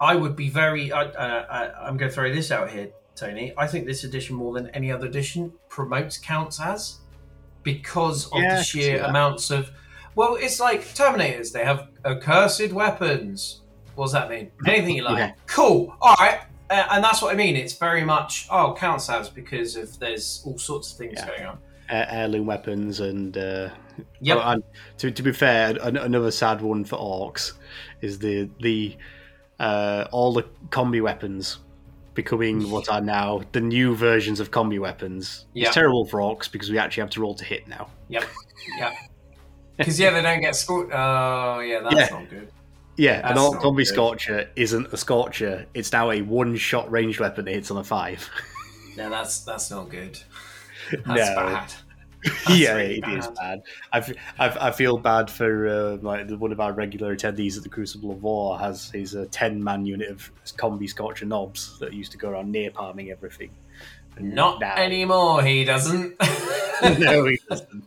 [0.00, 0.90] I would be very.
[0.90, 3.52] Uh, I, I'm going to throw this out here, Tony.
[3.56, 6.98] I think this edition, more than any other edition, promotes counts as
[7.62, 9.70] because of Yeah, the sheer amounts of.
[10.14, 11.52] Well, it's like Terminators.
[11.52, 13.62] They have accursed weapons.
[13.94, 14.50] What does that mean?
[14.66, 15.18] Anything you like.
[15.18, 15.32] Yeah.
[15.46, 15.94] Cool.
[16.00, 16.40] All right.
[16.70, 17.56] Uh, and that's what I mean.
[17.56, 21.26] It's very much oh counts as because of there's all sorts of things Yeah.
[21.26, 21.58] going on.
[21.90, 23.36] uh, heirloom weapons and.
[23.36, 23.68] Uh,
[24.22, 24.38] Yep.
[24.38, 24.62] oh, and
[24.96, 27.52] to, to be fair, an, another sad one for Orks
[28.00, 28.96] is the the
[29.60, 31.58] uh, all the combi weapons
[32.14, 35.46] becoming what are now the new versions of combi weapons.
[35.54, 35.66] Yeah.
[35.66, 37.88] It's terrible for Orks because we actually have to roll to hit now.
[38.08, 38.24] Yep.
[38.78, 38.92] Yep.
[39.76, 40.90] Because yeah, they don't get scored.
[40.92, 42.16] Oh yeah, that's Yeah.
[42.16, 42.48] not good.
[42.96, 43.86] Yeah, an That's Ork not combi good.
[43.88, 45.66] scorcher isn't a scorcher.
[45.74, 48.28] It's now a one-shot ranged weapon that hits on a five.
[48.96, 50.16] No, that's that's not good.
[50.92, 51.34] That's No.
[51.36, 51.72] bad.
[52.50, 53.34] yeah, really it is bad.
[53.36, 53.62] bad.
[53.92, 57.56] I, f- I, f- I feel bad for uh, like one of our regular attendees
[57.56, 61.78] at the Crucible of War has his uh, ten man unit of combi scorcher Nobs
[61.80, 63.50] that used to go around near palming everything.
[64.16, 65.42] And Not now- anymore.
[65.42, 66.14] He doesn't.
[66.98, 67.84] no, he doesn't.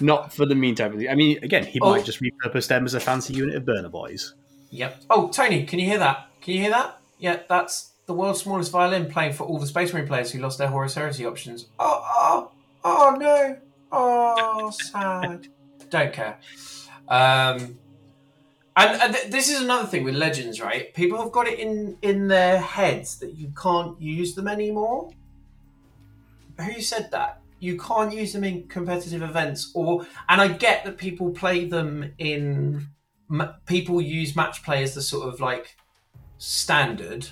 [0.00, 0.94] Not for the meantime.
[1.10, 1.90] I mean, again, he Oh.
[1.90, 4.34] might just repurpose them as a fancy unit of burner boys.
[4.70, 5.02] Yep.
[5.10, 6.28] Oh, Tony, can you hear that?
[6.40, 6.98] Can you hear that?
[7.18, 10.58] Yeah, that's the world's smallest violin playing for all the Space Marine players who lost
[10.58, 11.66] their Horus Heresy options.
[11.78, 12.50] Oh, oh,
[12.88, 13.58] oh no.
[13.90, 15.48] Oh, sad.
[15.90, 16.38] Don't care.
[17.08, 17.78] Um,
[18.76, 20.92] and, and th- this is another thing with legends, right?
[20.94, 25.10] People have got it in in their heads that you can't use them anymore.
[26.60, 27.40] Who said that?
[27.60, 32.12] You can't use them in competitive events, or and I get that people play them
[32.18, 32.88] in
[33.66, 35.76] people use match play as the sort of like
[36.38, 37.26] standard.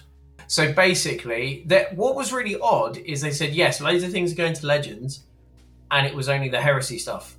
[0.49, 4.37] So basically, that what was really odd is they said yes, loads of things are
[4.37, 5.26] going to legends,
[5.97, 7.39] and it was only the heresy stuff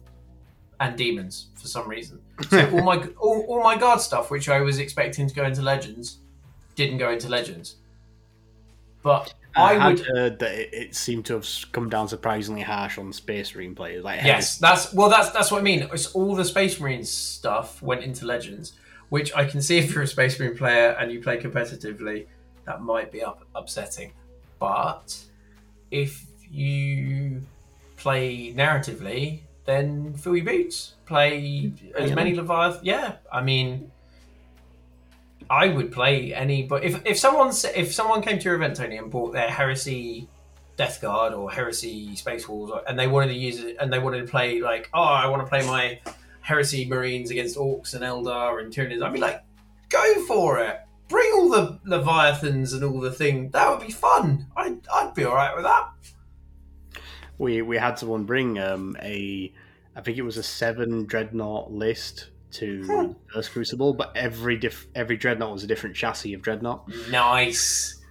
[0.79, 2.19] and demons for some reason.
[2.49, 5.61] So all my all, all my guard stuff, which I was expecting to go into
[5.61, 6.17] legends,
[6.75, 7.75] didn't go into legends.
[9.03, 12.61] But I, I had would heard that it, it seemed to have come down surprisingly
[12.61, 14.03] harsh on Space Marine players.
[14.03, 15.09] Like, Yes, that's well.
[15.09, 15.87] That's that's what I mean.
[15.93, 18.73] It's all the Space Marines stuff went into Legends,
[19.09, 22.25] which I can see if you're a Space Marine player and you play competitively,
[22.65, 24.13] that might be up, upsetting.
[24.59, 25.15] But
[25.91, 27.43] if you
[27.97, 30.93] play narratively, then fill your boots.
[31.05, 32.81] Play as many Leviathan.
[32.83, 33.91] Yeah, I mean,
[35.49, 36.63] I would play any.
[36.63, 40.27] But if if someone if someone came to your event, Tony, and bought their Heresy
[40.77, 44.25] Death Guard or Heresy Space Wolves, and they wanted to use it, and they wanted
[44.25, 45.99] to play like, oh, I want to play my
[46.41, 49.03] Heresy Marines against Orks and Eldar and Tyranids.
[49.03, 49.43] I'd be like,
[49.89, 50.79] go for it.
[51.09, 53.49] Bring all the Leviathans and all the thing.
[53.51, 54.47] That would be fun.
[54.55, 55.89] I'd, I'd be all right with that.
[57.37, 59.51] We we had someone bring um, a
[59.95, 65.17] I think it was a seven dreadnought list to First Crucible, but every diff- every
[65.17, 66.89] dreadnought was a different chassis of dreadnought.
[67.09, 68.01] Nice.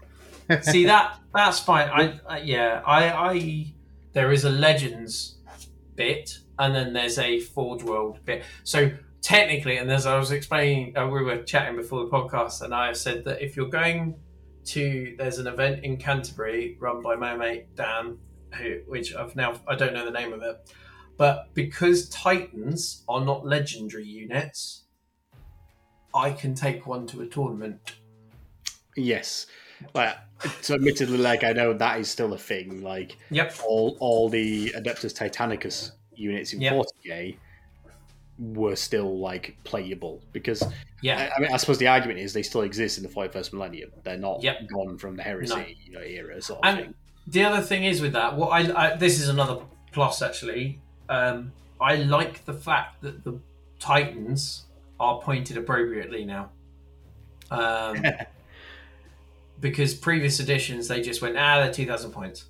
[0.62, 1.88] See that that's fine.
[1.88, 3.74] I, I yeah, I I
[4.12, 5.36] there is a legends
[5.94, 8.44] bit and then there's a Forge World bit.
[8.64, 8.92] So
[9.22, 12.92] technically, and as I was explaining, uh, we were chatting before the podcast, and I
[12.92, 14.14] said that if you're going
[14.66, 18.18] to there's an event in Canterbury run by my mate Dan,
[18.54, 20.72] who which I've now I don't know the name of it,
[21.16, 24.84] but because Titans are not legendary units,
[26.14, 27.96] I can take one to a tournament.
[28.96, 29.46] Yes,
[29.94, 30.16] like
[30.62, 32.82] so admittedly, like I know that is still a thing.
[32.82, 33.54] Like Yep.
[33.66, 36.72] all all the Adeptus Titanicus units in Yep.
[37.04, 37.36] 40k
[38.38, 40.62] were still like playable because
[41.02, 41.30] Yeah.
[41.32, 43.90] I, I mean I suppose the argument is they still exist in the 41st millennium.
[44.02, 44.68] They're not Yep.
[44.68, 45.64] gone from the heresy No.
[45.84, 46.94] you know, era sort of And thing.
[47.26, 49.58] The other thing is with that, what I, I this is another
[49.92, 50.80] plus actually.
[51.08, 53.38] Um, I like the fact that the
[53.78, 54.64] Titans
[54.98, 56.50] are pointed appropriately now.
[57.50, 58.04] Um,
[59.60, 62.46] because previous editions they just went ah they're two thousand points.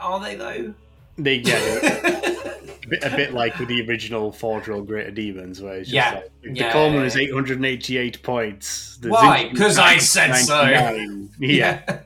[0.00, 0.74] Are they though?
[1.18, 5.74] They yeah, a bit, a bit like with the original Forge World Greater Demons, where
[5.74, 6.14] it's just Yeah.
[6.14, 8.96] like, the Yeah, Coleman yeah, is 888 points.
[8.96, 9.42] The Why?
[9.42, 10.64] Zinc 'Cause I said so.
[10.64, 11.30] 99.
[11.38, 12.00] Yeah.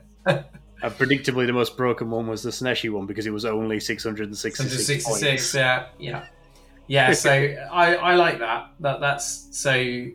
[0.81, 4.59] And predictably, the most broken one was the Sneshi one because it was only 666
[4.59, 5.53] 166, points.
[5.53, 6.25] yeah, yeah,
[6.87, 7.13] yeah.
[7.13, 7.31] So
[7.71, 8.71] I, I like that.
[8.79, 10.07] That that's so.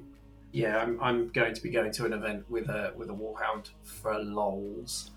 [0.55, 3.71] Yeah, I'm, I'm going to be going to an event with a with a warhound
[3.83, 5.11] for lols.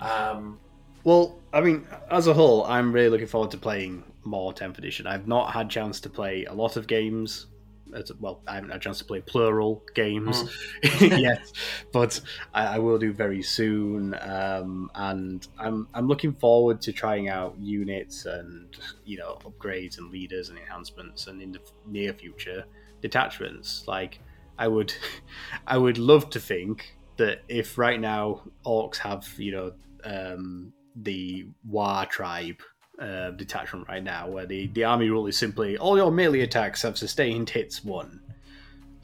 [0.00, 0.58] Um,
[1.04, 5.06] Well, I mean, as a whole, I'm really looking forward to playing more 10th edition.
[5.06, 7.46] I've not had chance to play a lot of games.
[7.94, 10.44] As- Well, I haven't had a chance to play plural games
[11.00, 11.50] yet,
[11.92, 12.20] but
[12.54, 14.14] I, I will do very soon.
[14.20, 20.10] Um, and I'm I'm looking forward to trying out units and you know upgrades and
[20.10, 22.64] leaders and enhancements, and in the near future
[23.00, 23.84] detachments.
[23.86, 24.20] Like
[24.58, 24.94] I would,
[25.66, 29.72] I would love to think that if right now Orks have you know
[30.04, 32.60] um, the War tribe
[33.02, 36.82] uh, detachment right now, where the, the army rule is simply all your melee attacks
[36.82, 38.20] have sustained hits one.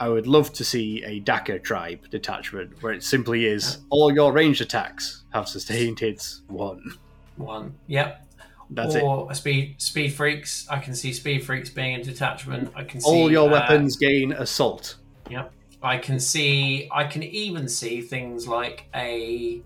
[0.01, 4.33] I would love to see a Daka tribe detachment where it simply is all your
[4.33, 6.95] ranged attacks have sustained hits one.
[7.37, 8.25] one, yep.
[8.71, 9.03] That's it.
[9.03, 10.69] or a speed speed freaks.
[10.69, 12.71] I can see speed freaks being a detachment.
[12.77, 14.97] I can see All your uh, weapons gain assault.
[15.31, 15.53] Yep.
[15.83, 16.89] I can see.
[16.93, 19.63] I can even see things like a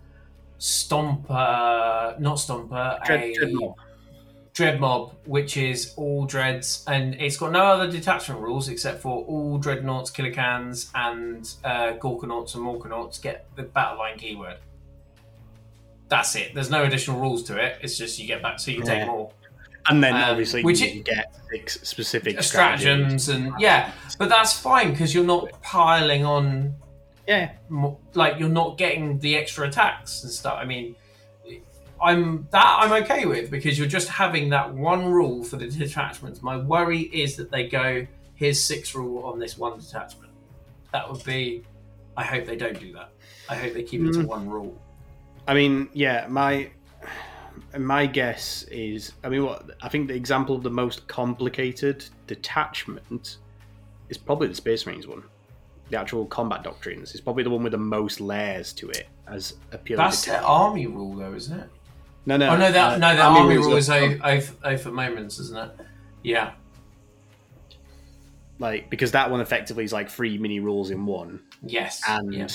[0.61, 3.75] stomper, not stomper, Dread, a dread mob.
[4.55, 9.25] Dread mob, which is all dreads, and it's got no other detachment rules except for
[9.25, 14.59] all dreadnoughts, Killa Kans, and uh, gorkanauts and morkanauts get the battle line keyword.
[16.09, 16.53] That's it.
[16.55, 17.79] There's no additional rules to it.
[17.81, 18.85] It's just you get back, so you Yeah.
[18.85, 19.31] take more
[19.87, 24.53] And then Um, obviously which you it- get six specific stratagems, and yeah, but that's
[24.57, 26.75] fine because you're not piling on
[27.27, 30.59] Yeah, mo- like you're not getting the extra attacks and stuff.
[30.61, 30.95] I mean,
[32.03, 36.43] I'm that I'm okay with because you're just having that one rule for the detachments.
[36.43, 40.33] My worry is that they go here's six rule on this one detachment.
[40.93, 41.63] That would be.
[42.17, 43.11] I hope they don't do that.
[43.49, 44.27] I hope they keep it to Mm.
[44.27, 44.77] one rule.
[45.49, 46.71] I mean, yeah, my
[47.79, 53.39] my guess is, I mean, what I think the example of the most complicated detachment
[54.09, 55.23] is probably the Space Marines one.
[55.91, 59.55] The actual combat doctrines is probably the one with the most layers to it as
[59.73, 59.97] a pure.
[59.97, 61.71] That's their army rule, though, isn't it?
[62.25, 64.57] No, no, oh no, that uh, no, the army rules rule are- is o- oath,
[64.63, 65.87] oath of moments, isn't it?
[66.23, 66.53] Yeah,
[68.59, 72.47] like because that one effectively is like three mini rules in one, yes, and yeah.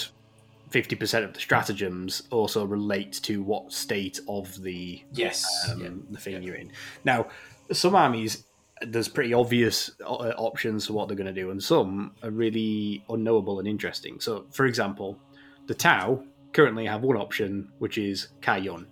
[0.70, 5.90] fifty percent of the stratagems also relate to what state of the yes, um, yeah.
[6.12, 6.72] the thing you're in.
[7.04, 7.28] Now,
[7.72, 8.46] some armies
[8.82, 13.04] there's pretty obvious uh, options for what they're going to do, and some are really
[13.10, 14.20] unknowable and interesting.
[14.20, 15.20] So, for example,
[15.66, 16.24] the Tau
[16.54, 18.86] currently have one option, which is Kauyon.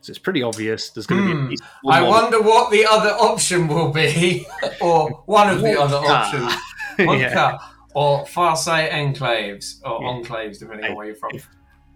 [0.00, 0.90] So it's pretty obvious.
[0.90, 1.88] There's going to be Hmm.
[1.90, 4.46] I wonder what the other option will be,
[4.80, 6.52] or one of the other options.
[6.98, 7.58] Yeah.
[7.94, 10.08] or Farsight enclaves, or Yeah.
[10.20, 11.30] enclaves, depending Hey, on where you're from.
[11.34, 11.48] if-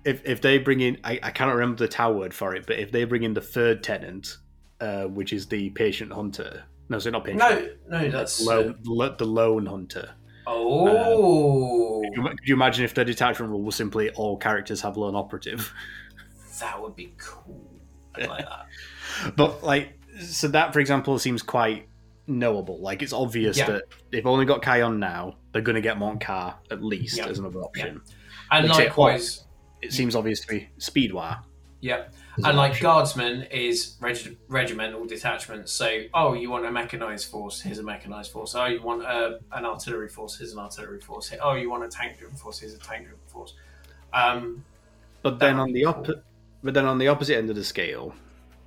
[0.05, 2.79] If if they bring in, I, I cannot remember the Tau word for it, but
[2.79, 4.37] if they bring in the third tenant,
[4.81, 6.65] uh, which is the patient hunter.
[6.89, 7.39] No, so not patient.
[7.41, 8.41] no, no, that's.
[8.45, 10.11] lone, lo- the lone hunter.
[10.47, 15.73] oh, Could you imagine if the detachment rule was simply all characters have lone operative?
[16.61, 17.72] that would be cool.
[18.17, 18.67] I like that.
[19.37, 21.89] But like, so that for example seems quite
[22.27, 22.79] knowable.
[22.81, 23.67] Like it's obvious Yeah.
[23.67, 27.27] that they've only got Kauyon now, they're going to get Mont'ka at least Yeah.
[27.27, 28.01] as another option.
[28.51, 29.45] And Which it- likewise,
[29.83, 31.43] It seems obvious to be Speedwire.
[31.81, 32.05] yeah.
[32.39, 32.83] as And an like option.
[32.85, 35.69] guardsman is reg- regimental detachment.
[35.69, 37.61] So, oh, you want a mechanized force?
[37.61, 38.55] Here's a mechanized force.
[38.55, 40.39] Oh, you want a, an artillery force?
[40.39, 41.31] Here's an artillery force.
[41.43, 42.59] Oh, you want a tank driven force?
[42.61, 43.53] Here's a tank driven force.
[44.15, 44.65] Um,
[45.23, 46.07] But then on the be op-
[46.63, 48.15] but then on the opposite end of the scale,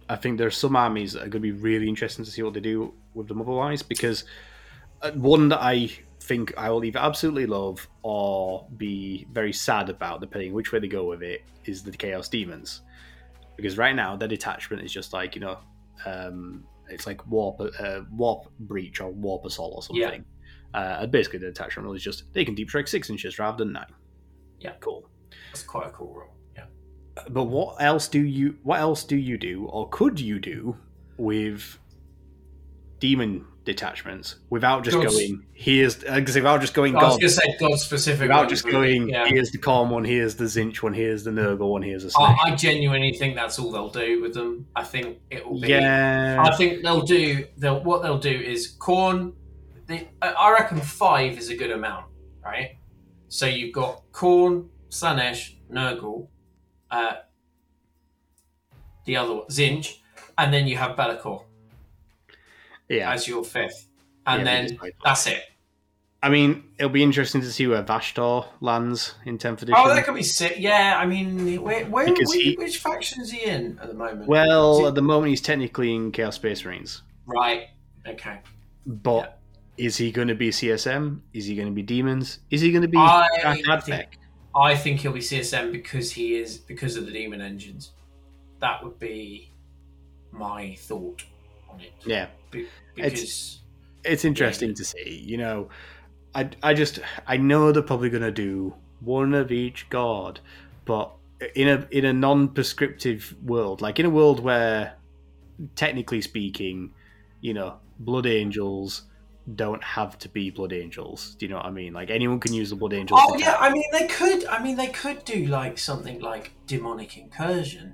[0.09, 2.43] I think there are some armies that are going to be really interesting to see
[2.43, 3.81] what they do with them otherwise.
[3.81, 4.25] Because
[5.01, 10.21] uh, one that I think I will either absolutely love or be very sad about,
[10.21, 12.81] depending which way they go with it, is the Chaos Demons.
[13.55, 15.57] Because right now their detachment is just like you know,
[16.05, 20.25] um, it's like warp, uh, warp breach or warp assault or something.
[20.73, 23.57] Uh, and basically, the detachment rule is just they can deep strike six inches rather
[23.57, 23.85] than nine.
[24.59, 24.73] Yeah.
[24.81, 25.09] cool.
[25.51, 26.34] that's quite a cool rule.
[27.29, 30.77] But what else do you what else do you do or could you do
[31.17, 31.79] with
[32.99, 35.15] demon detachments without just Gods.
[35.17, 38.21] going here's uh, because without just going I was god going to say God specific.
[38.29, 39.25] without just going Yeah.
[39.27, 42.37] here's the calm one here's the Tzeentch one here's the nurgle one here's the snake
[42.43, 44.67] I, I genuinely think that's all they'll do with them.
[44.75, 45.69] I think it will be.
[45.69, 47.45] yeah I think they'll do.
[47.57, 49.33] They'll what they'll do is Khorne.
[49.87, 52.05] The, I- reckon five is a good amount,
[52.43, 52.77] right?
[53.29, 56.27] So you've got corn, Slaanesh, Nurgle,
[56.91, 57.13] uh,
[59.05, 59.97] the other one, Tzeentch,
[60.37, 61.43] and then you have Be'lakor
[62.89, 63.87] yeah as your fifth,
[64.27, 65.43] and Yeah, then it is quite- that's it.
[66.23, 70.05] I mean it'll be interesting to see where Vashtor lands in 10th edition Oh, that
[70.05, 70.55] could be sick.
[70.57, 74.27] Yeah, I mean, where, where, which, he- which faction is he in at the moment?
[74.27, 77.67] well he- at the moment he's technically in Chaos Space Marines right.
[78.07, 78.39] Okay.
[78.85, 79.39] but
[79.77, 82.81] is he going to be CSM is he going to be demons is he going
[82.83, 84.17] to be I think-?
[84.55, 87.91] I think he'll be CSM because he is because of the demon engines.
[88.59, 89.51] That would be
[90.31, 91.23] my thought
[91.69, 91.93] on it.
[92.05, 93.59] yeah Be- because
[94.03, 95.23] it's interesting to see.
[95.25, 95.69] You know,
[96.33, 100.39] I, I just I know they're probably going to do one of each god,
[100.85, 101.11] but
[101.55, 104.95] in a in a non-prescriptive world, like in a world where,
[105.75, 106.93] technically speaking,
[107.41, 109.03] you know, blood angels
[109.53, 111.35] don't have to be blood angels.
[111.37, 111.93] Do you know what I mean?
[111.93, 113.19] Like anyone can use the blood angels.
[113.23, 113.55] oh yeah.
[113.59, 114.45] I mean they could.
[114.45, 117.93] I mean they could do like something like demonic incursion.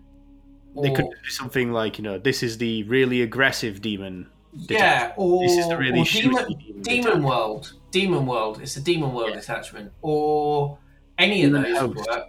[0.82, 4.30] they could do something like you know, this is the really aggressive demon.
[4.53, 6.82] yeah, or, This is the really demon, demon.
[6.82, 8.61] demon world, demon world.
[8.61, 10.78] It's a demon world attachment, or
[11.18, 12.10] any of Demon those would host.
[12.10, 12.26] work.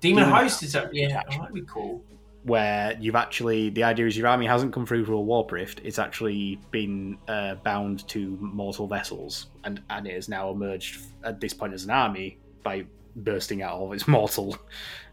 [0.00, 0.94] Demon, Demon host is that?
[0.94, 2.02] Yeah, that might be cool.
[2.48, 5.80] Where you've actually the idea is your army hasn't come through through a warp rift;
[5.84, 11.40] it's actually been uh, bound to mortal vessels, and and it has now emerged at
[11.40, 12.84] this point as an army by
[13.16, 14.56] bursting out of its mortal.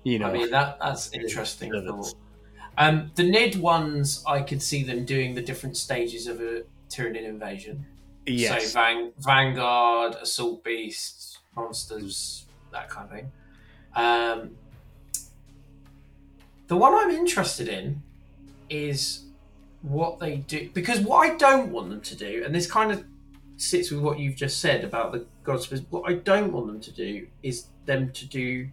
[0.07, 1.73] You know, I mean that that's interesting.
[2.77, 7.23] Um, the Nid ones, I could see them doing the different stages of a Tyranid
[7.23, 7.87] invasion.
[8.27, 13.31] yes, So Van- Vanguard, Assault Beasts, Monsters, that kind of thing.
[13.95, 14.57] Um,
[16.67, 18.01] the one I'm interested in
[18.69, 19.23] is
[19.81, 23.03] what they do because what I don't want them to do, and this kind of
[23.57, 25.69] sits with what you've just said about the gods.
[25.89, 28.69] What I don't want them to do is them to do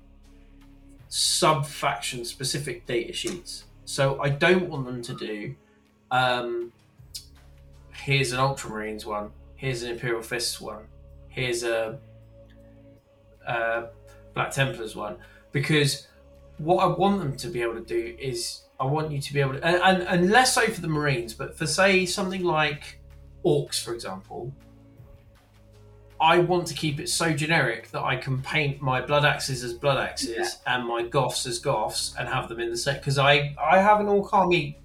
[1.08, 3.64] sub faction specific data sheets.
[3.84, 5.54] So I don't want them to do.
[6.10, 6.72] Um,
[7.92, 9.30] here's an Ultramarines one.
[9.56, 10.84] Here's an Imperial Fists one.
[11.28, 11.98] Here's a,
[13.46, 13.86] uh
[14.34, 15.16] Black Templars one.
[15.52, 16.08] Because
[16.58, 19.40] what I want them to be able to do is I want you to be
[19.40, 22.98] able to, and, and, and less so for the Marines, but for say something like
[23.44, 24.52] Orks, for example.
[26.20, 29.72] I want to keep it so generic that I can paint my blood axes as
[29.74, 33.56] blood axes and my Goffs as Goffs and have them in the set because I
[33.60, 34.78] I have an Ork army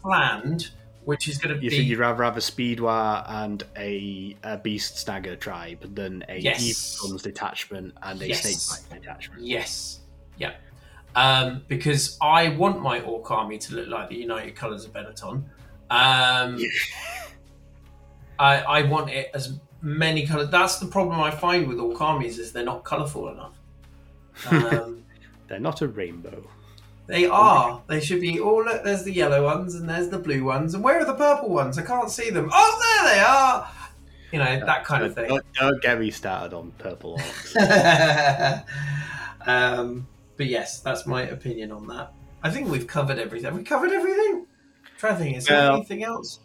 [0.00, 0.70] planned
[1.04, 4.56] which is going to you be think you'd rather have a Speedwar and a, a
[4.58, 6.62] Beast Snagga tribe than a Yes.
[6.62, 8.42] Evil Sunz detachment and a Yes.
[8.42, 9.42] Snakebite detachment?
[9.42, 10.00] Yes.
[10.38, 10.52] Yeah.
[11.16, 15.44] Um, because I want my Ork army to look like the United Colours of Benetton.
[15.90, 16.58] Um,
[18.38, 20.48] I, I want it as many colours.
[20.50, 23.54] That's the problem I find with Ork armies is they're not colourful enough.
[24.50, 25.04] Um,
[25.46, 26.42] They're not a rainbow.
[27.06, 27.82] they are.
[27.86, 28.40] They should be.
[28.40, 30.74] Oh look, there's the yellow ones and there's the blue ones.
[30.74, 31.76] And where are the purple ones?
[31.78, 32.48] I can't see them.
[32.50, 33.70] Oh, there they are.
[34.32, 35.28] You know that kind of thing.
[35.28, 38.64] Don't, don't get me started on purple Orks.
[39.46, 42.12] um, but yes, that's my opinion on that.
[42.42, 43.44] I think we've covered everything.
[43.46, 44.46] Have we covered everything?
[44.98, 45.36] Trying to think.
[45.36, 46.40] Is there Well- anything else?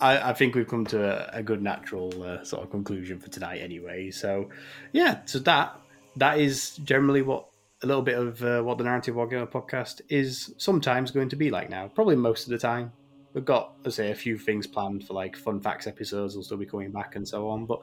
[0.00, 3.30] I, I think we've come to a, a good natural uh, sort of conclusion for
[3.30, 4.10] tonight, anyway.
[4.10, 4.48] So,
[4.90, 5.78] yeah, so that
[6.16, 7.46] that is generally what
[7.84, 11.50] a little bit of uh, what the Narrative Wargamer podcast is sometimes going to be
[11.50, 11.86] like now.
[11.86, 12.92] Probably most of the time.
[13.32, 16.58] We've got, let's say, a few things planned for like fun facts episodes will still
[16.58, 17.64] be coming back and so on.
[17.66, 17.80] But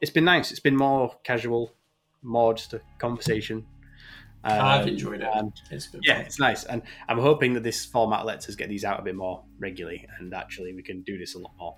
[0.00, 0.50] it's been nice.
[0.50, 1.74] It's been more casual,
[2.22, 3.66] more just a conversation.
[4.44, 5.28] I've Um, enjoyed it.
[5.32, 6.26] and It's yeah, fun.
[6.26, 9.14] it's nice, and I'm hoping that this format lets us get these out a bit
[9.14, 11.76] more regularly, and actually we can do this a lot more.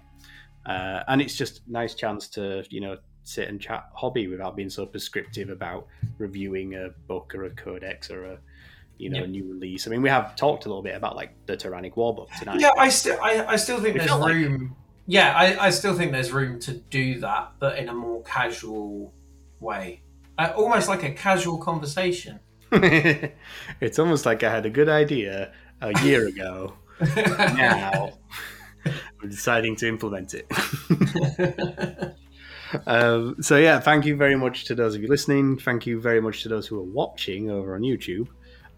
[0.66, 4.54] Uh, and it's just a nice chance to you know sit and chat hobby without
[4.56, 5.86] being so prescriptive about
[6.18, 8.38] reviewing a book or a codex or a
[8.96, 9.28] you know Yep.
[9.28, 9.86] new release.
[9.86, 12.60] I mean, we have talked a little bit about like the Tyrannic War book tonight.
[12.60, 14.76] Yeah, I still, I, I still think there's felt like- room.
[15.06, 19.12] Yeah, I, I still think there's room to do that, but in a more casual
[19.60, 20.00] way,
[20.38, 22.40] uh, almost like a casual conversation.
[23.80, 26.74] it's almost like I had a good idea a year ago.
[27.00, 28.12] now
[28.86, 30.46] I'm deciding to implement it.
[32.86, 35.58] um, so yeah, thank you very much to those of you listening.
[35.58, 38.28] Thank you very much to those who are watching over on YouTube.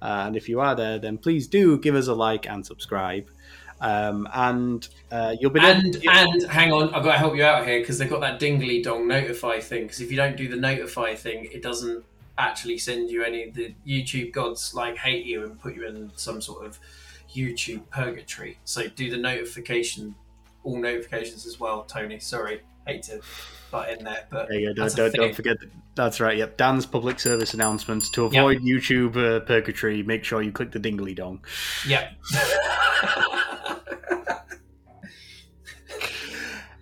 [0.03, 3.29] Uh, and if you are there, then please do give us a like and subscribe.
[3.81, 7.67] Um, and uh, you'll be and and hang on, I've got to help you out
[7.67, 9.83] here because they've got that dingly dong notify thing.
[9.83, 12.05] Because if you don't do the notify thing, it doesn't
[12.39, 13.51] actually send you any.
[13.51, 16.79] The YouTube gods like hate you and put you in some sort of
[17.35, 18.59] YouTube purgatory.
[18.65, 20.15] So do the notification,
[20.65, 22.19] all notifications as well, Tony.
[22.19, 23.21] Sorry, hate to
[23.71, 24.87] butt in there, but There you go.
[24.87, 25.59] Don't, don't, don't forget.
[25.61, 26.37] that- That's right.
[26.37, 26.57] Yep.
[26.57, 30.03] Dan's public service announcements to avoid YouTube uh, purgatory.
[30.03, 31.45] Make sure you click the dingly dong.
[31.87, 32.13] Yep.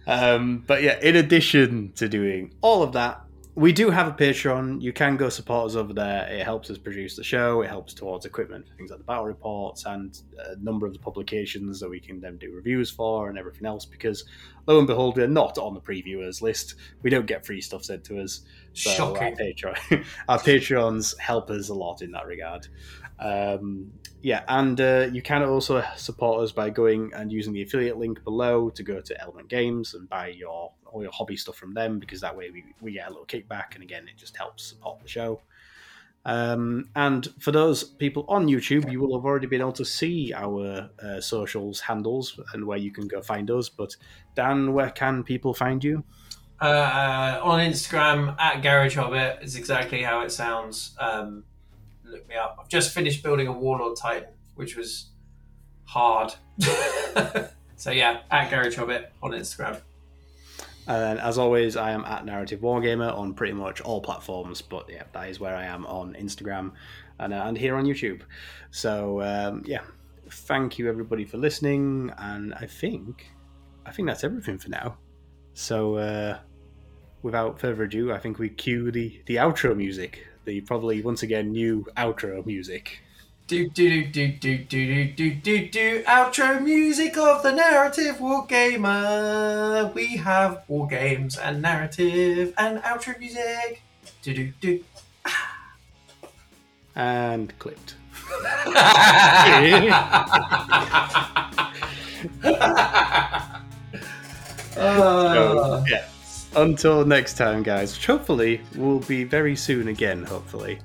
[0.07, 3.23] Um, but yeah, in addition to doing all of that,
[3.57, 4.83] we do have a Patreon.
[4.83, 6.27] You can go support us over there.
[6.29, 7.63] It helps us produce the show.
[7.63, 10.99] It helps towards equipment for things like the battle reports and a number of the
[10.99, 13.85] publications that we can then do reviews for and everything else.
[13.85, 14.25] Because
[14.67, 16.75] lo and behold, we're not on the previewers list.
[17.03, 18.41] We don't get free stuff sent to us.
[18.73, 19.23] So Shocking.
[19.23, 22.67] Our, Patreon, our Patreons help us a lot in that regard.
[23.19, 23.93] Um,
[24.23, 28.25] yeah, and uh, you can also support us by going and using the affiliate link
[28.25, 31.99] below to go to Element Games and buy your all your hobby stuff from them
[31.99, 35.01] because that way we, we get a little kickback and again it just helps support
[35.01, 35.41] the show.
[36.27, 40.33] Um, and for those people on YouTube, you will have already been able to see
[40.33, 43.69] our uh, socials handles and where you can go find us.
[43.69, 43.95] But
[44.35, 46.03] Dan, where can people find you?
[46.61, 50.97] Uh, on Instagram at Garage Hobbit is exactly how it sounds.
[50.99, 51.45] Um,
[52.15, 52.57] look me up.
[52.61, 55.11] I've just finished building a Warlord Titan, which was
[55.85, 56.35] hard.
[57.77, 59.81] so yeah, at Garage Hobbit on Instagram.
[60.87, 65.05] And as always, I am at Narrative Wargamer on pretty much all platforms, but yeah,
[65.13, 66.73] that is where I am on Instagram
[67.19, 68.23] and, uh, and here on YouTube.
[68.71, 69.81] So um, yeah,
[70.31, 73.31] thank you everybody for listening, and I think
[73.87, 74.99] I think that's everything for now.
[75.55, 76.39] So uh,
[77.23, 81.53] without further ado, I think we cue the the outro music, the probably once again
[81.53, 83.01] new outro music.
[83.47, 88.47] Do do do do do do do do do outro music of the narrative war
[88.47, 89.93] gamer.
[89.95, 93.83] We have war games and narrative and outro music.
[94.23, 94.85] Do do do.
[96.97, 97.97] And clipped.
[104.75, 106.05] So, yeah.
[106.57, 107.95] Until next time, guys.
[107.95, 110.23] Which hopefully will be very soon again.
[110.25, 110.79] Hopefully,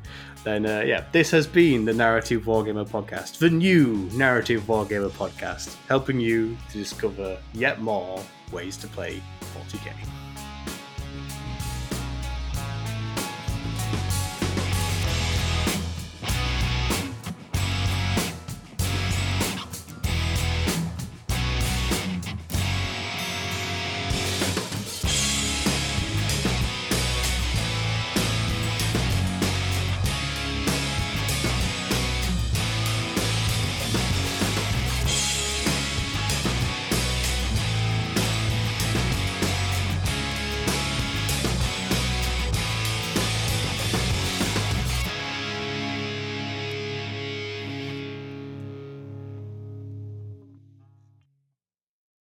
[0.44, 1.06] then uh, yeah.
[1.12, 6.78] This has been the Narrative Wargamer podcast, the new Narrative Wargamer podcast, helping you to
[6.78, 9.22] discover yet more ways to play
[9.56, 10.19] 40k.